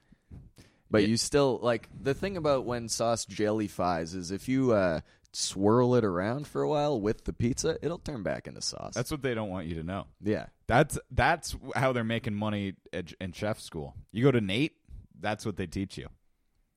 But 0.90 1.02
Yeah. 1.02 1.08
you 1.08 1.16
still 1.16 1.58
like 1.62 1.88
the 2.00 2.14
thing 2.14 2.36
about 2.36 2.64
when 2.64 2.88
sauce 2.88 3.24
jellifies 3.24 4.14
is 4.14 4.30
if 4.30 4.48
you 4.48 4.72
uh, 4.72 5.00
swirl 5.34 5.94
it 5.94 6.04
around 6.04 6.46
for 6.46 6.62
a 6.62 6.68
while 6.68 7.00
with 7.00 7.24
the 7.24 7.32
pizza, 7.32 7.76
it'll 7.82 7.98
turn 7.98 8.22
back 8.22 8.46
into 8.46 8.60
sauce. 8.62 8.94
That's 8.94 9.10
what 9.10 9.22
they 9.22 9.34
don't 9.34 9.50
want 9.50 9.66
you 9.66 9.74
to 9.76 9.82
know. 9.82 10.06
yeah. 10.22 10.46
That's 10.66 10.98
that's 11.10 11.54
how 11.74 11.92
they're 11.92 12.04
making 12.04 12.34
money 12.34 12.74
at, 12.92 13.12
in 13.20 13.32
chef 13.32 13.60
school. 13.60 13.94
You 14.12 14.24
go 14.24 14.30
to 14.30 14.40
Nate. 14.40 14.72
That's 15.20 15.44
what 15.44 15.56
they 15.56 15.66
teach 15.66 15.98
you. 15.98 16.08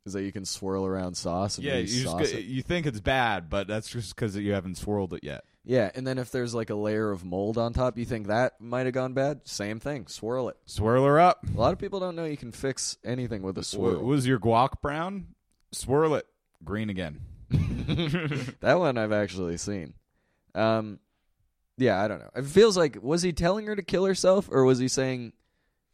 Is 0.05 0.11
that 0.13 0.23
you 0.23 0.31
can 0.33 0.43
swirl 0.45 0.85
around 0.85 1.15
sauce 1.15 1.57
and 1.57 1.65
Yeah, 1.65 1.77
you 1.77 1.87
sauce 2.03 2.31
go- 2.31 2.37
you 2.37 2.61
think 2.61 2.85
it's 2.85 2.99
bad, 2.99 3.49
but 3.49 3.67
that's 3.67 3.89
just 3.89 4.13
because 4.15 4.35
you 4.35 4.51
haven't 4.53 4.75
swirled 4.75 5.13
it 5.13 5.23
yet. 5.23 5.43
Yeah, 5.63 5.91
and 5.95 6.05
then 6.07 6.17
if 6.17 6.31
there's 6.31 6.53
like 6.55 6.69
a 6.69 6.75
layer 6.75 7.11
of 7.11 7.25
mold 7.25 7.57
on 7.57 7.73
top, 7.73 7.97
you 7.97 8.05
think 8.05 8.27
that 8.27 8.59
might 8.61 8.85
have 8.85 8.93
gone 8.93 9.13
bad. 9.13 9.41
Same 9.45 9.79
thing, 9.81 10.07
swirl 10.07 10.47
it. 10.49 10.55
Swirl 10.65 11.03
her 11.05 11.19
up. 11.19 11.45
A 11.53 11.57
lot 11.59 11.73
of 11.73 11.79
people 11.79 11.99
don't 11.99 12.15
know 12.15 12.23
you 12.25 12.37
can 12.37 12.51
fix 12.53 12.97
anything 13.03 13.41
with 13.41 13.57
a 13.57 13.63
swirl. 13.63 14.01
Was 14.03 14.25
your 14.27 14.39
guac 14.39 14.81
brown? 14.81 15.27
Swirl 15.73 16.15
it 16.15 16.25
green 16.63 16.89
again. 16.89 17.19
that 18.59 18.79
one 18.79 18.97
I've 18.97 19.11
actually 19.11 19.57
seen. 19.57 19.93
Um, 20.55 20.99
yeah, 21.77 22.03
I 22.03 22.07
don't 22.07 22.19
know. 22.19 22.29
It 22.35 22.45
feels 22.45 22.75
like 22.75 22.97
was 23.01 23.21
he 23.21 23.31
telling 23.31 23.67
her 23.67 23.75
to 23.75 23.83
kill 23.83 24.05
herself, 24.05 24.49
or 24.51 24.63
was 24.65 24.79
he 24.79 24.87
saying? 24.87 25.33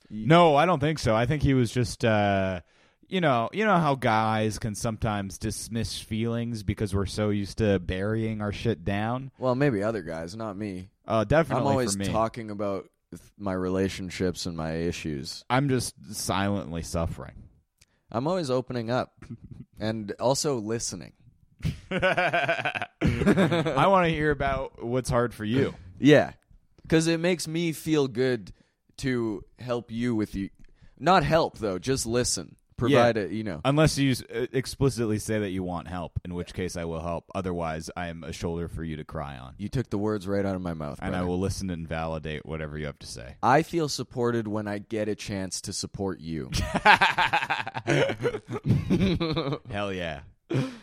No, 0.09 0.55
I 0.55 0.65
don't 0.65 0.79
think 0.79 0.99
so. 0.99 1.15
I 1.15 1.25
think 1.25 1.43
he 1.43 1.53
was 1.53 1.71
just 1.71 2.05
uh 2.05 2.61
you 3.07 3.21
know, 3.21 3.49
you 3.51 3.65
know 3.65 3.77
how 3.77 3.95
guys 3.95 4.57
can 4.57 4.75
sometimes 4.75 5.37
dismiss 5.37 5.99
feelings 5.99 6.63
because 6.63 6.95
we're 6.95 7.05
so 7.05 7.29
used 7.29 7.59
to 7.59 7.79
burying 7.79 8.41
our 8.41 8.51
shit 8.51 8.83
down. 8.85 9.31
Well, 9.37 9.55
maybe 9.55 9.83
other 9.83 10.01
guys, 10.01 10.35
not 10.35 10.57
me. 10.57 10.89
Uh 11.05 11.23
definitely 11.25 11.61
I'm 11.61 11.67
always 11.67 11.95
talking 11.95 12.49
about 12.49 12.89
my 13.37 13.53
relationships 13.53 14.45
and 14.45 14.55
my 14.55 14.73
issues. 14.73 15.43
I'm 15.49 15.69
just 15.69 15.93
silently 16.15 16.81
suffering. 16.81 17.35
I'm 18.11 18.27
always 18.27 18.49
opening 18.49 18.89
up 18.89 19.13
and 19.79 20.11
also 20.19 20.57
listening. 20.57 21.13
I 21.91 22.88
want 23.88 24.05
to 24.07 24.11
hear 24.14 24.32
about 24.32 24.84
what's 24.84 25.09
hard 25.09 25.34
for 25.34 25.45
you. 25.45 25.74
Yeah, 25.99 26.32
because 26.82 27.07
it 27.07 27.20
makes 27.20 27.47
me 27.47 27.72
feel 27.72 28.07
good 28.07 28.51
to 28.97 29.43
help 29.59 29.91
you 29.91 30.16
with 30.16 30.36
you. 30.36 30.49
Not 30.99 31.24
help 31.24 31.57
though, 31.57 31.80
just 31.80 32.05
listen. 32.05 32.55
Provide 32.76 33.18
Yeah. 33.18 33.24
it, 33.24 33.32
you 33.32 33.43
know. 33.43 33.61
Unless 33.64 33.99
you 33.99 34.11
s- 34.11 34.24
uh, 34.24 34.47
explicitly 34.51 35.20
say 35.20 35.38
that 35.39 35.51
you 35.51 35.61
want 35.64 35.88
help, 35.88 36.20
in 36.26 36.34
which 36.34 36.55
case 36.55 36.76
I 36.76 36.86
will 36.86 37.01
help. 37.01 37.26
Otherwise, 37.36 37.91
I 37.95 38.07
am 38.07 38.24
a 38.24 38.34
shoulder 38.34 38.68
for 38.68 38.84
you 38.84 38.95
to 38.97 39.03
cry 39.05 39.38
on. 39.38 39.53
You 39.59 39.70
took 39.70 39.91
the 39.91 39.97
words 39.99 40.28
right 40.28 40.43
out 40.43 40.55
of 40.55 40.61
my 40.61 40.74
mouth, 40.74 40.97
And 40.99 41.09
I 41.16 41.20
brother. 41.20 41.28
will 41.30 41.39
listen 41.39 41.70
and 41.70 41.88
validate 41.88 42.47
whatever 42.47 42.76
you 42.78 42.88
have 42.88 42.97
to 42.99 43.07
say. 43.07 43.36
I 43.43 43.61
feel 43.61 43.88
supported 43.89 44.47
when 44.47 44.68
I 44.68 44.80
get 44.80 45.07
a 45.07 45.14
chance 45.16 45.61
to 45.61 45.72
support 45.72 46.20
you. 46.20 46.49
Hell 49.70 49.93
yeah. 49.93 50.22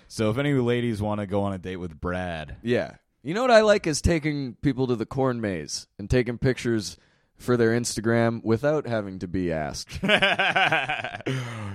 So 0.09 0.31
if 0.31 0.39
any 0.39 0.53
ladies 0.55 1.01
want 1.01 1.21
to 1.21 1.27
go 1.27 1.43
on 1.43 1.53
a 1.53 1.59
date 1.59 1.77
with 1.77 2.01
Brad, 2.01 2.57
yeah. 2.63 2.97
You 3.23 3.35
know 3.35 3.43
what 3.43 3.51
I 3.51 3.61
like 3.61 3.87
is 3.87 4.01
taking 4.01 4.55
people 4.63 4.87
to 4.87 4.97
the 4.97 5.07
corn 5.07 5.41
maze 5.41 5.87
and 5.99 6.09
taking 6.09 6.39
pictures 6.39 6.97
for 7.41 7.57
their 7.57 7.71
Instagram 7.71 8.45
without 8.45 8.87
having 8.87 9.19
to 9.21 9.27
be 9.27 9.51
asked. 9.51 9.99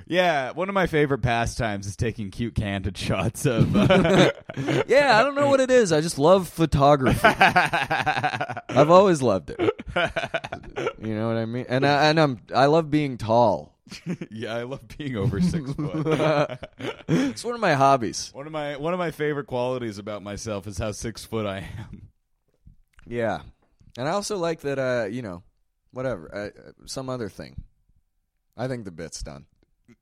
yeah, 0.08 0.52
one 0.52 0.70
of 0.70 0.76
my 0.76 0.86
favorite 0.88 1.24
pastimes 1.24 1.88
is 1.88 1.96
taking 1.96 2.30
cute 2.30 2.54
candid 2.56 2.98
shots 2.98 3.46
of. 3.46 3.76
uh, 3.76 4.32
yeah, 4.88 5.20
I 5.20 5.24
don't 5.24 5.36
know 5.36 5.48
what 5.48 5.60
it 5.60 5.72
is. 5.72 5.92
I 5.92 6.02
just 6.02 6.20
love 6.20 6.48
photography. 6.48 7.20
I've 7.28 8.92
always 8.92 9.22
loved 9.22 9.50
it. 9.50 9.60
You 11.02 11.16
know 11.16 11.28
what 11.28 11.38
I 11.38 11.46
mean? 11.46 11.66
And 11.68 11.86
I, 11.86 12.10
and 12.10 12.20
I'm 12.20 12.40
I 12.54 12.68
love 12.68 12.92
being 12.92 13.18
tall. 13.18 13.76
yeah, 14.32 14.56
I 14.56 14.64
love 14.64 14.88
being 14.98 15.16
over 15.16 15.42
six 15.42 15.72
foot. 15.74 16.60
It's 17.08 17.44
one 17.44 17.56
of 17.56 17.62
my 17.62 17.74
hobbies. 17.74 18.30
one 18.34 18.46
of 18.46 18.52
my 18.52 18.78
one 18.78 18.94
of 18.94 19.00
my 19.00 19.12
favorite 19.12 19.48
qualities 19.48 19.98
about 19.98 20.22
myself 20.22 20.68
is 20.68 20.78
how 20.78 20.92
six 20.92 21.26
foot 21.26 21.46
I 21.46 21.68
am. 21.80 22.10
Yeah. 23.08 23.42
And 23.98 24.08
I 24.08 24.12
also 24.12 24.38
like 24.38 24.62
that 24.62 24.78
uh, 24.80 25.08
you 25.08 25.22
know, 25.22 25.44
whatever, 25.96 26.30
uh, 26.34 26.68
uh, 26.68 26.72
some 26.86 27.10
other 27.10 27.30
thing. 27.30 27.64
I 28.58 28.68
think 28.68 28.84
the 28.84 28.92
bit's 28.92 29.24
done. 29.24 29.46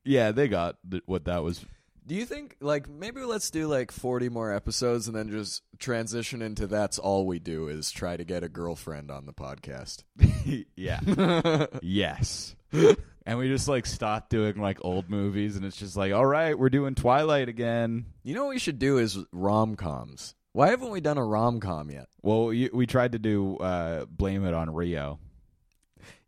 Yeah, 0.04 0.32
they 0.32 0.48
got 0.48 0.76
th- 0.90 1.04
what 1.06 1.24
that 1.26 1.42
was. 1.42 1.64
Do 2.06 2.14
you 2.14 2.26
think 2.26 2.56
like 2.60 2.88
maybe 2.88 3.22
let's 3.22 3.50
do 3.50 3.66
like 3.66 3.90
40 3.90 4.28
more 4.28 4.52
episodes 4.52 5.06
and 5.06 5.16
then 5.16 5.30
just 5.30 5.62
transition 5.78 6.42
into 6.42 6.66
that's 6.66 6.98
all 6.98 7.26
we 7.26 7.38
do 7.38 7.68
is 7.68 7.90
try 7.90 8.16
to 8.16 8.24
get 8.24 8.42
a 8.42 8.48
girlfriend 8.48 9.10
on 9.10 9.24
the 9.24 9.32
podcast. 9.32 10.02
yeah. 10.76 11.66
yes. 11.82 12.56
And 13.26 13.38
we 13.38 13.48
just 13.48 13.68
like 13.68 13.86
stopped 13.86 14.28
doing 14.28 14.60
like 14.60 14.84
old 14.84 15.08
movies, 15.08 15.56
and 15.56 15.64
it's 15.64 15.78
just 15.78 15.96
like, 15.96 16.12
all 16.12 16.26
right, 16.26 16.58
we're 16.58 16.68
doing 16.68 16.94
Twilight 16.94 17.48
again. 17.48 18.04
You 18.22 18.34
know 18.34 18.44
what 18.44 18.50
we 18.50 18.58
should 18.58 18.78
do 18.78 18.98
is 18.98 19.18
rom-coms. 19.32 20.34
Why 20.52 20.68
haven't 20.68 20.90
we 20.90 21.00
done 21.00 21.16
a 21.16 21.24
rom-com 21.24 21.90
yet? 21.90 22.08
Well, 22.20 22.48
we, 22.48 22.68
we 22.70 22.86
tried 22.86 23.12
to 23.12 23.18
do 23.18 23.56
uh, 23.56 24.04
blame 24.04 24.44
it 24.44 24.52
on 24.52 24.74
Rio. 24.74 25.20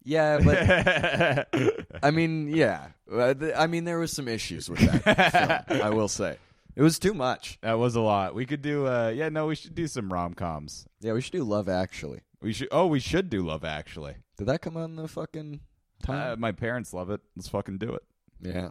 Yeah, 0.09 0.39
but 0.39 1.49
I 2.03 2.11
mean, 2.13 2.49
yeah. 2.49 2.89
Uh, 3.13 3.35
I 3.57 3.67
mean, 3.67 3.85
there 3.85 3.99
was 3.99 4.13
some 4.13 4.29
issues 4.29 4.71
with 4.71 4.79
that 5.05 5.67
film, 5.69 5.83
I 5.83 5.91
will 5.91 6.07
say. 6.09 6.39
It 6.77 6.83
was 6.83 6.99
too 7.01 7.13
much. 7.13 7.59
that 7.63 7.79
was 7.79 7.97
a 7.97 8.01
lot. 8.01 8.35
We 8.35 8.47
could 8.47 8.63
do. 8.63 8.87
Uh, 8.87 9.09
yeah, 9.09 9.29
no, 9.31 9.47
we 9.47 9.57
should 9.57 9.75
do 9.75 9.87
some 9.89 10.13
rom 10.13 10.35
coms. 10.35 10.87
Yeah, 11.01 11.13
we 11.13 11.21
should 11.23 11.33
do 11.33 11.43
Love 11.43 11.69
Actually. 11.69 12.21
We 12.41 12.53
should. 12.53 12.69
Oh, 12.71 12.87
we 12.87 13.01
should 13.01 13.31
do 13.31 13.43
Love 13.45 13.65
Actually. 13.65 14.15
Did 14.39 14.47
that 14.47 14.61
come 14.63 14.77
on 14.77 14.95
the 14.95 15.09
fucking 15.09 15.61
Uh, 16.09 16.37
my 16.39 16.53
parents 16.53 16.93
love 16.95 17.11
it. 17.11 17.21
Let's 17.35 17.49
fucking 17.49 17.79
do 17.79 17.93
it. 17.95 18.03
yeah. 18.41 18.69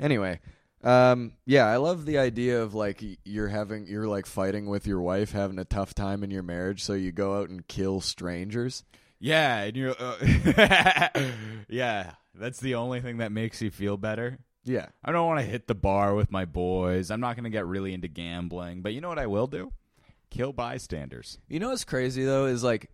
Anyway, 0.00 0.40
um, 0.84 1.32
yeah, 1.46 1.66
I 1.66 1.76
love 1.76 2.04
the 2.06 2.18
idea 2.18 2.62
of 2.62 2.74
like 2.74 3.02
you're 3.24 3.48
having 3.48 3.86
you're 3.86 4.06
like 4.06 4.26
fighting 4.26 4.66
with 4.66 4.86
your 4.86 5.00
wife, 5.00 5.32
having 5.32 5.58
a 5.58 5.64
tough 5.64 5.94
time 5.94 6.22
in 6.22 6.30
your 6.30 6.42
marriage, 6.42 6.82
so 6.84 6.92
you 6.92 7.10
go 7.10 7.38
out 7.40 7.48
and 7.48 7.66
kill 7.66 8.00
strangers. 8.00 8.84
Yeah, 9.20 9.58
and 9.62 9.76
you're. 9.76 9.94
Uh, 9.98 11.32
yeah, 11.68 12.12
that's 12.34 12.60
the 12.60 12.76
only 12.76 13.00
thing 13.00 13.18
that 13.18 13.32
makes 13.32 13.60
you 13.60 13.70
feel 13.70 13.96
better. 13.96 14.38
Yeah. 14.68 14.86
I 15.02 15.12
don't 15.12 15.26
want 15.26 15.40
to 15.40 15.46
hit 15.46 15.66
the 15.66 15.74
bar 15.74 16.14
with 16.14 16.30
my 16.30 16.44
boys. 16.44 17.10
I'm 17.10 17.20
not 17.20 17.36
going 17.36 17.44
to 17.44 17.50
get 17.50 17.66
really 17.66 17.94
into 17.94 18.08
gambling. 18.08 18.82
But 18.82 18.92
you 18.92 19.00
know 19.00 19.08
what 19.08 19.18
I 19.18 19.26
will 19.26 19.46
do? 19.46 19.72
Kill 20.30 20.52
bystanders. 20.52 21.38
You 21.48 21.58
know 21.58 21.70
what's 21.70 21.84
crazy 21.84 22.24
though 22.24 22.46
is 22.46 22.62
like 22.62 22.90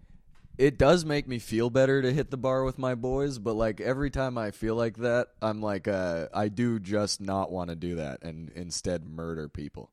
it 0.57 0.79
does 0.79 1.05
make 1.05 1.27
me 1.27 1.41
feel 1.41 1.68
better 1.68 2.01
to 2.01 2.12
hit 2.12 2.31
the 2.31 2.37
bar 2.37 2.62
with 2.62 2.79
my 2.79 2.95
boys, 2.95 3.41
but 3.41 3.55
like 3.55 3.81
every 3.81 4.09
time 4.09 4.39
I 4.39 4.53
feel 4.53 4.77
like 4.77 4.99
that, 4.99 5.29
I'm 5.43 5.61
like 5.61 5.89
uh 5.89 6.29
I 6.33 6.47
do 6.47 6.79
just 6.79 7.20
not 7.20 7.51
want 7.51 7.70
to 7.70 7.77
do 7.77 7.97
that 7.97 8.22
and 8.22 8.51
instead 8.55 9.05
murder 9.05 9.49
people. 9.49 9.91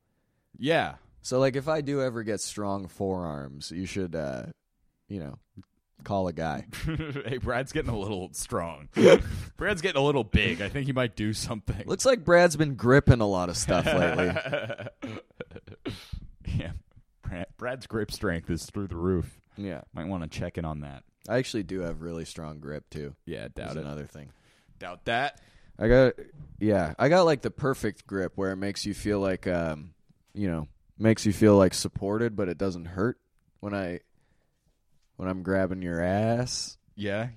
Yeah. 0.56 0.96
So 1.24 1.40
like 1.40 1.56
if 1.56 1.68
I 1.68 1.82
do 1.82 2.00
ever 2.04 2.22
get 2.22 2.42
strong 2.42 2.88
forearms, 2.88 3.72
you 3.72 3.88
should 3.88 4.16
uh 4.16 4.46
you 5.08 5.20
know, 5.20 5.40
call 6.04 6.28
a 6.28 6.34
guy. 6.34 6.66
hey, 7.26 7.38
Brad's 7.38 7.72
getting 7.72 7.92
a 7.92 7.98
little 7.98 8.30
strong. 8.34 8.90
Brad's 9.58 9.82
getting 9.82 10.02
a 10.02 10.06
little 10.06 10.24
big. 10.24 10.62
I 10.62 10.70
think 10.70 10.86
he 10.88 10.94
might 10.94 11.16
do 11.16 11.34
something. 11.34 11.84
Looks 11.86 12.06
like 12.06 12.24
Brad's 12.24 12.56
been 12.56 12.76
gripping 12.76 13.22
a 13.22 13.28
lot 13.28 13.50
of 13.50 13.58
stuff 13.58 13.86
lately. 15.06 15.22
yeah. 16.46 16.72
Brad, 17.22 17.48
Brad's 17.58 17.88
grip 17.88 18.12
strength 18.12 18.50
is 18.50 18.66
through 18.66 18.88
the 18.88 18.96
roof. 18.96 19.40
yeah. 19.58 19.82
Might 19.94 20.08
want 20.08 20.24
to 20.24 20.30
check 20.30 20.58
in 20.58 20.66
on 20.66 20.82
that. 20.82 21.04
I 21.30 21.38
actually 21.38 21.64
do 21.64 21.82
have 21.82 22.02
really 22.02 22.26
strong 22.26 22.60
grip 22.60 22.90
too. 22.90 23.16
Yeah, 23.26 23.48
doubt 23.54 23.78
it. 23.78 23.82
another 23.82 24.06
thing. 24.06 24.32
Doubt 24.80 25.06
that. 25.06 25.40
I 25.78 25.88
got 25.88 26.14
yeah, 26.60 26.94
I 27.00 27.10
got 27.10 27.24
like 27.24 27.42
the 27.42 27.52
perfect 27.52 28.06
grip 28.08 28.34
where 28.36 28.52
it 28.52 28.58
makes 28.58 28.86
you 28.86 28.94
feel 28.94 29.20
like 29.20 29.48
um, 29.48 29.94
you 30.34 30.50
know, 30.50 30.68
makes 30.98 31.26
you 31.26 31.34
feel 31.34 31.56
like 31.58 31.74
supported 31.74 32.36
but 32.36 32.50
it 32.50 32.58
doesn't 32.58 32.86
hurt 32.86 33.18
when 33.60 33.74
I 33.74 34.00
when 35.18 35.28
I'm 35.30 35.44
grabbing 35.44 35.82
your 35.82 36.02
ass. 36.04 36.78
Yeah. 36.96 37.30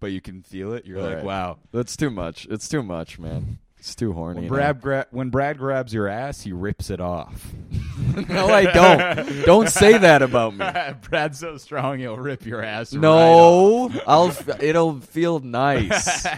But 0.00 0.12
you 0.12 0.20
can 0.20 0.42
feel 0.42 0.72
it. 0.74 0.86
You're 0.86 0.98
All 0.98 1.04
like, 1.06 1.16
right. 1.16 1.24
wow. 1.24 1.58
That's 1.72 1.96
too 1.96 2.10
much. 2.10 2.46
It's 2.50 2.68
too 2.68 2.82
much, 2.82 3.18
man. 3.18 3.58
It's 3.78 3.94
too 3.94 4.12
horny. 4.12 4.40
When. 4.42 4.48
Brad, 4.48 4.80
gra- 4.80 5.06
when 5.12 5.30
Brad 5.30 5.56
grabs 5.58 5.94
your 5.94 6.08
ass, 6.08 6.40
he 6.40 6.52
rips 6.52 6.90
it 6.90 7.00
off. 7.00 7.52
no, 8.28 8.48
I 8.48 8.64
don't. 8.64 9.44
Don't 9.44 9.68
say 9.68 9.96
that 9.98 10.20
about 10.22 10.54
me. 10.56 10.66
Brad's 11.08 11.38
so 11.38 11.56
strong, 11.58 11.98
he'll 12.00 12.16
rip 12.16 12.44
your 12.44 12.60
ass. 12.62 12.92
right 12.92 13.00
No, 13.00 13.90
I'll. 14.06 14.28
f- 14.28 14.60
It'll 14.62 15.00
feel 15.00 15.38
nice. 15.40 16.26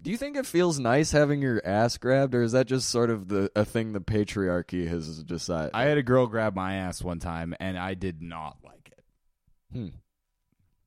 Do 0.00 0.10
you 0.10 0.16
think 0.16 0.36
it 0.36 0.46
feels 0.46 0.78
nice 0.78 1.10
having 1.10 1.42
your 1.42 1.60
ass 1.64 1.98
grabbed, 1.98 2.34
or 2.34 2.42
is 2.42 2.52
that 2.52 2.66
just 2.66 2.88
sort 2.88 3.10
of 3.10 3.28
the 3.28 3.50
a 3.56 3.64
thing 3.64 3.92
the 3.92 4.00
patriarchy 4.00 4.86
has 4.86 5.24
decided? 5.24 5.72
I 5.74 5.84
had 5.84 5.98
a 5.98 6.02
girl 6.02 6.26
grab 6.28 6.54
my 6.54 6.74
ass 6.76 7.02
one 7.02 7.18
time, 7.18 7.54
and 7.58 7.76
I 7.76 7.94
did 7.94 8.22
not 8.22 8.58
like 8.64 8.92
it. 8.92 9.04
Hmm. 9.72 9.88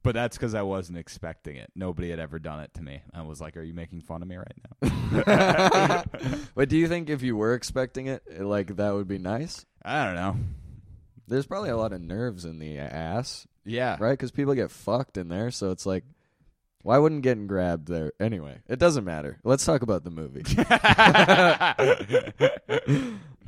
But 0.03 0.15
that's 0.15 0.35
because 0.35 0.55
I 0.55 0.63
wasn't 0.63 0.97
expecting 0.97 1.57
it. 1.57 1.71
Nobody 1.75 2.09
had 2.09 2.19
ever 2.19 2.39
done 2.39 2.61
it 2.61 2.73
to 2.75 2.81
me. 2.81 3.01
I 3.13 3.21
was 3.21 3.41
like, 3.41 3.57
"Are 3.57 3.61
you 3.61 3.73
making 3.73 4.01
fun 4.01 4.21
of 4.21 4.27
me 4.29 4.37
right 4.37 4.81
now?" 4.81 6.03
but 6.55 6.69
do 6.69 6.77
you 6.77 6.87
think 6.87 7.09
if 7.09 7.21
you 7.21 7.35
were 7.35 7.53
expecting 7.53 8.07
it, 8.07 8.23
like 8.41 8.77
that 8.77 8.93
would 8.93 9.07
be 9.07 9.19
nice? 9.19 9.65
I 9.83 10.05
don't 10.05 10.15
know. 10.15 10.37
There's 11.27 11.45
probably 11.45 11.69
a 11.69 11.77
lot 11.77 11.93
of 11.93 12.01
nerves 12.01 12.45
in 12.45 12.59
the 12.59 12.79
ass, 12.79 13.45
Yeah, 13.63 13.97
right? 13.99 14.11
Because 14.13 14.31
people 14.31 14.53
get 14.55 14.71
fucked 14.71 15.17
in 15.17 15.27
there, 15.29 15.51
so 15.51 15.71
it's 15.71 15.85
like, 15.85 16.03
why 16.83 16.97
wouldn't 16.97 17.21
getting 17.21 17.47
grabbed 17.47 17.87
there? 17.87 18.13
Anyway, 18.19 18.59
it 18.67 18.79
doesn't 18.79 19.05
matter. 19.05 19.39
Let's 19.43 19.65
talk 19.65 19.81
about 19.81 20.03
the 20.03 20.09
movie. 20.09 20.43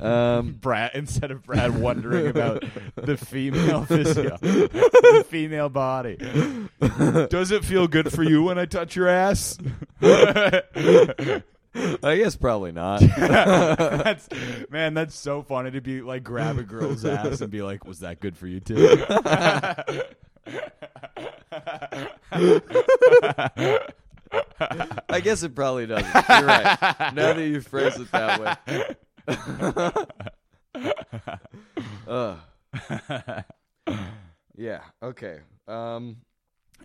um, 0.00 0.52
Brad, 0.54 0.92
instead 0.94 1.30
of 1.30 1.42
Brad 1.42 1.78
wondering 1.78 2.28
about 2.28 2.64
the 2.94 3.16
female 3.16 3.84
physio, 3.86 4.36
the 4.38 5.26
female 5.28 5.68
body. 5.68 6.16
Does 7.28 7.50
it 7.50 7.64
feel 7.64 7.88
good 7.88 8.12
for 8.12 8.22
you 8.22 8.44
when 8.44 8.58
I 8.58 8.66
touch 8.66 8.96
your 8.96 9.08
ass? 9.08 9.58
I 11.74 12.16
guess 12.16 12.36
probably 12.36 12.70
not. 12.72 13.00
that's, 13.18 14.28
man, 14.70 14.94
that's 14.94 15.16
so 15.16 15.42
funny 15.42 15.72
to 15.72 15.80
be 15.80 16.02
like 16.02 16.22
grab 16.22 16.58
a 16.58 16.62
girl's 16.62 17.04
ass 17.04 17.40
and 17.40 17.50
be 17.50 17.62
like, 17.62 17.84
"Was 17.84 18.00
that 18.00 18.20
good 18.20 18.36
for 18.36 18.46
you 18.46 18.60
too?" 18.60 19.04
I 25.08 25.20
guess 25.22 25.42
it 25.42 25.54
probably 25.54 25.86
doesn't. 25.86 26.06
You're 26.28 26.46
right. 26.46 26.78
Now 27.14 27.32
that 27.32 27.46
you 27.46 27.60
phrase 27.60 27.96
it 27.96 28.10
that 28.12 28.40
way. 28.40 28.96
Ugh. 32.08 32.38
Yeah. 34.56 34.80
Okay. 35.02 35.38
Um. 35.68 36.16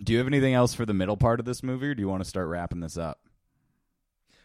Do 0.01 0.13
you 0.13 0.19
have 0.19 0.27
anything 0.27 0.53
else 0.53 0.73
for 0.73 0.85
the 0.85 0.93
middle 0.93 1.17
part 1.17 1.39
of 1.41 1.45
this 1.45 1.61
movie, 1.61 1.87
or 1.87 1.95
do 1.95 2.01
you 2.01 2.07
want 2.07 2.23
to 2.23 2.29
start 2.29 2.47
wrapping 2.47 2.79
this 2.79 2.97
up? 2.97 3.19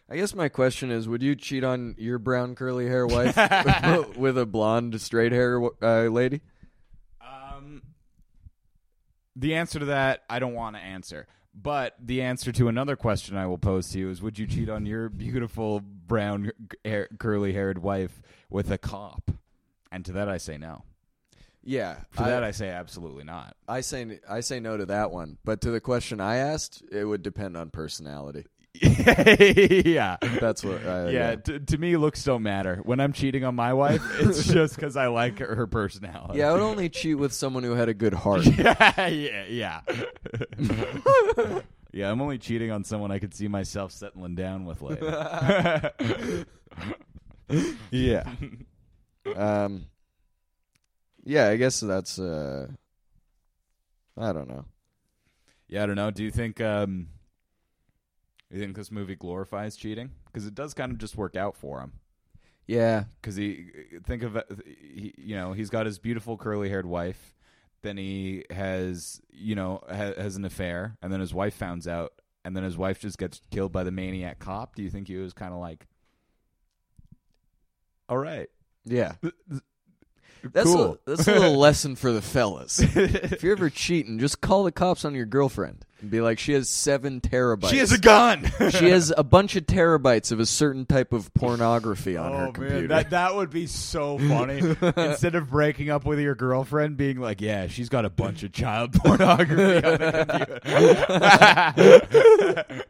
I 0.08 0.16
guess 0.16 0.34
my 0.34 0.48
question 0.48 0.90
is: 0.90 1.08
Would 1.08 1.22
you 1.22 1.36
cheat 1.36 1.62
on 1.64 1.94
your 1.98 2.18
brown 2.18 2.54
curly 2.54 2.86
hair 2.86 3.06
wife 3.06 3.36
with 4.16 4.36
a 4.36 4.46
blonde 4.46 5.00
straight 5.00 5.32
hair 5.32 5.62
uh, 5.82 6.08
lady? 6.08 6.40
The 9.36 9.54
answer 9.54 9.78
to 9.78 9.86
that, 9.86 10.22
I 10.30 10.38
don't 10.38 10.54
want 10.54 10.76
to 10.76 10.82
answer. 10.82 11.26
But 11.54 11.94
the 12.00 12.22
answer 12.22 12.50
to 12.52 12.68
another 12.68 12.96
question 12.96 13.36
I 13.36 13.46
will 13.46 13.58
pose 13.58 13.90
to 13.90 13.98
you 13.98 14.10
is: 14.10 14.20
Would 14.20 14.38
you 14.38 14.46
cheat 14.46 14.68
on 14.68 14.86
your 14.86 15.08
beautiful 15.08 15.80
brown, 15.80 16.50
hair, 16.84 17.08
curly-haired 17.18 17.78
wife 17.78 18.22
with 18.50 18.70
a 18.72 18.78
cop? 18.78 19.30
And 19.92 20.04
to 20.04 20.12
that, 20.12 20.28
I 20.28 20.38
say 20.38 20.58
no. 20.58 20.82
Yeah, 21.62 22.00
For 22.10 22.24
I, 22.24 22.30
that, 22.30 22.44
I 22.44 22.50
say 22.50 22.68
absolutely 22.68 23.24
not. 23.24 23.56
I 23.66 23.80
say 23.80 24.18
I 24.28 24.40
say 24.40 24.60
no 24.60 24.76
to 24.76 24.86
that 24.86 25.12
one. 25.12 25.38
But 25.44 25.60
to 25.62 25.70
the 25.70 25.80
question 25.80 26.20
I 26.20 26.36
asked, 26.36 26.82
it 26.90 27.04
would 27.04 27.22
depend 27.22 27.56
on 27.56 27.70
personality. 27.70 28.46
yeah. 28.82 30.16
That's 30.40 30.64
what. 30.64 30.84
Uh, 30.84 31.08
Yeah, 31.10 31.36
t- 31.36 31.60
to 31.60 31.78
me, 31.78 31.96
looks 31.96 32.24
don't 32.24 32.42
matter. 32.42 32.80
When 32.84 32.98
I'm 33.00 33.12
cheating 33.12 33.44
on 33.44 33.54
my 33.54 33.72
wife, 33.72 34.02
it's 34.20 34.44
just 34.52 34.74
because 34.74 34.96
I 34.96 35.06
like 35.06 35.38
her, 35.38 35.54
her 35.54 35.66
personality. 35.66 36.38
Yeah, 36.40 36.48
I 36.48 36.52
would 36.52 36.60
only 36.60 36.88
cheat 36.88 37.16
with 37.16 37.32
someone 37.32 37.62
who 37.62 37.72
had 37.72 37.88
a 37.88 37.94
good 37.94 38.14
heart. 38.14 38.44
yeah, 38.58 39.06
yeah, 39.06 39.44
yeah. 39.48 39.80
yeah, 41.92 42.10
I'm 42.10 42.20
only 42.20 42.38
cheating 42.38 42.70
on 42.72 42.82
someone 42.84 43.12
I 43.12 43.18
could 43.20 43.32
see 43.34 43.46
myself 43.48 43.92
settling 43.92 44.34
down 44.34 44.64
with 44.64 44.82
later. 44.82 45.94
yeah. 47.90 48.24
Um. 49.36 49.86
Yeah, 51.24 51.48
I 51.48 51.56
guess 51.56 51.80
that's. 51.80 52.18
uh 52.18 52.66
I 54.16 54.32
don't 54.32 54.48
know. 54.48 54.64
yeah, 55.68 55.82
I 55.82 55.86
don't 55.86 55.96
know. 55.96 56.10
Do 56.10 56.22
you 56.22 56.30
think 56.30 56.60
um, 56.60 57.08
you 58.54 58.60
think 58.60 58.76
this 58.76 58.90
movie 58.90 59.16
glorifies 59.16 59.76
cheating? 59.76 60.10
Because 60.26 60.46
it 60.46 60.54
does 60.54 60.74
kind 60.74 60.92
of 60.92 60.98
just 60.98 61.16
work 61.16 61.36
out 61.36 61.56
for 61.56 61.80
him. 61.80 61.92
Yeah, 62.66 63.04
Because 63.20 63.36
he 63.36 63.66
think 64.06 64.22
of 64.22 64.36
it, 64.36 64.46
he, 64.66 65.12
you 65.18 65.36
know 65.36 65.52
he's 65.52 65.68
got 65.68 65.84
his 65.84 65.98
beautiful 65.98 66.38
curly 66.38 66.68
haired 66.70 66.86
wife. 66.86 67.34
Then 67.82 67.98
he 67.98 68.44
has 68.50 69.20
you 69.30 69.54
know 69.54 69.82
ha, 69.86 70.12
has 70.16 70.36
an 70.36 70.44
affair, 70.46 70.96
and 71.02 71.12
then 71.12 71.20
his 71.20 71.34
wife 71.34 71.54
finds 71.54 71.86
out, 71.86 72.14
and 72.42 72.56
then 72.56 72.64
his 72.64 72.78
wife 72.78 73.00
just 73.00 73.18
gets 73.18 73.42
killed 73.50 73.72
by 73.72 73.84
the 73.84 73.90
maniac 73.90 74.38
cop. 74.38 74.76
Do 74.76 74.82
you 74.82 74.88
think 74.88 75.08
he 75.08 75.16
was 75.16 75.34
kind 75.34 75.52
of 75.52 75.60
like, 75.60 75.86
all 78.08 78.16
right, 78.18 78.48
yeah. 78.86 79.16
That's 80.52 80.66
cool. 80.66 80.98
a, 81.06 81.10
that's 81.10 81.26
a 81.28 81.32
little 81.32 81.56
lesson 81.58 81.96
for 81.96 82.12
the 82.12 82.22
fellas. 82.22 82.78
if 82.80 83.42
you're 83.42 83.52
ever 83.56 83.70
cheating, 83.70 84.18
just 84.18 84.40
call 84.40 84.64
the 84.64 84.72
cops 84.72 85.04
on 85.04 85.14
your 85.14 85.24
girlfriend 85.26 85.84
and 86.00 86.10
be 86.10 86.20
like, 86.20 86.38
she 86.38 86.52
has 86.52 86.68
seven 86.68 87.20
terabytes. 87.20 87.70
she 87.70 87.78
has 87.78 87.92
a 87.92 87.98
gun. 87.98 88.50
she 88.70 88.90
has 88.90 89.12
a 89.16 89.24
bunch 89.24 89.56
of 89.56 89.64
terabytes 89.66 90.32
of 90.32 90.40
a 90.40 90.46
certain 90.46 90.84
type 90.86 91.12
of 91.12 91.32
pornography 91.34 92.16
on 92.16 92.32
her 92.32 92.46
Oh 92.48 92.52
computer. 92.52 92.74
man, 92.80 92.88
that 92.88 93.10
that 93.10 93.34
would 93.34 93.50
be 93.50 93.66
so 93.66 94.18
funny. 94.18 94.58
Instead 94.96 95.34
of 95.34 95.50
breaking 95.50 95.88
up 95.90 96.04
with 96.04 96.18
your 96.20 96.34
girlfriend, 96.34 96.96
being 96.98 97.18
like, 97.20 97.40
"Yeah, 97.40 97.66
she's 97.68 97.88
got 97.88 98.04
a 98.04 98.10
bunch 98.10 98.42
of 98.42 98.52
child 98.52 98.92
pornography 98.92 99.86
on 99.86 99.98
the 99.98 100.58
computer." 101.74 102.84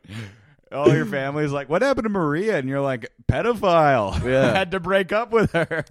All 0.73 0.93
your 0.93 1.07
family's 1.07 1.53
like, 1.53 1.69
"What 1.69 1.83
happened 1.83 2.05
to 2.07 2.09
Maria?" 2.09 2.57
And 2.59 2.69
you're 2.69 2.81
like, 2.81 3.13
"Pedophile." 3.29 4.25
Yeah. 4.25 4.53
had 4.53 4.73
to 4.73 4.81
break 4.81 5.13
up 5.13 5.31
with 5.31 5.53
her. 5.53 5.85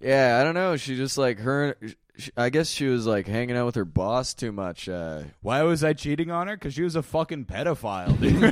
Yeah, 0.00 0.38
I 0.40 0.44
don't 0.44 0.54
know. 0.54 0.76
She 0.76 0.96
just 0.96 1.18
like 1.18 1.38
her. 1.40 1.76
I 2.36 2.50
guess 2.50 2.68
she 2.68 2.86
was 2.86 3.06
like 3.06 3.26
hanging 3.26 3.56
out 3.56 3.66
with 3.66 3.76
her 3.76 3.84
boss 3.84 4.34
too 4.34 4.52
much. 4.52 4.88
Uh, 4.88 5.22
Why 5.40 5.62
was 5.62 5.82
I 5.82 5.94
cheating 5.94 6.30
on 6.30 6.48
her? 6.48 6.56
Because 6.56 6.74
she 6.74 6.82
was 6.82 6.96
a 6.96 7.02
fucking 7.02 7.46
pedophile, 7.46 8.18
dude. 8.20 8.42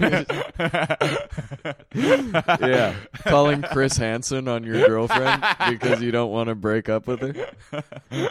yeah, 2.60 2.94
calling 3.26 3.62
Chris 3.62 3.96
Hansen 3.96 4.48
on 4.48 4.64
your 4.64 4.86
girlfriend 4.86 5.44
because 5.68 6.00
you 6.00 6.10
don't 6.10 6.30
want 6.30 6.48
to 6.48 6.54
break 6.54 6.88
up 6.88 7.06
with 7.06 7.20
her. 7.20 8.30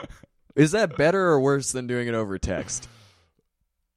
Is 0.55 0.71
that 0.71 0.97
better 0.97 1.27
or 1.27 1.39
worse 1.39 1.71
than 1.71 1.85
doing 1.85 2.07
it 2.07 2.15
over 2.15 2.39
text? 2.39 2.89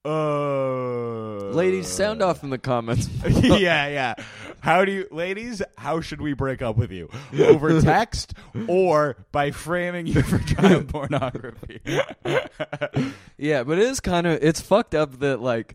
Uh, 0.04 1.50
Ladies, 1.52 1.86
sound 1.86 2.22
off 2.22 2.42
in 2.42 2.50
the 2.50 2.58
comments. 2.58 3.08
yeah, 3.28 3.86
yeah. 3.88 4.14
How 4.60 4.84
do 4.84 4.92
you, 4.92 5.06
ladies? 5.10 5.62
How 5.78 6.00
should 6.00 6.20
we 6.20 6.32
break 6.34 6.62
up 6.62 6.76
with 6.76 6.90
you? 6.92 7.08
Over 7.38 7.80
text 7.82 8.34
or 8.68 9.16
by 9.32 9.50
framing 9.50 10.06
you 10.06 10.22
for 10.22 10.38
child 10.38 10.88
pornography? 10.88 11.80
Yeah, 13.38 13.62
but 13.64 13.78
it 13.78 13.84
is 13.84 14.00
kind 14.00 14.26
of 14.26 14.38
it's 14.42 14.60
fucked 14.60 14.94
up 14.94 15.20
that 15.20 15.40
like 15.40 15.74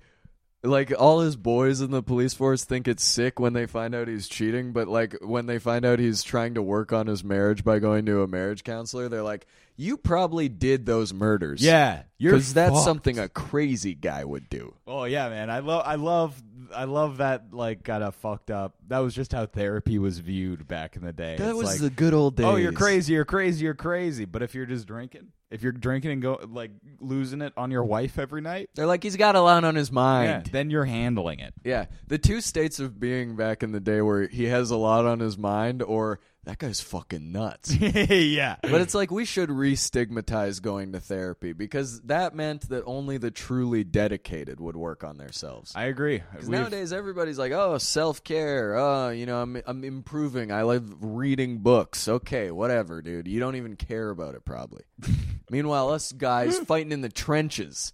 like 0.64 0.94
all 0.98 1.22
his 1.22 1.36
boys 1.36 1.82
in 1.82 1.90
the 1.92 2.04
police 2.04 2.34
force 2.36 2.64
think 2.64 2.88
it's 2.88 3.04
sick 3.04 3.40
when 3.40 3.54
they 3.54 3.66
find 3.66 3.96
out 3.96 4.08
he's 4.08 4.28
cheating, 4.28 4.72
but 4.72 4.88
like 4.88 5.16
when 5.22 5.46
they 5.48 5.58
find 5.60 5.84
out 5.84 5.98
he's 6.00 6.22
trying 6.24 6.54
to 6.56 6.62
work 6.62 6.94
on 6.94 7.08
his 7.08 7.24
marriage 7.24 7.64
by 7.64 7.80
going 7.80 8.06
to 8.06 8.22
a 8.22 8.28
marriage 8.28 8.64
counselor, 8.64 9.10
they're 9.10 9.24
like, 9.24 9.48
"You 9.78 9.98
probably 9.98 10.48
did 10.48 10.86
those 10.86 11.12
murders." 11.14 11.64
yeah, 11.64 12.04
Cuz 12.22 12.54
that's 12.54 12.74
fucked. 12.74 12.86
something 12.86 13.18
a 13.20 13.30
crazy 13.30 13.96
guy 13.96 14.24
would 14.24 14.48
do. 14.50 14.76
Oh 14.86 15.06
yeah, 15.06 15.28
man. 15.30 15.50
I 15.50 15.60
love, 15.60 15.84
I 15.86 15.96
love, 15.96 16.42
I 16.74 16.86
love 16.86 17.18
that. 17.18 17.54
Like, 17.54 17.84
kind 17.84 18.04
of 18.04 18.16
fucked 18.16 18.52
up. 18.52 18.76
That 18.88 19.00
was 19.00 19.14
just 19.14 19.32
how 19.34 19.46
therapy 19.46 19.98
was 20.00 20.20
viewed 20.20 20.68
back 20.68 20.96
in 20.96 21.04
the 21.04 21.14
day. 21.14 21.36
That 21.38 21.50
It's 21.50 21.58
was 21.58 21.68
like, 21.68 21.80
the 21.80 21.90
good 21.90 22.14
old 22.14 22.36
days. 22.36 22.46
Oh, 22.46 22.56
you're 22.56 22.72
crazy, 22.72 23.14
you're 23.14 23.26
crazy, 23.26 23.66
you're 23.66 23.74
crazy. 23.74 24.26
But 24.26 24.42
if 24.44 24.56
you're 24.56 24.66
just 24.66 24.88
drinking, 24.88 25.28
if 25.52 25.62
you're 25.64 25.72
drinking 25.72 26.12
and 26.12 26.22
go 26.22 26.40
like 26.50 26.72
losing 27.00 27.42
it 27.42 27.54
on 27.56 27.72
your 27.72 27.84
wife 27.84 28.18
every 28.20 28.42
night, 28.42 28.70
They're 28.76 28.86
like 28.86 29.04
he's 29.04 29.16
got 29.16 29.36
a 29.36 29.42
lot 29.42 29.64
on 29.64 29.76
his 29.76 29.90
yeah, 29.90 29.94
mind. 29.94 30.46
then 30.52 30.70
you're 30.70 30.86
handling 30.86 31.40
it. 31.40 31.54
Yeah, 31.64 31.86
the 32.08 32.18
two 32.18 32.42
states 32.42 32.80
of 32.80 33.00
being 33.00 33.36
back 33.36 33.64
in 33.64 33.72
the 33.72 33.80
day 33.80 34.02
where 34.02 34.28
he 34.28 34.46
has 34.46 34.72
a 34.72 34.78
lot 34.78 35.06
on 35.06 35.20
his 35.20 35.38
mind 35.38 35.82
or 35.84 36.20
that 36.46 36.60
guy's 36.60 36.80
fucking 36.80 37.32
nuts. 37.32 37.76
yeah. 37.76 38.56
But 38.62 38.82
it's 38.82 38.94
like 38.94 39.12
we 39.12 39.26
should 39.26 39.50
re-stigmatize 39.50 40.60
going 40.60 40.94
to 40.94 41.00
therapy 41.00 41.54
because 41.54 42.02
that 42.02 42.36
meant 42.36 42.70
that 42.70 42.84
only 42.86 43.18
the 43.18 43.32
truly 43.32 43.84
dedicated 43.84 44.60
would 44.60 44.76
work 44.76 45.04
on 45.04 45.18
themselves. 45.18 45.74
I 45.76 45.86
agree. 45.86 46.22
Because 46.32 46.48
nowadays 46.48 46.94
everybody's 46.94 47.40
like, 47.40 47.52
"Oh, 47.52 47.78
self-care. 47.78 48.76
Oh, 48.78 49.10
you 49.10 49.26
know, 49.26 49.42
I'm 49.42 49.62
I'm 49.66 49.84
improving. 49.84 50.52
I 50.52 50.62
love 50.62 50.84
reading 51.02 51.60
books. 51.60 52.08
Okay, 52.08 52.52
whatever, 52.52 53.02
dude. 53.02 53.28
You 53.28 53.40
don't 53.40 53.56
even 53.56 53.76
care 53.76 54.10
about 54.10 54.36
it 54.36 54.46
probably." 54.46 54.84
Meanwhile, 55.50 55.90
us 55.90 56.12
guys 56.12 56.58
fighting 56.60 56.92
in 56.92 57.02
the 57.02 57.10
trenches, 57.10 57.92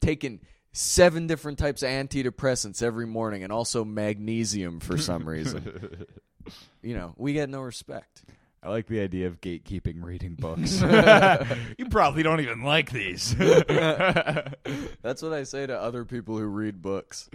taking 0.00 0.40
seven 0.72 1.26
different 1.26 1.58
types 1.58 1.82
of 1.82 1.88
antidepressants 1.88 2.82
every 2.82 3.06
morning 3.06 3.44
and 3.44 3.52
also 3.52 3.84
magnesium 3.84 4.80
for 4.80 4.98
some 4.98 5.26
reason. 5.26 6.06
you 6.82 6.94
know, 6.94 7.14
we 7.16 7.32
get 7.32 7.48
no 7.48 7.60
respect. 7.60 8.24
I 8.64 8.70
like 8.70 8.86
the 8.86 9.00
idea 9.00 9.26
of 9.26 9.42
gatekeeping 9.42 10.02
reading 10.02 10.36
books. 10.36 10.80
you 11.78 11.86
probably 11.90 12.22
don't 12.22 12.40
even 12.40 12.62
like 12.62 12.90
these. 12.90 13.34
That's 13.36 15.22
what 15.22 15.34
I 15.34 15.42
say 15.42 15.66
to 15.66 15.78
other 15.78 16.06
people 16.06 16.38
who 16.38 16.46
read 16.46 16.80
books. 16.80 17.28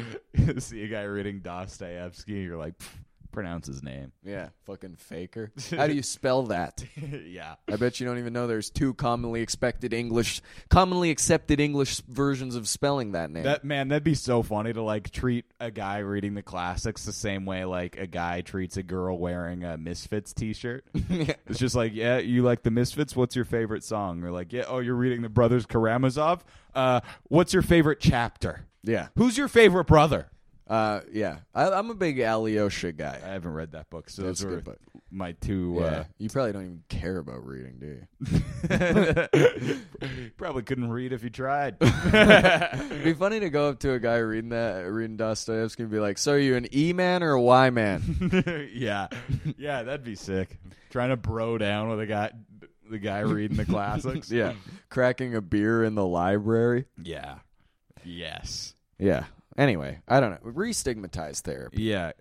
See 0.57 0.83
a 0.83 0.87
guy 0.87 1.03
reading 1.03 1.41
Dostoevsky, 1.41 2.33
you're 2.33 2.57
like, 2.57 2.79
"Pff, 2.79 2.89
pronounce 3.31 3.67
his 3.67 3.83
name. 3.83 4.11
Yeah, 4.23 4.49
fucking 4.65 4.95
faker. 4.97 5.51
How 5.71 5.87
do 5.87 5.93
you 5.93 6.03
spell 6.03 6.43
that? 6.43 6.83
yeah. 7.25 7.55
I 7.71 7.75
bet 7.75 7.99
you 7.99 8.05
don't 8.07 8.17
even 8.17 8.33
know 8.33 8.47
there's 8.47 8.69
two 8.69 8.93
commonly 8.93 9.41
expected 9.41 9.93
English, 9.93 10.41
commonly 10.69 11.09
accepted 11.11 11.59
English 11.59 12.01
versions 12.07 12.55
of 12.55 12.67
spelling 12.67 13.13
that 13.13 13.31
name. 13.31 13.43
That 13.43 13.63
man, 13.63 13.89
that'd 13.89 14.03
be 14.03 14.15
so 14.15 14.41
funny 14.43 14.73
to 14.73 14.81
like 14.81 15.11
treat 15.11 15.45
a 15.59 15.71
guy 15.71 15.99
reading 15.99 16.33
the 16.33 16.43
classics 16.43 17.05
the 17.05 17.13
same 17.13 17.45
way 17.45 17.65
like 17.65 17.97
a 17.97 18.07
guy 18.07 18.41
treats 18.41 18.77
a 18.77 18.83
girl 18.83 19.17
wearing 19.17 19.63
a 19.63 19.77
Misfits 19.77 20.33
t-shirt. 20.33 20.85
It's 21.47 21.59
just 21.59 21.75
like, 21.75 21.93
yeah, 21.95 22.17
you 22.19 22.43
like 22.43 22.63
the 22.63 22.71
Misfits? 22.71 23.15
What's 23.15 23.35
your 23.35 23.45
favorite 23.45 23.83
song? 23.83 24.23
Or 24.23 24.31
like, 24.31 24.53
yeah, 24.53 24.65
oh, 24.67 24.79
you're 24.79 24.95
reading 24.95 25.21
the 25.21 25.29
Brothers 25.29 25.65
Karamazov. 25.65 26.43
Uh, 26.75 27.01
what's 27.23 27.53
your 27.53 27.63
favorite 27.63 27.99
chapter? 27.99 28.65
yeah, 28.83 29.07
Who's 29.15 29.37
your 29.37 29.47
favorite 29.47 29.85
brother? 29.85 30.29
Uh, 30.69 31.01
yeah. 31.11 31.39
I, 31.53 31.69
I'm 31.71 31.89
a 31.89 31.95
big 31.95 32.19
Alyosha 32.19 32.91
guy. 32.91 33.19
I 33.23 33.29
haven't 33.29 33.53
read 33.53 33.71
that 33.73 33.89
book, 33.89 34.09
so 34.09 34.21
That's 34.21 34.39
those 34.41 34.45
a 34.45 34.47
were 34.49 34.55
good 34.57 34.65
book. 34.65 34.79
my 35.11 35.31
two. 35.33 35.77
Yeah, 35.81 36.03
you 36.17 36.29
probably 36.29 36.51
don't 36.53 36.61
even 36.63 36.83
care 36.89 37.17
about 37.17 37.45
reading, 37.45 37.79
do 37.79 37.87
you? 37.87 38.39
Uh, 38.69 39.27
probably 40.37 40.63
couldn't 40.63 40.89
read 40.89 41.13
if 41.13 41.23
you 41.23 41.29
tried. 41.29 41.77
It'd 41.81 43.03
be 43.03 43.13
funny 43.17 43.39
to 43.39 43.49
go 43.49 43.69
up 43.69 43.79
to 43.79 43.93
a 43.93 43.99
guy 43.99 44.17
reading 44.17 44.49
that, 44.51 44.81
reading 44.91 45.17
Dostoevsky, 45.17 45.83
and 45.83 45.91
be 45.91 45.99
like, 45.99 46.17
"So, 46.17 46.33
are 46.33 46.37
you 46.37 46.55
an 46.55 46.67
E 46.75 46.93
man 46.93 47.23
or 47.23 47.31
a 47.31 47.41
Y 47.41 47.69
man?" 47.71 48.69
yeah, 48.73 49.07
yeah, 49.57 49.83
that'd 49.83 50.03
be 50.03 50.15
sick. 50.15 50.57
Trying 50.91 51.09
to 51.09 51.17
bro 51.17 51.57
down 51.57 51.89
with 51.89 51.99
a 51.99 52.05
guy, 52.05 52.31
the 52.89 52.99
guy 52.99 53.19
reading 53.19 53.57
the 53.57 53.65
classics. 53.65 54.31
yeah, 54.31 54.53
cracking 54.89 55.35
a 55.35 55.41
beer 55.41 55.83
in 55.83 55.95
the 55.95 56.05
library. 56.05 56.85
yeah, 57.01 57.39
yes, 58.03 58.73
Yeah. 58.97 59.25
Anyway, 59.59 59.99
I 60.07 60.21
don't 60.21 60.31
know. 60.31 60.37
Re-stigmatize 60.41 61.41
therapy. 61.41 61.83
yeah. 61.83 62.13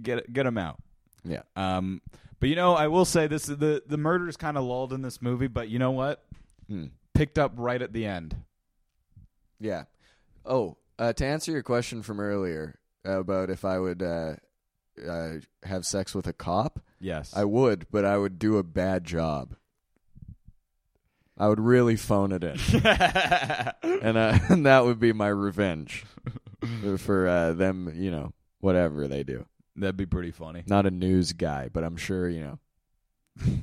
Get 0.00 0.32
get 0.32 0.46
him 0.46 0.56
out. 0.56 0.76
Yeah. 1.24 1.42
Um, 1.56 2.00
but 2.38 2.48
you 2.48 2.54
know, 2.54 2.74
I 2.74 2.86
will 2.86 3.04
say 3.04 3.26
this: 3.26 3.46
the 3.46 3.82
the 3.84 3.96
murder 3.98 4.28
is 4.28 4.36
kind 4.36 4.56
of 4.56 4.62
lulled 4.62 4.92
in 4.92 5.02
this 5.02 5.20
movie, 5.20 5.48
but 5.48 5.68
you 5.68 5.80
know 5.80 5.90
what? 5.90 6.24
Hmm. 6.68 6.86
Picked 7.12 7.36
up 7.36 7.52
right 7.56 7.82
at 7.82 7.92
the 7.92 8.06
end. 8.06 8.36
Yeah. 9.58 9.84
Oh, 10.46 10.76
uh, 10.98 11.12
to 11.14 11.26
answer 11.26 11.50
your 11.50 11.64
question 11.64 12.02
from 12.02 12.20
earlier 12.20 12.78
about 13.04 13.50
if 13.50 13.64
I 13.64 13.80
would 13.80 14.00
uh, 14.00 14.34
uh, 15.04 15.32
have 15.64 15.84
sex 15.84 16.14
with 16.14 16.28
a 16.28 16.32
cop, 16.32 16.78
Yes, 17.00 17.32
I 17.34 17.44
would, 17.44 17.86
but 17.90 18.04
I 18.04 18.18
would 18.18 18.38
do 18.38 18.56
a 18.58 18.62
bad 18.62 19.04
job. 19.04 19.56
I 21.36 21.48
would 21.48 21.60
really 21.60 21.96
phone 21.96 22.30
it 22.30 22.44
in, 22.44 22.58
and, 23.82 24.16
uh, 24.16 24.38
and 24.48 24.66
that 24.66 24.84
would 24.84 25.00
be 25.00 25.12
my 25.12 25.26
revenge 25.28 26.04
for 26.98 27.28
uh, 27.28 27.52
them. 27.52 27.92
You 27.94 28.10
know, 28.10 28.32
whatever 28.60 29.08
they 29.08 29.22
do. 29.22 29.46
That'd 29.76 29.96
be 29.96 30.06
pretty 30.06 30.30
funny. 30.30 30.62
Not 30.66 30.86
a 30.86 30.90
news 30.90 31.32
guy, 31.32 31.68
but 31.72 31.82
I'm 31.84 31.96
sure 31.96 32.28
you 32.28 32.40
know 32.40 32.58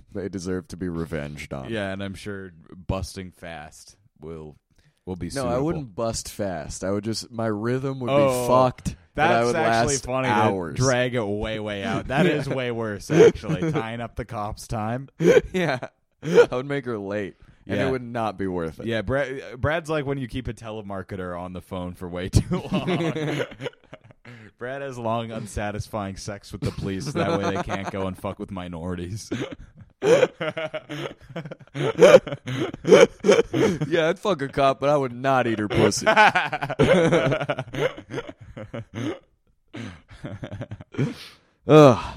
they 0.13 0.29
deserve 0.29 0.67
to 0.69 0.77
be 0.77 0.89
revenged 0.89 1.53
on. 1.53 1.69
Yeah, 1.69 1.91
and 1.91 2.03
I'm 2.03 2.15
sure 2.15 2.51
busting 2.87 3.31
fast 3.31 3.95
will 4.19 4.57
will 5.05 5.15
be. 5.15 5.27
No, 5.27 5.29
suitable. 5.31 5.53
I 5.53 5.59
wouldn't 5.59 5.95
bust 5.95 6.29
fast. 6.29 6.83
I 6.83 6.91
would 6.91 7.03
just 7.03 7.31
my 7.31 7.47
rhythm 7.47 7.99
would 8.01 8.09
Oh, 8.09 8.41
be 8.43 8.47
fucked. 8.47 8.95
That's 9.13 9.53
actually 9.53 9.97
funny. 9.97 10.27
Hours. 10.29 10.77
Drag 10.77 11.15
it 11.15 11.23
way, 11.23 11.59
way 11.59 11.83
out. 11.85 12.07
That 12.07 12.25
is 12.25 12.47
way 12.47 12.71
worse. 12.71 13.11
Actually, 13.11 13.71
tying 13.71 14.01
up 14.01 14.15
the 14.15 14.25
cops' 14.25 14.67
time. 14.67 15.09
yeah, 15.53 15.79
I 16.23 16.47
would 16.51 16.65
make 16.65 16.85
her 16.85 16.97
late, 16.97 17.35
and 17.71 17.79
Yeah. 17.79 17.87
it 17.87 17.91
would 17.91 18.03
not 18.03 18.37
be 18.37 18.47
worth 18.47 18.79
it. 18.79 18.85
Yeah, 18.85 19.01
Brad, 19.01 19.59
Brad's 19.59 19.89
like 19.89 20.05
when 20.05 20.17
you 20.17 20.27
keep 20.27 20.47
a 20.47 20.53
telemarketer 20.53 21.39
on 21.39 21.53
the 21.53 21.61
phone 21.61 21.93
for 21.93 22.07
way 22.09 22.29
too 22.29 22.61
long. 22.71 22.97
Brad 24.57 24.81
has 24.81 24.97
long, 24.97 25.31
unsatisfying 25.31 26.17
sex 26.17 26.51
with 26.51 26.61
the 26.61 26.71
police. 26.71 27.05
That 27.13 27.39
way 27.39 27.55
they 27.55 27.63
can't 27.63 27.89
go 27.91 28.07
and 28.07 28.17
fuck 28.17 28.37
with 28.37 28.51
minorities. 28.51 29.29
yeah, 30.03 30.27
I'd 34.09 34.19
fuck 34.19 34.41
a 34.41 34.47
cop, 34.49 34.79
but 34.79 34.89
I 34.89 34.97
would 34.97 35.13
not 35.13 35.47
eat 35.47 35.59
her 35.59 35.67
pussy. 35.67 36.05
Ugh. 41.67 42.15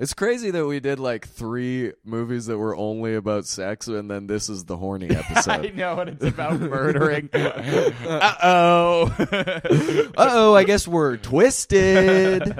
It's 0.00 0.14
crazy 0.14 0.50
that 0.50 0.64
we 0.64 0.80
did 0.80 0.98
like 0.98 1.28
three 1.28 1.92
movies 2.04 2.46
that 2.46 2.56
were 2.56 2.74
only 2.74 3.14
about 3.16 3.44
sex, 3.44 3.86
and 3.86 4.10
then 4.10 4.26
this 4.26 4.48
is 4.48 4.64
the 4.64 4.78
horny 4.78 5.10
episode. 5.14 5.50
I 5.50 5.68
know, 5.74 5.98
and 5.98 6.08
it's 6.08 6.24
about 6.24 6.58
murdering. 6.60 7.28
uh 7.34 8.34
oh. 8.42 9.14
uh 9.20 10.10
oh, 10.16 10.54
I 10.54 10.64
guess 10.64 10.88
we're 10.88 11.18
twisted. 11.18 12.58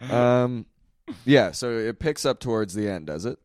um, 0.00 0.66
yeah. 1.24 1.52
So 1.52 1.70
it 1.78 2.00
picks 2.00 2.26
up 2.26 2.40
towards 2.40 2.74
the 2.74 2.88
end, 2.88 3.06
does 3.06 3.24
it? 3.24 3.38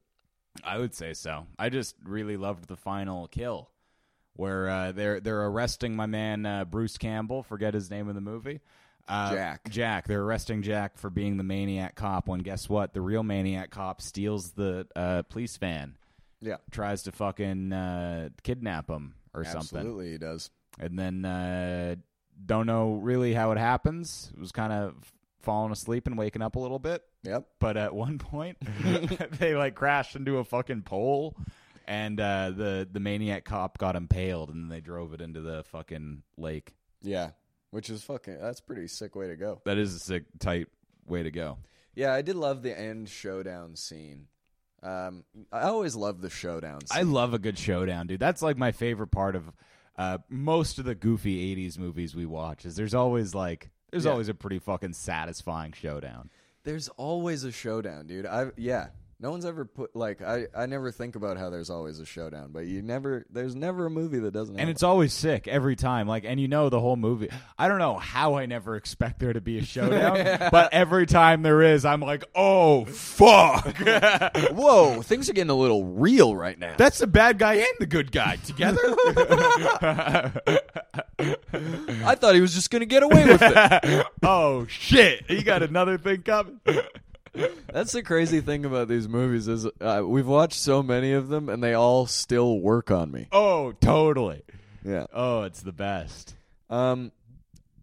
I 0.63 0.79
would 0.79 0.95
say 0.95 1.13
so. 1.13 1.45
I 1.59 1.69
just 1.69 1.95
really 2.03 2.35
loved 2.35 2.67
the 2.67 2.77
final 2.77 3.27
kill, 3.27 3.69
where 4.33 4.67
uh, 4.67 4.91
they're 4.91 5.19
they're 5.19 5.45
arresting 5.45 5.95
my 5.95 6.07
man 6.07 6.47
uh, 6.47 6.65
Bruce 6.65 6.97
Campbell. 6.97 7.43
Forget 7.43 7.75
his 7.75 7.91
name 7.91 8.09
in 8.09 8.15
the 8.15 8.21
movie. 8.21 8.61
Uh, 9.07 9.33
Jack. 9.33 9.69
Jack. 9.69 10.07
They're 10.07 10.23
arresting 10.23 10.61
Jack 10.63 10.97
for 10.97 11.09
being 11.09 11.37
the 11.37 11.43
maniac 11.43 11.95
cop. 11.95 12.27
When 12.27 12.39
guess 12.39 12.67
what? 12.67 12.93
The 12.93 13.01
real 13.01 13.23
maniac 13.23 13.69
cop 13.71 14.01
steals 14.01 14.51
the 14.51 14.87
uh, 14.95 15.21
police 15.23 15.55
van, 15.57 15.95
Yeah, 16.41 16.57
tries 16.71 17.03
to 17.03 17.11
fucking 17.11 17.71
uh, 17.71 18.29
kidnap 18.43 18.89
him 18.89 19.13
or 19.33 19.43
something, 19.43 19.79
absolutely, 19.79 20.11
he 20.11 20.17
does. 20.17 20.49
and 20.79 20.97
then 20.97 21.23
uh, 21.25 21.95
don't 22.45 22.65
know 22.65 22.93
really 22.93 23.33
how 23.33 23.51
it 23.51 23.57
happens. 23.57 24.31
It 24.33 24.39
was 24.39 24.51
kind 24.51 24.73
of 24.73 24.95
falling 25.41 25.71
asleep 25.71 26.07
and 26.07 26.17
waking 26.17 26.41
up 26.41 26.55
a 26.55 26.59
little 26.59 26.79
bit 26.79 27.03
Yep. 27.23 27.45
but 27.59 27.77
at 27.77 27.93
one 28.05 28.17
point 28.17 28.57
they 29.39 29.55
like 29.55 29.75
crashed 29.75 30.15
into 30.15 30.39
a 30.39 30.43
fucking 30.43 30.81
pole 30.81 31.37
and 31.87 32.19
uh, 32.19 32.49
the 32.49 32.87
the 32.91 32.99
maniac 32.99 33.45
cop 33.45 33.77
got 33.77 33.95
impaled 33.95 34.49
and 34.49 34.63
then 34.63 34.69
they 34.69 34.81
drove 34.81 35.13
it 35.13 35.21
into 35.21 35.41
the 35.41 35.63
fucking 35.65 36.23
lake 36.35 36.73
Yeah, 37.03 37.29
which 37.75 37.89
is 37.89 38.01
fucking. 38.03 38.37
That's 38.39 38.59
a 38.59 38.63
pretty 38.63 38.87
sick 38.87 39.15
way 39.15 39.27
to 39.27 39.35
go. 39.35 39.61
that 39.65 39.77
is 39.77 39.93
a 39.93 39.99
sick 39.99 40.23
tight 40.39 40.67
way 41.07 41.23
to 41.23 41.31
go 41.31 41.57
Yeah, 41.93 42.13
I 42.13 42.21
did 42.21 42.35
love 42.35 42.63
the 42.63 42.77
end 42.77 43.09
showdown 43.09 43.75
scene. 43.75 44.27
Um, 44.81 45.23
I 45.51 45.61
always 45.63 45.95
love 45.95 46.21
the 46.21 46.29
showdown. 46.29 46.85
Scene. 46.85 46.99
i 46.99 47.01
love 47.03 47.33
a 47.33 47.39
good 47.39 47.57
showdown 47.57 48.07
dude 48.07 48.19
that's 48.19 48.41
like 48.41 48.57
my 48.57 48.71
favorite 48.71 49.07
part 49.11 49.35
of 49.35 49.51
uh, 49.97 50.17
most 50.29 50.77
of 50.79 50.85
the 50.85 50.93
goofy 50.95 51.55
80s 51.55 51.77
movies 51.79 52.15
we 52.15 52.25
watch 52.25 52.65
is 52.65 52.75
there's 52.75 52.93
always 52.93 53.33
like 53.35 53.71
there's 53.91 54.05
Yeah. 54.05 54.11
always 54.11 54.29
a 54.29 54.33
pretty 54.33 54.59
fucking 54.59 54.93
satisfying 54.93 55.71
showdown 55.73 56.29
There's 56.63 56.89
always 56.89 57.43
a 57.43 57.51
showdown, 57.51 58.07
dude. 58.07 58.25
I 58.25 58.47
yeah. 58.57 58.87
No 59.17 59.31
one's 59.31 59.45
ever 59.45 59.63
put 59.63 59.95
like 59.95 60.21
I 60.21 60.47
I 60.55 60.65
never 60.65 60.91
think 60.91 61.15
about 61.15 61.37
how 61.37 61.49
there's 61.49 61.69
always 61.69 61.99
a 61.99 62.05
showdown, 62.05 62.49
but 62.51 62.65
you 62.65 62.81
never 62.81 63.25
there's 63.29 63.55
never 63.55 63.85
a 63.85 63.89
movie 63.89 64.19
that 64.19 64.31
doesn't. 64.33 64.59
and 64.59 64.69
it's 64.69 64.83
always 64.83 65.13
sick 65.13 65.47
every 65.47 65.77
time 65.77 66.05
like 66.05 66.25
and 66.25 66.37
you 66.39 66.49
know 66.49 66.67
the 66.69 66.79
whole 66.81 66.97
movie 66.97 67.29
i 67.57 67.67
don't 67.69 67.79
know 67.79 67.95
how 67.97 68.35
i 68.35 68.45
never 68.45 68.75
expect 68.75 69.19
there 69.19 69.31
to 69.31 69.39
be 69.39 69.57
a 69.57 69.63
showdown 69.63 70.49
but 70.51 70.73
every 70.73 71.05
time 71.05 71.43
there 71.43 71.61
is 71.61 71.85
i'm 71.85 72.01
like 72.01 72.25
oh 72.35 72.83
fuck. 72.85 73.77
Whoa, 74.51 75.01
things 75.01 75.29
are 75.29 75.33
getting 75.33 75.49
a 75.49 75.55
little 75.55 75.85
real 75.85 76.35
right 76.35 76.59
now. 76.59 76.75
that's 76.77 76.99
the 76.99 77.07
bad 77.07 77.39
guy 77.39 77.53
and 77.55 77.67
the 77.79 77.85
good 77.87 78.11
guy 78.11 78.35
together 78.37 78.81
I 81.19 82.15
thought 82.15 82.35
he 82.35 82.41
was 82.41 82.53
just 82.53 82.69
gonna 82.69 82.85
get 82.85 83.01
away 83.03 83.25
with 83.25 83.41
it. 83.41 84.05
oh 84.23 84.65
shit 84.67 85.25
he 85.29 85.41
got 85.41 85.63
another 85.63 85.97
thing 85.97 86.21
coming 86.23 86.59
That's 87.71 87.91
the 87.91 88.03
crazy 88.03 88.41
thing 88.41 88.65
about 88.65 88.87
these 88.87 89.07
movies 89.07 89.47
is 89.47 89.67
uh, 89.81 90.01
we've 90.05 90.27
watched 90.27 90.59
so 90.59 90.81
many 90.81 91.11
of 91.13 91.27
them 91.27 91.49
and 91.49 91.61
they 91.63 91.73
all 91.73 92.05
still 92.05 92.59
work 92.59 92.91
on 92.91 93.11
me. 93.11 93.27
oh 93.31 93.73
totally 93.73 94.43
Yeah. 94.83 95.05
oh 95.13 95.43
it's 95.43 95.61
the 95.61 95.73
best 95.73 96.35
Um, 96.69 97.11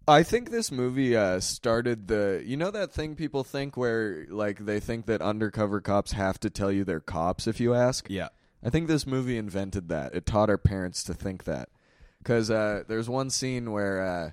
I 0.07 0.23
think 0.23 0.49
this 0.51 0.69
movie 0.71 1.15
uh, 1.15 1.39
started 1.39 2.07
the. 2.09 2.43
You 2.45 2.57
know 2.57 2.71
that 2.71 2.91
thing 2.91 3.15
people 3.15 3.45
think 3.45 3.77
where 3.77 4.25
like 4.29 4.65
they 4.65 4.81
think 4.81 5.05
that 5.05 5.21
undercover 5.21 5.79
cops 5.79 6.11
have 6.11 6.37
to 6.41 6.49
tell 6.49 6.69
you 6.71 6.83
they're 6.83 6.99
cops 6.99 7.47
if 7.47 7.61
you 7.61 7.73
ask. 7.73 8.07
yeah 8.09 8.27
I 8.65 8.69
think 8.69 8.87
this 8.87 9.05
movie 9.07 9.37
invented 9.37 9.87
that. 9.89 10.13
It 10.15 10.25
taught 10.25 10.49
our 10.49 10.57
parents 10.57 11.03
to 11.03 11.13
think 11.13 11.43
that. 11.45 11.69
Because 12.17 12.49
uh, 12.51 12.83
there's 12.87 13.09
one 13.09 13.29
scene 13.29 13.71
where 13.71 14.01
uh, 14.01 14.31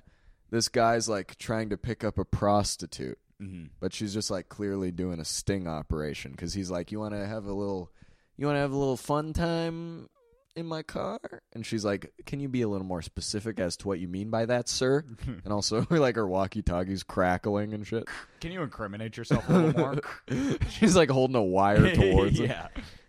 this 0.49 0.67
guy's 0.69 1.07
like 1.09 1.37
trying 1.37 1.69
to 1.69 1.77
pick 1.77 2.03
up 2.03 2.17
a 2.17 2.23
prostitute, 2.25 3.17
hmm 3.41 3.65
but 3.79 3.93
she's 3.93 4.13
just 4.13 4.29
like 4.29 4.47
clearly 4.49 4.91
doing 4.91 5.19
a 5.19 5.25
sting 5.25 5.67
operation. 5.67 6.31
Because 6.31 6.53
he's 6.53 6.69
like, 6.69 6.91
"You 6.91 6.99
want 6.99 7.13
to 7.15 7.25
have 7.25 7.45
a 7.45 7.53
little, 7.53 7.91
you 8.37 8.45
want 8.45 8.55
to 8.57 8.59
have 8.61 8.71
a 8.71 8.77
little 8.77 8.97
fun 8.97 9.33
time 9.33 10.07
in 10.55 10.65
my 10.67 10.83
car?" 10.83 11.19
And 11.53 11.65
she's 11.65 11.83
like, 11.83 12.11
"Can 12.27 12.39
you 12.39 12.47
be 12.49 12.61
a 12.61 12.67
little 12.67 12.85
more 12.85 13.01
specific 13.01 13.59
as 13.59 13.75
to 13.77 13.87
what 13.87 13.99
you 13.99 14.07
mean 14.07 14.29
by 14.29 14.45
that, 14.45 14.69
sir?" 14.69 15.03
and 15.43 15.51
also, 15.51 15.87
like 15.89 16.15
her 16.15 16.27
walkie-talkie's 16.27 17.01
crackling 17.03 17.73
and 17.73 17.85
shit. 17.87 18.07
can 18.39 18.51
you 18.51 18.61
incriminate 18.61 19.17
yourself 19.17 19.47
a 19.49 19.53
little 19.53 19.79
more 19.79 19.99
she's 20.69 20.95
like 20.95 21.09
holding 21.09 21.35
a 21.35 21.41
wire 21.43 21.93
towards 21.95 22.39
him. 22.39 22.47
yeah 22.47 22.67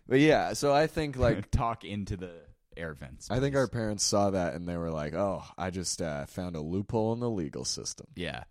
But 0.08 0.20
yeah, 0.20 0.54
so 0.54 0.72
I 0.72 0.86
think 0.86 1.16
like 1.16 1.50
talk 1.50 1.84
into 1.84 2.16
the 2.16 2.30
air 2.76 2.94
vents 2.94 3.30
I 3.30 3.38
think 3.40 3.54
our 3.54 3.68
parents 3.68 4.02
saw 4.02 4.30
that 4.30 4.54
and 4.54 4.66
they 4.66 4.78
were 4.78 4.90
like, 4.90 5.12
"Oh, 5.12 5.44
I 5.58 5.68
just 5.70 6.00
uh, 6.00 6.24
found 6.24 6.56
a 6.56 6.60
loophole 6.62 7.12
in 7.12 7.20
the 7.20 7.28
legal 7.30 7.64
system." 7.66 8.06
Yeah. 8.16 8.44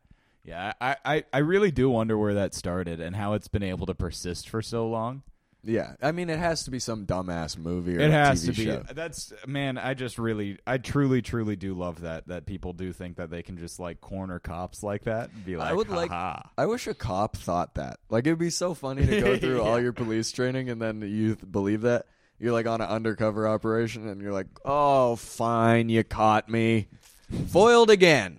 Yeah, 0.43 0.73
I, 0.81 0.95
I, 1.05 1.23
I 1.31 1.37
really 1.39 1.71
do 1.71 1.89
wonder 1.89 2.17
where 2.17 2.33
that 2.33 2.53
started 2.53 2.99
and 2.99 3.15
how 3.15 3.33
it's 3.33 3.47
been 3.47 3.63
able 3.63 3.85
to 3.85 3.93
persist 3.93 4.49
for 4.49 4.61
so 4.61 4.87
long. 4.87 5.21
Yeah, 5.63 5.93
I 6.01 6.11
mean, 6.11 6.31
it 6.31 6.39
has 6.39 6.63
to 6.63 6.71
be 6.71 6.79
some 6.79 7.05
dumbass 7.05 7.55
movie 7.55 7.95
or 7.95 7.99
It 7.99 8.09
has 8.09 8.43
TV 8.43 8.45
to 8.47 8.51
be. 8.57 8.65
show. 8.65 8.83
That's 8.95 9.31
man. 9.45 9.77
I 9.77 9.93
just 9.93 10.17
really, 10.17 10.57
I 10.65 10.79
truly, 10.79 11.21
truly 11.21 11.55
do 11.55 11.75
love 11.75 12.01
that 12.01 12.27
that 12.29 12.47
people 12.47 12.73
do 12.73 12.91
think 12.91 13.17
that 13.17 13.29
they 13.29 13.43
can 13.43 13.59
just 13.59 13.79
like 13.79 14.01
corner 14.01 14.39
cops 14.39 14.81
like 14.81 15.03
that 15.03 15.29
and 15.31 15.45
be 15.45 15.57
like, 15.57 15.69
I 15.69 15.73
would 15.73 15.89
like. 15.89 16.09
"Ha-ha." 16.09 16.49
I 16.57 16.65
wish 16.65 16.87
a 16.87 16.95
cop 16.95 17.37
thought 17.37 17.75
that. 17.75 17.99
Like, 18.09 18.25
it'd 18.25 18.39
be 18.39 18.49
so 18.49 18.73
funny 18.73 19.05
to 19.05 19.21
go 19.21 19.37
through 19.37 19.61
all 19.61 19.79
your 19.79 19.93
police 19.93 20.31
training 20.31 20.71
and 20.71 20.81
then 20.81 21.01
you 21.03 21.35
th- 21.35 21.51
believe 21.51 21.81
that 21.81 22.07
you're 22.39 22.53
like 22.53 22.65
on 22.65 22.81
an 22.81 22.87
undercover 22.89 23.47
operation 23.47 24.07
and 24.07 24.19
you're 24.19 24.33
like, 24.33 24.47
"Oh, 24.65 25.15
fine, 25.15 25.89
you 25.89 26.03
caught 26.03 26.49
me, 26.49 26.87
foiled 27.49 27.89
again." 27.89 28.37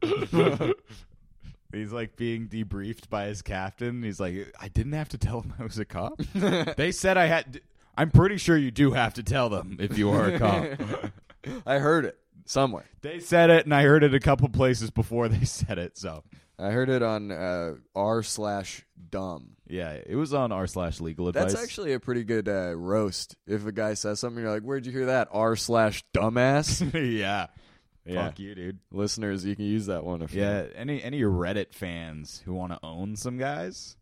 He's 1.72 1.92
like 1.92 2.16
being 2.16 2.48
debriefed 2.48 3.08
by 3.08 3.26
his 3.26 3.42
captain. 3.42 4.02
He's 4.02 4.18
like, 4.18 4.52
I 4.60 4.68
didn't 4.68 4.92
have 4.92 5.08
to 5.10 5.18
tell 5.18 5.40
him 5.42 5.54
I 5.58 5.62
was 5.62 5.78
a 5.78 5.84
cop. 5.84 6.18
they 6.76 6.90
said 6.90 7.16
I 7.16 7.26
had. 7.26 7.60
I'm 7.96 8.10
pretty 8.10 8.38
sure 8.38 8.56
you 8.56 8.70
do 8.70 8.92
have 8.92 9.14
to 9.14 9.22
tell 9.22 9.48
them 9.48 9.76
if 9.78 9.96
you 9.96 10.10
are 10.10 10.34
a 10.34 10.38
cop. 10.38 11.12
I 11.66 11.78
heard 11.78 12.04
it 12.06 12.18
somewhere. 12.44 12.86
they 13.02 13.20
said 13.20 13.50
it, 13.50 13.66
and 13.66 13.74
I 13.74 13.82
heard 13.84 14.02
it 14.02 14.14
a 14.14 14.20
couple 14.20 14.48
places 14.48 14.90
before 14.90 15.28
they 15.28 15.44
said 15.44 15.78
it. 15.78 15.96
So 15.96 16.24
I 16.60 16.70
heard 16.70 16.90
it 16.90 17.02
on 17.02 17.32
uh, 17.32 17.74
r 17.94 18.22
slash 18.22 18.84
dumb. 19.10 19.56
yeah, 19.66 19.92
it 19.92 20.16
was 20.16 20.34
on 20.34 20.52
r 20.52 20.66
slash 20.66 21.00
legal 21.00 21.28
advice. 21.28 21.52
That's 21.52 21.62
actually 21.62 21.92
a 21.94 22.00
pretty 22.00 22.24
good 22.24 22.48
uh, 22.48 22.74
roast. 22.76 23.36
If 23.46 23.66
a 23.66 23.72
guy 23.72 23.94
says 23.94 24.20
something, 24.20 24.42
you're 24.42 24.52
like, 24.52 24.62
"Where'd 24.62 24.86
you 24.86 24.92
hear 24.92 25.06
that?" 25.06 25.28
R 25.32 25.56
slash 25.56 26.04
dumbass. 26.14 26.92
yeah. 27.16 27.46
Yeah. 28.04 28.26
Fuck 28.26 28.38
you, 28.38 28.54
dude. 28.54 28.78
Listeners, 28.90 29.44
you 29.44 29.54
can 29.54 29.66
use 29.66 29.86
that 29.86 30.04
one 30.04 30.22
if 30.22 30.34
you 30.34 30.42
Yeah, 30.42 30.66
any 30.74 31.02
any 31.02 31.20
Reddit 31.20 31.74
fans 31.74 32.42
who 32.44 32.54
want 32.54 32.72
to 32.72 32.78
own 32.82 33.16
some 33.16 33.38
guys, 33.38 33.96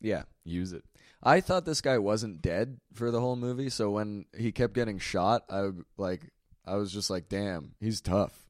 yeah. 0.00 0.22
use 0.44 0.72
it. 0.72 0.84
I 1.22 1.40
thought 1.40 1.64
this 1.64 1.80
guy 1.80 1.98
wasn't 1.98 2.42
dead 2.42 2.78
for 2.92 3.10
the 3.10 3.20
whole 3.20 3.36
movie, 3.36 3.70
so 3.70 3.90
when 3.90 4.26
he 4.36 4.52
kept 4.52 4.74
getting 4.74 4.98
shot, 4.98 5.42
I 5.50 5.70
like 5.96 6.30
I 6.66 6.76
was 6.76 6.92
just 6.92 7.10
like, 7.10 7.28
"Damn, 7.28 7.74
he's 7.80 8.00
tough." 8.00 8.43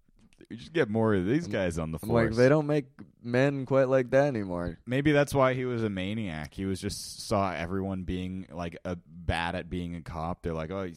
We 0.51 0.57
just 0.57 0.73
get 0.73 0.89
more 0.89 1.15
of 1.15 1.27
these 1.27 1.47
guys 1.47 1.79
on 1.79 1.91
the 1.93 1.99
I'm 2.03 2.09
force. 2.09 2.31
like, 2.31 2.37
they 2.37 2.49
don't 2.49 2.67
make 2.67 2.87
men 3.23 3.67
quite 3.67 3.89
like 3.89 4.11
that 4.11 4.27
anymore. 4.27 4.79
Maybe 4.87 5.13
that's 5.13 5.35
why 5.35 5.55
he 5.55 5.65
was 5.65 5.83
a 5.83 5.91
maniac. 5.91 6.55
He 6.55 6.65
was 6.65 6.81
just 6.81 7.27
saw 7.27 7.53
everyone 7.53 8.03
being 8.05 8.47
like 8.53 8.77
a 8.85 8.97
bad 9.07 9.55
at 9.55 9.71
being 9.71 9.95
a 9.95 10.01
cop. 10.03 10.43
They're 10.43 10.53
like, 10.55 10.71
oh, 10.71 10.91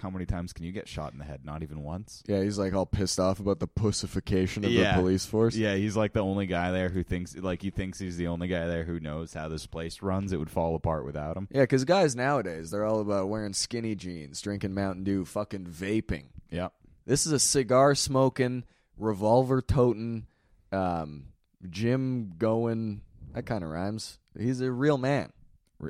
How 0.00 0.08
many 0.08 0.24
times 0.24 0.54
can 0.54 0.64
you 0.64 0.72
get 0.72 0.88
shot 0.88 1.12
in 1.12 1.18
the 1.18 1.26
head? 1.26 1.44
Not 1.44 1.62
even 1.62 1.82
once. 1.82 2.22
Yeah, 2.26 2.42
he's 2.42 2.58
like 2.58 2.72
all 2.72 2.86
pissed 2.86 3.20
off 3.20 3.38
about 3.38 3.60
the 3.60 3.66
pussification 3.66 4.64
of 4.64 4.70
Yeah. 4.70 4.96
the 4.96 5.02
police 5.02 5.26
force. 5.26 5.54
Yeah, 5.54 5.74
he's 5.74 5.94
like 5.94 6.14
the 6.14 6.20
only 6.24 6.46
guy 6.46 6.70
there 6.70 6.88
who 6.88 7.02
thinks 7.02 7.36
like 7.36 7.60
he 7.60 7.68
thinks 7.68 7.98
he's 7.98 8.16
the 8.16 8.26
only 8.28 8.48
guy 8.48 8.66
there 8.66 8.84
who 8.84 8.98
knows 8.98 9.34
how 9.34 9.48
this 9.48 9.66
place 9.66 10.00
runs. 10.00 10.32
It 10.32 10.38
would 10.38 10.48
fall 10.50 10.74
apart 10.74 11.04
without 11.04 11.36
him. 11.36 11.48
Yeah, 11.50 11.62
because 11.64 11.84
guys 11.84 12.16
nowadays, 12.16 12.70
they're 12.70 12.86
all 12.86 13.00
about 13.00 13.28
wearing 13.28 13.52
skinny 13.52 13.94
jeans, 13.94 14.40
drinking 14.40 14.72
Mountain 14.72 15.04
Dew, 15.04 15.26
fucking 15.26 15.66
vaping. 15.66 16.24
Yep. 16.50 16.72
This 17.06 17.26
is 17.26 17.32
a 17.32 17.38
cigar 17.38 17.94
smoking, 17.94 18.64
revolver 19.00 19.60
toting, 19.62 20.26
um, 20.72 21.24
gym 21.68 22.32
going. 22.38 23.00
That 23.34 23.46
kind 23.46 23.64
of 23.64 23.70
rhymes. 23.70 24.18
He's 24.38 24.60
a 24.60 24.70
real 24.70 24.98
man. 24.98 25.32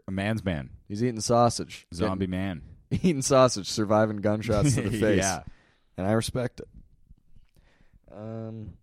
A 0.06 0.10
man's 0.10 0.44
man, 0.44 0.70
He's 0.88 1.02
eating 1.02 1.20
sausage. 1.20 1.86
zombie 1.92 2.26
man. 2.28 2.62
Eating 2.92 3.22
sausage, 3.22 3.68
surviving 3.68 4.18
gunshots 4.18 4.74
to 4.76 4.82
the 4.82 4.90
face. 5.00 5.18
yeah. 5.18 5.42
And 5.96 6.06
I 6.06 6.12
respect 6.12 6.60
it. 6.60 6.68
Um, 8.12 8.74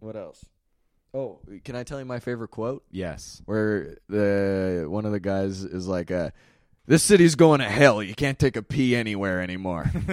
what 0.00 0.16
else? 0.16 0.44
Oh, 1.12 1.40
can 1.64 1.76
I 1.76 1.84
tell 1.84 1.98
you 1.98 2.04
my 2.04 2.18
favorite 2.18 2.48
quote? 2.50 2.82
Yes. 2.90 3.40
where 3.46 3.96
the 4.08 4.86
one 4.88 5.04
of 5.06 5.12
the 5.12 5.20
guys 5.20 5.62
is 5.64 5.86
like, 5.86 6.10
uh, 6.10 6.30
"This 6.86 7.02
city's 7.02 7.34
going 7.34 7.60
to 7.60 7.68
hell. 7.68 8.02
You 8.02 8.14
can't 8.14 8.38
take 8.38 8.56
a 8.56 8.62
pee 8.62 8.94
anywhere 8.96 9.40
anymore." 9.40 9.90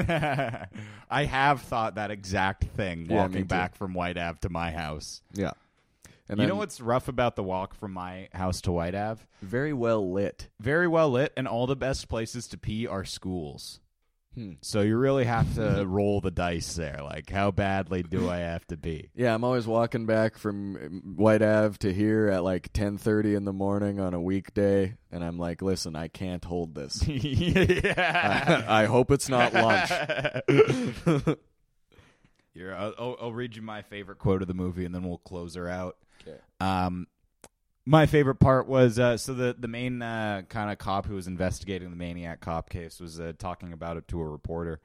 I 1.09 1.25
have 1.25 1.61
thought 1.61 1.95
that 1.95 2.11
exact 2.11 2.63
thing 2.63 3.01
Yeah, 3.01 3.07
me 3.07 3.15
walking 3.15 3.41
too. 3.41 3.45
back 3.45 3.75
from 3.75 3.93
Whyte 3.93 4.17
Ave 4.17 4.39
to 4.41 4.49
my 4.49 4.71
house. 4.71 5.21
yeah, 5.33 5.51
and 6.29 6.39
you 6.39 6.47
know 6.47 6.55
what's 6.55 6.79
rough 6.79 7.07
about 7.07 7.35
the 7.35 7.43
walk 7.43 7.73
from 7.73 7.91
my 7.93 8.29
house 8.33 8.61
to 8.61 8.71
Whyte 8.71 8.95
Ave? 8.95 9.21
Very 9.41 9.73
well 9.73 10.11
lit. 10.11 10.47
Very 10.59 10.87
well 10.87 11.09
lit, 11.11 11.33
and 11.35 11.47
all 11.47 11.67
the 11.67 11.75
best 11.75 12.07
places 12.07 12.47
to 12.47 12.57
pee 12.57 12.87
are 12.87 13.03
schools. 13.03 13.79
Hmm. 14.33 14.53
So 14.61 14.81
you 14.81 14.97
really 14.97 15.25
have 15.25 15.55
to 15.55 15.85
roll 15.87 16.21
the 16.21 16.31
dice 16.31 16.75
there. 16.75 16.99
Like, 17.03 17.29
how 17.29 17.51
badly 17.51 18.01
do 18.01 18.29
I 18.29 18.37
have 18.37 18.65
to 18.67 18.77
be? 18.77 19.09
Yeah, 19.21 19.35
I'm 19.35 19.43
always 19.43 19.67
walking 19.67 20.05
back 20.05 20.37
from 20.37 20.75
um, 20.77 21.15
Whyte 21.17 21.41
Ave 21.41 21.77
to 21.79 21.93
here 21.93 22.29
at 22.29 22.43
like 22.43 22.71
10:30 22.73 23.35
in 23.35 23.45
the 23.45 23.53
morning 23.53 23.99
on 23.99 24.13
a 24.13 24.21
weekday, 24.21 24.95
and 25.11 25.23
I'm 25.23 25.37
like, 25.37 25.61
"Listen, 25.61 25.95
I 25.95 26.07
can't 26.07 26.43
hold 26.43 26.73
this. 26.73 27.05
yeah. 27.07 28.63
I, 28.67 28.83
I 28.83 28.85
hope 28.85 29.11
it's 29.11 29.29
not 29.29 29.53
lunch." 29.53 29.89
Here, 32.53 32.73
I'll, 32.73 32.93
I'll, 32.97 33.17
I'll 33.21 33.33
read 33.33 33.55
you 33.55 33.61
my 33.61 33.81
favorite 33.81 34.17
quote 34.17 34.41
of 34.41 34.47
the 34.47 34.53
movie, 34.53 34.85
and 34.85 34.93
then 34.93 35.03
we'll 35.03 35.19
close 35.19 35.55
her 35.55 35.69
out. 35.69 35.97
Okay. 36.21 36.37
Um, 36.59 37.07
my 37.85 38.05
favorite 38.05 38.35
part 38.39 38.67
was 38.67 38.99
uh, 38.99 39.17
so 39.17 39.33
the 39.33 39.55
the 39.57 39.67
main 39.67 40.01
uh, 40.01 40.43
kind 40.49 40.71
of 40.71 40.77
cop 40.77 41.05
who 41.05 41.15
was 41.15 41.27
investigating 41.27 41.89
the 41.89 41.95
maniac 41.95 42.39
cop 42.39 42.69
case 42.69 42.99
was 42.99 43.19
uh, 43.19 43.33
talking 43.37 43.73
about 43.73 43.97
it 43.97 44.07
to 44.09 44.21
a 44.21 44.25
reporter, 44.27 44.79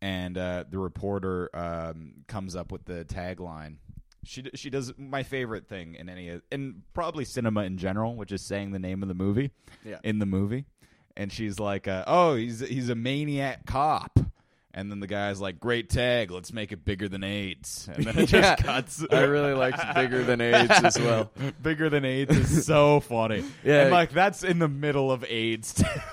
and 0.00 0.38
uh, 0.38 0.64
the 0.68 0.78
reporter 0.78 1.50
um, 1.54 2.24
comes 2.28 2.56
up 2.56 2.72
with 2.72 2.84
the 2.86 3.04
tagline. 3.04 3.76
She 4.24 4.44
she 4.54 4.70
does 4.70 4.92
my 4.96 5.24
favorite 5.24 5.66
thing 5.68 5.94
in 5.96 6.08
any 6.08 6.40
in 6.50 6.82
probably 6.94 7.24
cinema 7.24 7.64
in 7.64 7.76
general, 7.76 8.14
which 8.16 8.32
is 8.32 8.40
saying 8.42 8.72
the 8.72 8.78
name 8.78 9.02
of 9.02 9.08
the 9.08 9.14
movie 9.14 9.50
Yeah. 9.84 9.98
in 10.04 10.18
the 10.20 10.26
movie, 10.26 10.64
and 11.16 11.30
she's 11.32 11.58
like, 11.58 11.86
uh, 11.88 12.04
"Oh, 12.06 12.36
he's 12.36 12.60
he's 12.60 12.88
a 12.88 12.94
maniac 12.94 13.66
cop." 13.66 14.18
And 14.74 14.90
then 14.90 15.00
the 15.00 15.06
guy's 15.06 15.38
like, 15.38 15.60
"Great 15.60 15.90
tag, 15.90 16.30
let's 16.30 16.50
make 16.52 16.72
it 16.72 16.82
bigger 16.84 17.06
than 17.08 17.22
AIDS." 17.22 17.90
And 17.94 18.04
then 18.06 18.16
it 18.18 18.26
just 18.26 18.32
Yeah. 18.32 18.56
cuts. 18.56 19.04
I 19.10 19.20
really 19.24 19.52
liked 19.52 19.80
Bigger 19.94 20.24
Than 20.24 20.40
AIDS 20.40 20.70
as 20.70 20.98
well. 20.98 21.30
Bigger 21.62 21.90
than 21.90 22.04
AIDS 22.06 22.34
is 22.34 22.64
so 22.64 23.00
funny. 23.00 23.44
Yeah. 23.62 23.82
and 23.82 23.90
like 23.90 24.12
that's 24.12 24.42
in 24.42 24.58
the 24.58 24.68
middle 24.68 25.12
of 25.12 25.24
AIDS. 25.28 25.74
Too. 25.74 25.84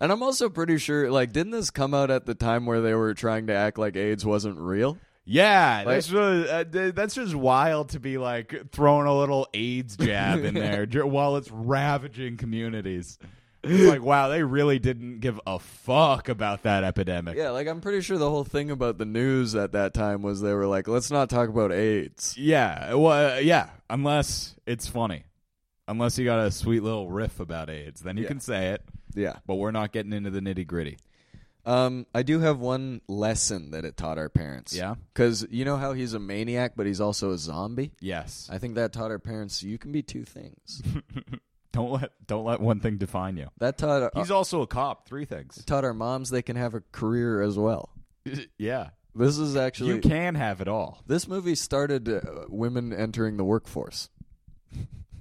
and 0.00 0.10
I'm 0.12 0.22
also 0.22 0.48
pretty 0.48 0.78
sure, 0.78 1.10
like, 1.10 1.32
didn't 1.32 1.52
this 1.52 1.70
come 1.70 1.92
out 1.92 2.10
at 2.10 2.24
the 2.24 2.34
time 2.34 2.64
where 2.64 2.80
they 2.80 2.94
were 2.94 3.12
trying 3.12 3.48
to 3.48 3.54
act 3.54 3.78
like 3.78 3.96
AIDS 3.96 4.24
wasn't 4.24 4.58
real? 4.58 4.96
yeah, 5.30 5.82
Like- 5.84 5.96
that's 5.96 6.10
really, 6.10 6.48
uh, 6.48 6.64
th- 6.64 6.94
that's 6.94 7.14
just 7.14 7.34
wild 7.34 7.90
to 7.90 8.00
be 8.00 8.16
like 8.16 8.70
throwing 8.72 9.06
a 9.06 9.14
little 9.14 9.46
AIDS 9.52 9.94
jab 9.98 10.42
in 10.42 10.54
there 10.54 10.86
while 11.06 11.36
it's 11.36 11.50
ravaging 11.50 12.38
communities. 12.38 13.18
It's 13.64 13.88
like 13.88 14.02
wow, 14.02 14.28
they 14.28 14.42
really 14.42 14.78
didn't 14.78 15.18
give 15.20 15.40
a 15.46 15.58
fuck 15.58 16.28
about 16.28 16.62
that 16.62 16.84
epidemic. 16.84 17.36
Yeah, 17.36 17.50
like 17.50 17.66
I'm 17.66 17.80
pretty 17.80 18.00
sure 18.02 18.16
the 18.16 18.30
whole 18.30 18.44
thing 18.44 18.70
about 18.70 18.98
the 18.98 19.04
news 19.04 19.54
at 19.56 19.72
that 19.72 19.94
time 19.94 20.22
was 20.22 20.40
they 20.40 20.54
were 20.54 20.66
like, 20.66 20.86
let's 20.86 21.10
not 21.10 21.28
talk 21.28 21.48
about 21.48 21.72
AIDS. 21.72 22.36
Yeah, 22.38 22.94
well, 22.94 23.34
uh, 23.36 23.38
yeah. 23.38 23.70
Unless 23.90 24.54
it's 24.66 24.86
funny, 24.86 25.24
unless 25.88 26.18
you 26.18 26.24
got 26.24 26.38
a 26.38 26.50
sweet 26.50 26.82
little 26.82 27.10
riff 27.10 27.40
about 27.40 27.68
AIDS, 27.68 28.00
then 28.00 28.16
you 28.16 28.22
Yeah. 28.24 28.28
can 28.28 28.40
say 28.40 28.68
it. 28.68 28.82
Yeah. 29.14 29.36
But 29.46 29.56
we're 29.56 29.70
not 29.72 29.90
getting 29.92 30.12
into 30.12 30.30
the 30.30 30.40
nitty 30.40 30.66
gritty. 30.66 30.98
Um, 31.66 32.06
I 32.14 32.22
do 32.22 32.38
have 32.40 32.60
one 32.60 33.00
lesson 33.08 33.72
that 33.72 33.84
it 33.84 33.96
taught 33.96 34.16
our 34.18 34.28
parents. 34.30 34.74
Yeah. 34.74 34.94
Because 35.12 35.46
you 35.50 35.64
know 35.66 35.76
how 35.76 35.92
he's 35.92 36.14
a 36.14 36.18
maniac, 36.18 36.72
but 36.76 36.86
he's 36.86 37.00
also 37.00 37.32
a 37.32 37.38
zombie? 37.38 37.90
Yes. 38.00 38.48
I 38.50 38.58
think 38.58 38.76
that 38.76 38.92
taught 38.92 39.10
our 39.10 39.18
parents 39.18 39.62
you 39.62 39.76
can 39.78 39.92
be 39.92 40.02
two 40.02 40.24
things. 40.24 40.82
Don't 41.72 41.92
let 41.92 42.10
don't 42.26 42.44
let 42.44 42.60
one 42.60 42.80
thing 42.80 42.96
define 42.96 43.36
you. 43.36 43.48
that 43.58 43.78
taught, 43.78 44.12
He's 44.16 44.30
also 44.30 44.62
a 44.62 44.66
cop. 44.66 45.06
Three 45.06 45.24
things. 45.24 45.62
taught 45.66 45.84
our 45.84 45.94
moms 45.94 46.30
they 46.30 46.42
can 46.42 46.56
have 46.56 46.74
a 46.74 46.80
career 46.92 47.42
as 47.42 47.58
well. 47.58 47.90
yeah. 48.58 48.90
This 49.14 49.38
is 49.38 49.56
actually. 49.56 49.94
You 49.94 50.00
can 50.00 50.34
have 50.34 50.60
it 50.60 50.68
all. 50.68 51.02
This 51.06 51.26
movie 51.26 51.54
started 51.56 52.08
uh, 52.08 52.20
women 52.48 52.92
entering 52.92 53.36
the 53.36 53.44
workforce, 53.44 54.10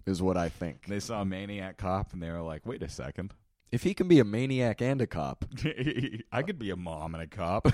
is 0.05 0.21
what 0.21 0.37
I 0.37 0.49
think. 0.49 0.85
They 0.85 0.99
saw 0.99 1.21
a 1.21 1.25
maniac 1.25 1.77
cop 1.77 2.13
and 2.13 2.21
they 2.21 2.29
were 2.29 2.41
like, 2.41 2.65
"Wait 2.65 2.83
a 2.83 2.89
second, 2.89 3.33
If 3.69 3.83
he 3.83 3.93
can 3.93 4.07
be 4.07 4.19
a 4.19 4.23
maniac 4.23 4.81
and 4.81 5.01
a 5.01 5.07
cop, 5.07 5.45
I 6.31 6.41
could 6.41 6.57
be 6.57 6.69
a 6.69 6.77
mom 6.77 7.15
and 7.15 7.23
a 7.23 7.27
cop." 7.27 7.67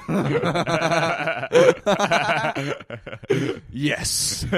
yes. 3.71 4.45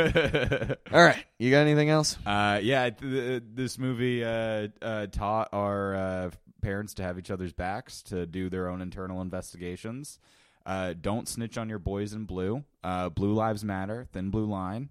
All 0.91 1.03
right, 1.03 1.25
you 1.37 1.51
got 1.51 1.61
anything 1.61 1.89
else? 1.89 2.17
Uh, 2.25 2.59
yeah, 2.63 2.89
th- 2.89 2.99
th- 2.99 3.43
this 3.53 3.77
movie 3.77 4.23
uh, 4.23 4.69
uh, 4.81 5.07
taught 5.07 5.49
our 5.51 5.95
uh, 5.95 6.29
parents 6.61 6.93
to 6.95 7.03
have 7.03 7.19
each 7.19 7.31
other's 7.31 7.53
backs, 7.53 8.01
to 8.03 8.25
do 8.25 8.49
their 8.49 8.69
own 8.69 8.81
internal 8.81 9.21
investigations. 9.21 10.19
Uh, 10.65 10.93
don't 10.99 11.27
snitch 11.27 11.57
on 11.57 11.69
your 11.69 11.79
boys 11.79 12.13
in 12.13 12.25
blue. 12.25 12.63
Uh, 12.83 13.09
blue 13.09 13.33
lives 13.33 13.63
matter. 13.63 14.07
Thin 14.13 14.29
blue 14.31 14.45
line. 14.45 14.89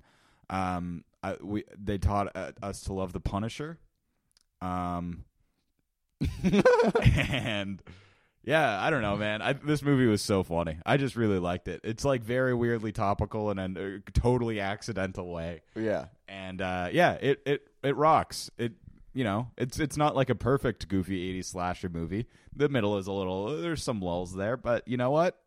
Um, 0.51 1.05
I, 1.23 1.37
we 1.43 1.65
they 1.77 1.99
taught 1.99 2.37
uh, 2.37 2.53
us 2.63 2.83
to 2.83 2.93
love 2.93 3.13
the 3.13 3.21
Punisher. 3.21 3.79
Um, 4.61 5.25
and 7.03 7.83
yeah, 8.45 8.81
I 8.83 8.91
don't 8.91 9.03
know, 9.03 9.17
man. 9.17 9.41
I, 9.43 9.55
this 9.55 9.83
movie 9.83 10.07
was 10.07 10.21
so 10.23 10.43
funny. 10.43 10.77
I 10.85 10.97
just 10.97 11.17
really 11.17 11.39
liked 11.39 11.67
it. 11.69 11.81
It's 11.85 12.05
like 12.05 12.23
very 12.23 12.55
weirdly 12.55 12.93
topical 12.93 13.51
in 13.51 13.59
a 13.59 14.01
totally 14.13 14.61
accidental 14.61 15.33
way 15.33 15.63
Yeah. 15.75 16.07
and 16.29 16.61
uh, 16.61 16.89
yeah, 16.93 17.13
it 17.13 17.41
it 17.47 17.69
it 17.83 17.97
rocks. 17.97 18.51
It 18.59 18.73
you 19.15 19.25
know, 19.25 19.49
it's 19.57 19.79
it's 19.79 19.97
not 19.97 20.17
like 20.17 20.29
a 20.31 20.35
perfect 20.35 20.89
goofy 20.89 21.33
'80s 21.41 21.47
slasher 21.47 21.89
movie. 21.89 22.27
The 22.55 22.69
middle 22.69 22.99
is 22.99 23.07
a 23.07 23.13
little 23.13 23.57
there's 23.61 23.83
some 23.83 24.01
lulls 24.01 24.35
there, 24.35 24.57
but 24.57 24.87
you 24.89 24.97
know 24.97 25.11
what? 25.11 25.39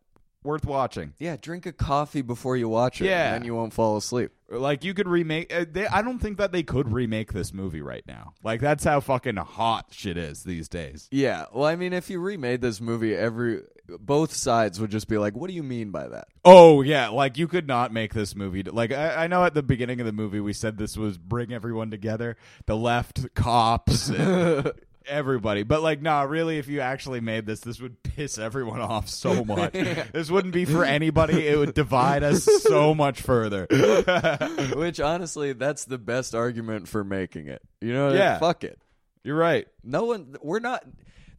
Worth 0.44 0.64
watching. 0.64 1.14
Yeah, 1.18 1.36
drink 1.40 1.66
a 1.66 1.72
coffee 1.72 2.22
before 2.22 2.56
you 2.56 2.68
watch 2.68 3.00
it. 3.00 3.06
Yeah. 3.06 3.26
And 3.26 3.42
then 3.42 3.46
you 3.46 3.54
won't 3.54 3.72
fall 3.72 3.96
asleep. 3.96 4.30
Like 4.48 4.84
you 4.84 4.94
could 4.94 5.08
remake. 5.08 5.52
Uh, 5.52 5.66
they, 5.70 5.86
I 5.86 6.00
don't 6.00 6.20
think 6.20 6.38
that 6.38 6.52
they 6.52 6.62
could 6.62 6.92
remake 6.92 7.32
this 7.32 7.52
movie 7.52 7.82
right 7.82 8.04
now. 8.06 8.34
Like 8.42 8.60
that's 8.60 8.84
how 8.84 9.00
fucking 9.00 9.36
hot 9.36 9.86
shit 9.90 10.16
is 10.16 10.44
these 10.44 10.68
days. 10.68 11.08
Yeah. 11.10 11.46
Well, 11.52 11.66
I 11.66 11.76
mean, 11.76 11.92
if 11.92 12.08
you 12.08 12.20
remade 12.20 12.60
this 12.60 12.80
movie, 12.80 13.14
every 13.14 13.62
both 13.88 14.32
sides 14.32 14.80
would 14.80 14.90
just 14.90 15.08
be 15.08 15.18
like, 15.18 15.34
"What 15.34 15.48
do 15.48 15.54
you 15.54 15.62
mean 15.62 15.90
by 15.90 16.08
that?" 16.08 16.28
Oh 16.44 16.82
yeah, 16.82 17.08
like 17.08 17.36
you 17.36 17.48
could 17.48 17.66
not 17.66 17.92
make 17.92 18.14
this 18.14 18.34
movie. 18.34 18.62
Like 18.62 18.92
I, 18.92 19.24
I 19.24 19.26
know 19.26 19.44
at 19.44 19.54
the 19.54 19.62
beginning 19.62 20.00
of 20.00 20.06
the 20.06 20.12
movie 20.12 20.40
we 20.40 20.52
said 20.52 20.78
this 20.78 20.96
was 20.96 21.18
bring 21.18 21.52
everyone 21.52 21.90
together, 21.90 22.36
the 22.66 22.76
left, 22.76 23.34
cops, 23.34 24.08
and 24.08 24.72
everybody. 25.08 25.62
But 25.62 25.82
like, 25.82 26.02
nah, 26.02 26.22
really, 26.22 26.58
if 26.58 26.68
you 26.68 26.80
actually 26.80 27.20
made 27.20 27.46
this, 27.46 27.60
this 27.60 27.80
would 27.80 28.02
piss 28.02 28.38
everyone 28.38 28.80
off 28.80 29.08
so 29.08 29.44
much. 29.44 29.72
This 29.72 30.30
wouldn't 30.30 30.54
be 30.54 30.64
for 30.64 30.84
anybody. 30.84 31.46
It 31.46 31.58
would 31.58 31.74
divide 31.74 32.22
us 32.22 32.44
so 32.62 32.94
much 32.94 33.20
further. 33.20 33.66
Which 34.76 35.00
honestly, 35.00 35.52
that's 35.52 35.84
the 35.84 35.98
best 35.98 36.34
argument 36.34 36.88
for 36.88 37.04
making 37.04 37.48
it. 37.48 37.62
You 37.80 37.92
know? 37.92 38.12
Yeah. 38.12 38.38
Fuck 38.38 38.64
it. 38.64 38.78
You're 39.24 39.36
right. 39.36 39.66
No 39.82 40.04
one. 40.04 40.36
We're 40.42 40.60
not. 40.60 40.84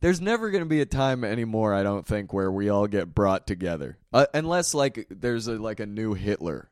There's 0.02 0.22
never 0.22 0.50
going 0.50 0.64
to 0.64 0.70
be 0.70 0.82
a 0.82 0.86
time 0.86 1.24
anymore. 1.24 1.74
I 1.74 1.84
don't 1.84 2.06
think 2.06 2.32
where 2.32 2.52
we 2.52 2.70
all 2.70 2.88
get 2.88 3.14
brought 3.14 3.46
together, 3.48 3.98
uh, 4.14 4.28
unless 4.34 4.74
like 4.74 5.08
there's 5.10 5.48
a 5.48 5.54
like 5.54 5.80
a 5.82 5.86
new 5.86 6.14
Hitler. 6.14 6.70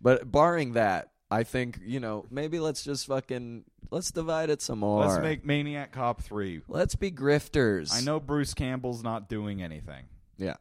But 0.00 0.30
barring 0.30 0.72
that, 0.72 1.10
I 1.30 1.44
think 1.44 1.78
you 1.84 2.00
know 2.00 2.26
maybe 2.30 2.58
let's 2.58 2.82
just 2.82 3.06
fucking 3.06 3.64
let's 3.90 4.10
divide 4.10 4.50
it 4.50 4.60
some 4.60 4.80
more. 4.80 5.04
Let's 5.06 5.22
make 5.22 5.44
Maniac 5.44 5.92
Cop 5.92 6.22
three. 6.22 6.62
Let's 6.68 6.94
be 6.96 7.10
grifters. 7.12 7.92
I 7.92 8.00
know 8.00 8.18
Bruce 8.20 8.52
Campbell's 8.54 9.02
not 9.02 9.28
doing 9.28 9.62
anything. 9.62 10.06
Yeah. 10.38 10.56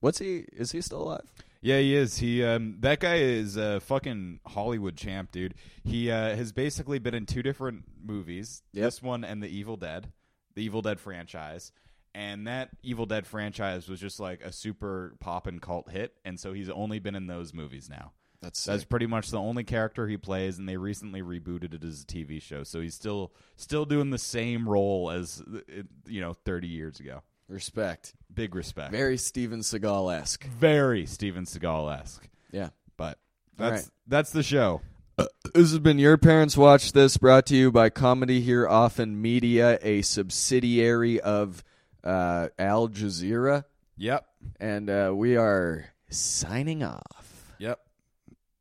What's 0.00 0.18
he? 0.18 0.44
Is 0.52 0.72
he 0.72 0.80
still 0.80 1.02
alive? 1.02 1.32
Yeah, 1.62 1.78
he 1.78 1.94
is. 1.96 2.18
He 2.18 2.44
um 2.44 2.76
that 2.80 3.00
guy 3.00 3.16
is 3.16 3.56
a 3.56 3.80
fucking 3.80 4.40
Hollywood 4.46 4.96
champ, 4.96 5.32
dude. 5.32 5.54
He 5.84 6.10
uh, 6.10 6.36
has 6.36 6.52
basically 6.52 6.98
been 6.98 7.14
in 7.14 7.26
two 7.26 7.42
different 7.42 7.84
movies. 8.04 8.62
Yep. 8.72 8.84
This 8.84 9.02
one 9.02 9.24
and 9.24 9.42
The 9.42 9.48
Evil 9.48 9.76
Dead, 9.76 10.12
the 10.54 10.62
Evil 10.62 10.82
Dead 10.82 11.00
franchise. 11.00 11.72
and 12.14 12.46
that 12.46 12.70
Evil 12.82 13.06
Dead 13.06 13.26
franchise 13.26 13.88
was 13.88 14.00
just 14.00 14.20
like 14.20 14.42
a 14.42 14.52
super 14.52 15.16
pop 15.18 15.46
and 15.46 15.60
cult 15.60 15.90
hit, 15.90 16.14
and 16.24 16.38
so 16.38 16.52
he's 16.52 16.70
only 16.70 16.98
been 16.98 17.14
in 17.16 17.26
those 17.26 17.52
movies 17.54 17.88
now. 17.90 18.12
That's 18.46 18.64
That's 18.64 18.84
pretty 18.84 19.06
much 19.06 19.30
the 19.30 19.40
only 19.40 19.64
character 19.64 20.06
he 20.06 20.16
plays, 20.16 20.56
and 20.56 20.68
they 20.68 20.76
recently 20.76 21.20
rebooted 21.20 21.74
it 21.74 21.82
as 21.82 22.02
a 22.02 22.06
TV 22.06 22.40
show. 22.40 22.62
So 22.62 22.80
he's 22.80 22.94
still 22.94 23.32
still 23.56 23.84
doing 23.84 24.10
the 24.10 24.18
same 24.18 24.68
role 24.68 25.10
as 25.10 25.42
uh, 25.42 25.58
you 26.06 26.20
know 26.20 26.32
thirty 26.32 26.68
years 26.68 27.00
ago. 27.00 27.22
respect. 27.48 28.14
Big 28.32 28.54
respect. 28.54 28.92
Very 28.92 29.16
Steven 29.16 29.60
Seagal 29.60 30.16
esque. 30.16 30.44
Very 30.44 31.06
Steven 31.06 31.44
Seagal 31.44 31.98
esque. 31.98 32.28
Yeah. 32.52 32.68
But 32.96 33.18
that's 33.56 33.82
right. 33.82 33.90
that's 34.06 34.30
the 34.30 34.44
show. 34.44 34.80
This 35.16 35.70
has 35.70 35.78
been 35.80 35.98
Your 35.98 36.16
Parents 36.16 36.56
Watch 36.56 36.92
This, 36.92 37.16
brought 37.16 37.46
to 37.46 37.56
you 37.56 37.72
by 37.72 37.90
Comedy 37.90 38.42
Here 38.42 38.68
Often 38.68 39.20
Media, 39.20 39.78
a 39.82 40.02
subsidiary 40.02 41.20
of 41.20 41.64
uh, 42.04 42.48
Al 42.58 42.88
Jazeera. 42.90 43.64
Yep. 43.96 44.24
And 44.60 44.88
uh, 44.90 45.12
we 45.16 45.36
are 45.36 45.86
signing 46.10 46.84
off. 46.84 47.25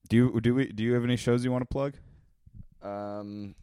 Do 0.08 0.18
you 0.18 0.41
do 0.41 0.56
we 0.56 0.68
do 0.68 0.84
you 0.84 0.93
have 0.93 1.03
any 1.03 1.16
shows 1.16 1.43
you 1.43 1.51
want 1.51 1.64
to 1.64 1.68
plug? 1.74 1.95
Um, 2.82 3.56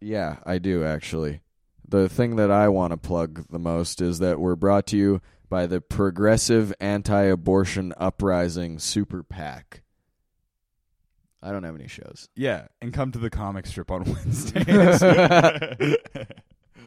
yeah, 0.00 0.36
I 0.44 0.58
do 0.58 0.84
actually. 0.84 1.40
The 1.88 2.08
thing 2.08 2.36
that 2.36 2.50
I 2.50 2.68
want 2.68 2.92
to 2.92 2.96
plug 2.96 3.46
the 3.50 3.58
most 3.58 4.00
is 4.00 4.20
that 4.20 4.38
we're 4.38 4.56
brought 4.56 4.86
to 4.88 4.96
you 4.96 5.20
by 5.48 5.66
the 5.66 5.80
Progressive 5.80 6.72
Anti-Abortion 6.80 7.92
Uprising 7.96 8.78
Super 8.78 9.24
PAC. 9.24 9.82
I 11.42 11.50
don't 11.50 11.64
have 11.64 11.74
any 11.74 11.88
shows. 11.88 12.28
Yeah, 12.36 12.68
and 12.80 12.92
come 12.92 13.10
to 13.12 13.18
the 13.18 13.30
comic 13.30 13.66
strip 13.66 13.90
on 13.90 14.04
Wednesdays. 14.24 15.02